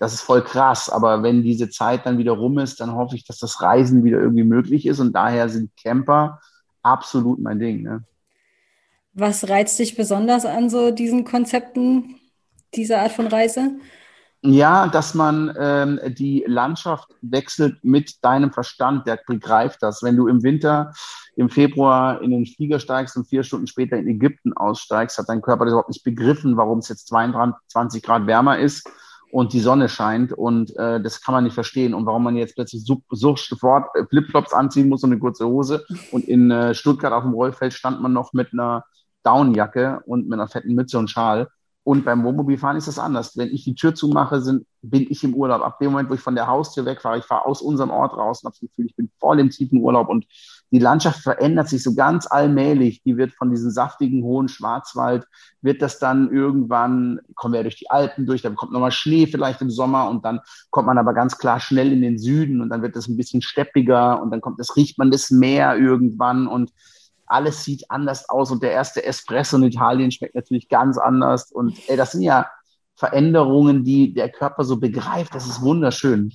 Das 0.00 0.12
ist 0.12 0.22
voll 0.22 0.42
krass. 0.42 0.90
Aber 0.90 1.22
wenn 1.22 1.42
diese 1.42 1.70
Zeit 1.70 2.04
dann 2.04 2.18
wieder 2.18 2.32
rum 2.32 2.58
ist, 2.58 2.80
dann 2.80 2.92
hoffe 2.92 3.14
ich, 3.14 3.24
dass 3.24 3.38
das 3.38 3.62
Reisen 3.62 4.02
wieder 4.04 4.20
irgendwie 4.20 4.44
möglich 4.44 4.84
ist. 4.86 4.98
Und 4.98 5.12
daher 5.12 5.48
sind 5.48 5.70
Camper 5.80 6.40
absolut 6.82 7.40
mein 7.40 7.58
Ding. 7.60 7.82
Ne? 7.82 8.04
Was 9.14 9.48
reizt 9.48 9.78
dich 9.78 9.96
besonders 9.96 10.44
an 10.44 10.68
so 10.68 10.90
diesen 10.90 11.24
Konzepten, 11.24 12.16
dieser 12.74 13.00
Art 13.00 13.12
von 13.12 13.28
Reise? 13.28 13.76
Ja, 14.42 14.86
dass 14.86 15.14
man 15.14 15.52
ähm, 15.58 15.98
die 16.08 16.44
Landschaft 16.46 17.08
wechselt 17.22 17.82
mit 17.82 18.24
deinem 18.24 18.52
Verstand, 18.52 19.06
der 19.06 19.18
begreift 19.26 19.82
das. 19.82 20.02
Wenn 20.02 20.16
du 20.16 20.28
im 20.28 20.42
Winter, 20.42 20.92
im 21.36 21.48
Februar 21.48 22.20
in 22.22 22.30
den 22.30 22.46
Flieger 22.46 22.78
steigst 22.78 23.16
und 23.16 23.28
vier 23.28 23.42
Stunden 23.42 23.66
später 23.66 23.96
in 23.96 24.06
Ägypten 24.06 24.52
aussteigst, 24.52 25.18
hat 25.18 25.28
dein 25.28 25.42
Körper 25.42 25.64
das 25.64 25.72
überhaupt 25.72 25.88
nicht 25.88 26.04
begriffen, 26.04 26.56
warum 26.56 26.78
es 26.78 26.88
jetzt 26.88 27.08
22 27.08 28.02
Grad 28.02 28.26
wärmer 28.26 28.58
ist 28.58 28.88
und 29.32 29.52
die 29.52 29.60
Sonne 29.60 29.88
scheint. 29.88 30.32
Und 30.32 30.74
äh, 30.76 31.00
das 31.00 31.20
kann 31.20 31.34
man 31.34 31.44
nicht 31.44 31.54
verstehen. 31.54 31.94
Und 31.94 32.06
warum 32.06 32.24
man 32.24 32.36
jetzt 32.36 32.54
plötzlich 32.54 32.84
so, 32.84 33.02
so 33.10 33.36
sofort 33.36 33.88
äh, 33.94 34.04
Flipflops 34.06 34.52
anziehen 34.52 34.88
muss 34.88 35.02
und 35.02 35.12
eine 35.12 35.20
kurze 35.20 35.46
Hose. 35.46 35.84
Und 36.12 36.24
in 36.24 36.50
äh, 36.50 36.74
Stuttgart 36.74 37.12
auf 37.12 37.24
dem 37.24 37.32
Rollfeld 37.32 37.72
stand 37.72 38.00
man 38.00 38.12
noch 38.12 38.32
mit 38.32 38.52
einer 38.52 38.84
Downjacke 39.24 40.00
und 40.06 40.28
mit 40.28 40.34
einer 40.34 40.48
fetten 40.48 40.74
Mütze 40.74 40.98
und 40.98 41.10
Schal. 41.10 41.48
Und 41.86 42.04
beim 42.04 42.24
Wohnmobilfahren 42.24 42.76
ist 42.76 42.88
das 42.88 42.98
anders. 42.98 43.36
Wenn 43.36 43.54
ich 43.54 43.62
die 43.62 43.76
Tür 43.76 43.94
zumache, 43.94 44.40
sind, 44.40 44.66
bin 44.82 45.06
ich 45.08 45.22
im 45.22 45.34
Urlaub. 45.34 45.62
Ab 45.62 45.78
dem 45.78 45.92
Moment, 45.92 46.10
wo 46.10 46.14
ich 46.14 46.20
von 46.20 46.34
der 46.34 46.48
Haustür 46.48 46.84
wegfahre, 46.84 47.18
ich 47.18 47.24
fahre 47.24 47.46
aus 47.46 47.62
unserem 47.62 47.90
Ort 47.90 48.16
raus 48.16 48.42
und 48.42 48.48
habe 48.48 48.56
das 48.60 48.68
Gefühl, 48.68 48.86
ich 48.86 48.96
bin 48.96 49.08
voll 49.20 49.38
im 49.38 49.50
tiefen 49.50 49.78
Urlaub. 49.78 50.08
Und 50.08 50.26
die 50.72 50.80
Landschaft 50.80 51.20
verändert 51.20 51.68
sich 51.68 51.84
so 51.84 51.94
ganz 51.94 52.26
allmählich. 52.28 53.04
Die 53.04 53.16
wird 53.16 53.34
von 53.34 53.52
diesem 53.52 53.70
saftigen, 53.70 54.24
hohen 54.24 54.48
Schwarzwald, 54.48 55.28
wird 55.62 55.80
das 55.80 56.00
dann 56.00 56.32
irgendwann, 56.32 57.20
kommen 57.36 57.54
wir 57.54 57.60
ja 57.60 57.62
durch 57.62 57.78
die 57.78 57.88
Alpen 57.88 58.26
durch, 58.26 58.42
dann 58.42 58.56
kommt 58.56 58.72
nochmal 58.72 58.90
Schnee 58.90 59.28
vielleicht 59.28 59.60
im 59.60 59.70
Sommer 59.70 60.10
und 60.10 60.24
dann 60.24 60.40
kommt 60.70 60.88
man 60.88 60.98
aber 60.98 61.14
ganz 61.14 61.38
klar 61.38 61.60
schnell 61.60 61.92
in 61.92 62.02
den 62.02 62.18
Süden 62.18 62.62
und 62.62 62.70
dann 62.70 62.82
wird 62.82 62.96
das 62.96 63.06
ein 63.06 63.16
bisschen 63.16 63.42
steppiger 63.42 64.20
und 64.20 64.32
dann 64.32 64.40
kommt 64.40 64.58
das, 64.58 64.74
riecht 64.74 64.98
man 64.98 65.12
das 65.12 65.30
Meer 65.30 65.76
irgendwann 65.76 66.48
und 66.48 66.72
alles 67.26 67.64
sieht 67.64 67.90
anders 67.90 68.28
aus 68.28 68.50
und 68.50 68.62
der 68.62 68.72
erste 68.72 69.04
Espresso 69.04 69.56
in 69.56 69.64
Italien 69.64 70.10
schmeckt 70.10 70.34
natürlich 70.34 70.68
ganz 70.68 70.98
anders. 70.98 71.50
Und 71.50 71.76
ey, 71.88 71.96
das 71.96 72.12
sind 72.12 72.22
ja 72.22 72.46
Veränderungen, 72.96 73.84
die 73.84 74.12
der 74.14 74.30
Körper 74.30 74.64
so 74.64 74.78
begreift. 74.78 75.34
Das 75.34 75.46
ist 75.46 75.62
wunderschön. 75.62 76.32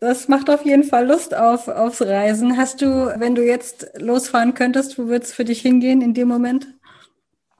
Das 0.00 0.28
macht 0.28 0.50
auf 0.50 0.64
jeden 0.64 0.84
Fall 0.84 1.06
Lust 1.06 1.34
auf, 1.34 1.68
aufs 1.68 2.02
Reisen. 2.02 2.56
Hast 2.56 2.82
du, 2.82 2.86
wenn 3.18 3.34
du 3.34 3.44
jetzt 3.44 3.90
losfahren 3.96 4.54
könntest, 4.54 4.98
wo 4.98 5.06
würde 5.06 5.24
es 5.24 5.32
für 5.32 5.44
dich 5.44 5.60
hingehen 5.62 6.02
in 6.02 6.14
dem 6.14 6.28
Moment? 6.28 6.66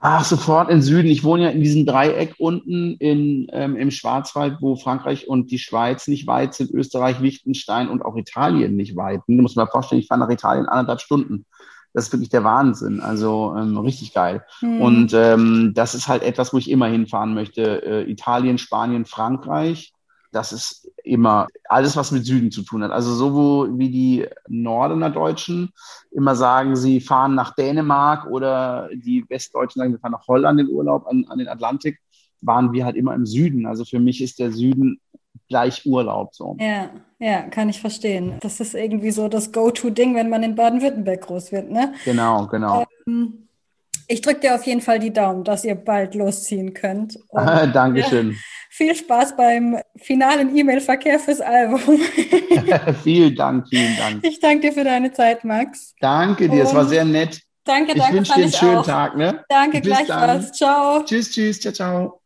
Ach, 0.06 0.22
sofort 0.22 0.68
in 0.68 0.82
Süden. 0.82 1.08
Ich 1.08 1.24
wohne 1.24 1.44
ja 1.44 1.48
in 1.48 1.62
diesem 1.62 1.86
Dreieck 1.86 2.34
unten 2.36 2.96
in, 2.98 3.46
ähm, 3.52 3.74
im 3.76 3.90
Schwarzwald, 3.90 4.58
wo 4.60 4.76
Frankreich 4.76 5.28
und 5.28 5.50
die 5.50 5.58
Schweiz 5.58 6.08
nicht 6.08 6.26
weit 6.26 6.52
sind, 6.52 6.70
Österreich, 6.72 7.20
Liechtenstein 7.20 7.88
und 7.88 8.02
auch 8.02 8.14
Italien 8.14 8.76
nicht 8.76 8.96
weit. 8.96 9.22
Du 9.26 9.32
musst 9.40 9.56
dir 9.56 9.62
mal 9.62 9.70
vorstellen, 9.70 10.02
ich 10.02 10.08
fahre 10.08 10.20
nach 10.20 10.28
Italien 10.28 10.66
anderthalb 10.66 11.00
Stunden. 11.00 11.46
Das 11.94 12.06
ist 12.06 12.12
wirklich 12.12 12.28
der 12.28 12.44
Wahnsinn. 12.44 13.00
Also 13.00 13.54
ähm, 13.56 13.78
richtig 13.78 14.12
geil. 14.12 14.44
Hm. 14.58 14.80
Und 14.80 15.14
ähm, 15.14 15.72
das 15.74 15.94
ist 15.94 16.08
halt 16.08 16.22
etwas, 16.24 16.52
wo 16.52 16.58
ich 16.58 16.68
immer 16.68 16.86
hinfahren 16.86 17.34
möchte. 17.34 17.82
Äh, 17.82 18.10
Italien, 18.10 18.58
Spanien, 18.58 19.06
Frankreich. 19.06 19.94
Das 20.32 20.52
ist 20.52 20.90
immer 21.04 21.46
alles, 21.68 21.96
was 21.96 22.10
mit 22.10 22.26
Süden 22.26 22.50
zu 22.50 22.62
tun 22.62 22.82
hat. 22.82 22.90
Also 22.90 23.14
so 23.14 23.34
wo, 23.34 23.78
wie 23.78 23.90
die 23.90 24.26
Norderner 24.48 25.10
Deutschen 25.10 25.70
immer 26.10 26.34
sagen, 26.34 26.74
sie 26.74 27.00
fahren 27.00 27.36
nach 27.36 27.54
Dänemark 27.54 28.26
oder 28.26 28.88
die 28.92 29.24
Westdeutschen 29.28 29.78
sagen, 29.78 29.92
wir 29.92 30.00
fahren 30.00 30.12
nach 30.12 30.26
Holland 30.26 30.60
in 30.60 30.68
Urlaub 30.68 31.06
an, 31.06 31.24
an 31.28 31.38
den 31.38 31.46
Atlantik, 31.46 32.00
waren 32.40 32.72
wir 32.72 32.84
halt 32.84 32.96
immer 32.96 33.14
im 33.14 33.26
Süden. 33.26 33.64
Also 33.66 33.84
für 33.84 34.00
mich 34.00 34.20
ist 34.20 34.40
der 34.40 34.50
Süden 34.50 35.00
gleich 35.48 35.84
Urlaub. 35.86 36.34
So. 36.34 36.56
Ja, 36.60 36.90
ja, 37.18 37.42
kann 37.42 37.68
ich 37.68 37.80
verstehen. 37.80 38.34
Das 38.40 38.60
ist 38.60 38.74
irgendwie 38.74 39.10
so 39.10 39.28
das 39.28 39.52
Go-To-Ding, 39.52 40.14
wenn 40.14 40.28
man 40.28 40.42
in 40.42 40.54
Baden-Württemberg 40.54 41.20
groß 41.22 41.52
wird, 41.52 41.70
ne? 41.70 41.94
Genau, 42.04 42.46
genau. 42.46 42.84
Ähm, 43.06 43.48
ich 44.06 44.20
drücke 44.20 44.40
dir 44.40 44.54
auf 44.54 44.64
jeden 44.66 44.80
Fall 44.80 44.98
die 44.98 45.12
Daumen, 45.12 45.44
dass 45.44 45.64
ihr 45.64 45.74
bald 45.74 46.14
losziehen 46.14 46.74
könnt. 46.74 47.18
Und 47.28 47.74
Dankeschön. 47.74 48.36
viel 48.70 48.94
Spaß 48.94 49.36
beim 49.36 49.78
finalen 49.96 50.54
E-Mail-Verkehr 50.56 51.18
fürs 51.18 51.40
Album. 51.40 51.80
vielen 53.02 53.34
Dank, 53.34 53.68
vielen 53.68 53.96
Dank. 53.96 54.24
Ich 54.26 54.40
danke 54.40 54.68
dir 54.68 54.72
für 54.72 54.84
deine 54.84 55.12
Zeit, 55.12 55.44
Max. 55.44 55.94
Danke 56.00 56.48
dir, 56.48 56.64
es 56.64 56.74
war 56.74 56.82
Und 56.82 56.88
sehr 56.88 57.04
nett. 57.04 57.40
Danke, 57.64 57.92
Ich 57.92 57.98
danke, 57.98 58.16
wünsche 58.18 58.32
fand 58.32 58.38
dir 58.38 58.42
einen 58.44 58.52
ich 58.52 58.58
schönen 58.58 58.76
auch. 58.76 58.86
Tag. 58.86 59.16
Ne? 59.16 59.42
Danke 59.48 59.80
Bis 59.80 59.90
gleichfalls. 59.90 60.52
Ciao. 60.52 61.02
Tschüss, 61.02 61.30
tschüss, 61.30 61.60
ciao, 61.60 61.72
ciao. 61.72 62.20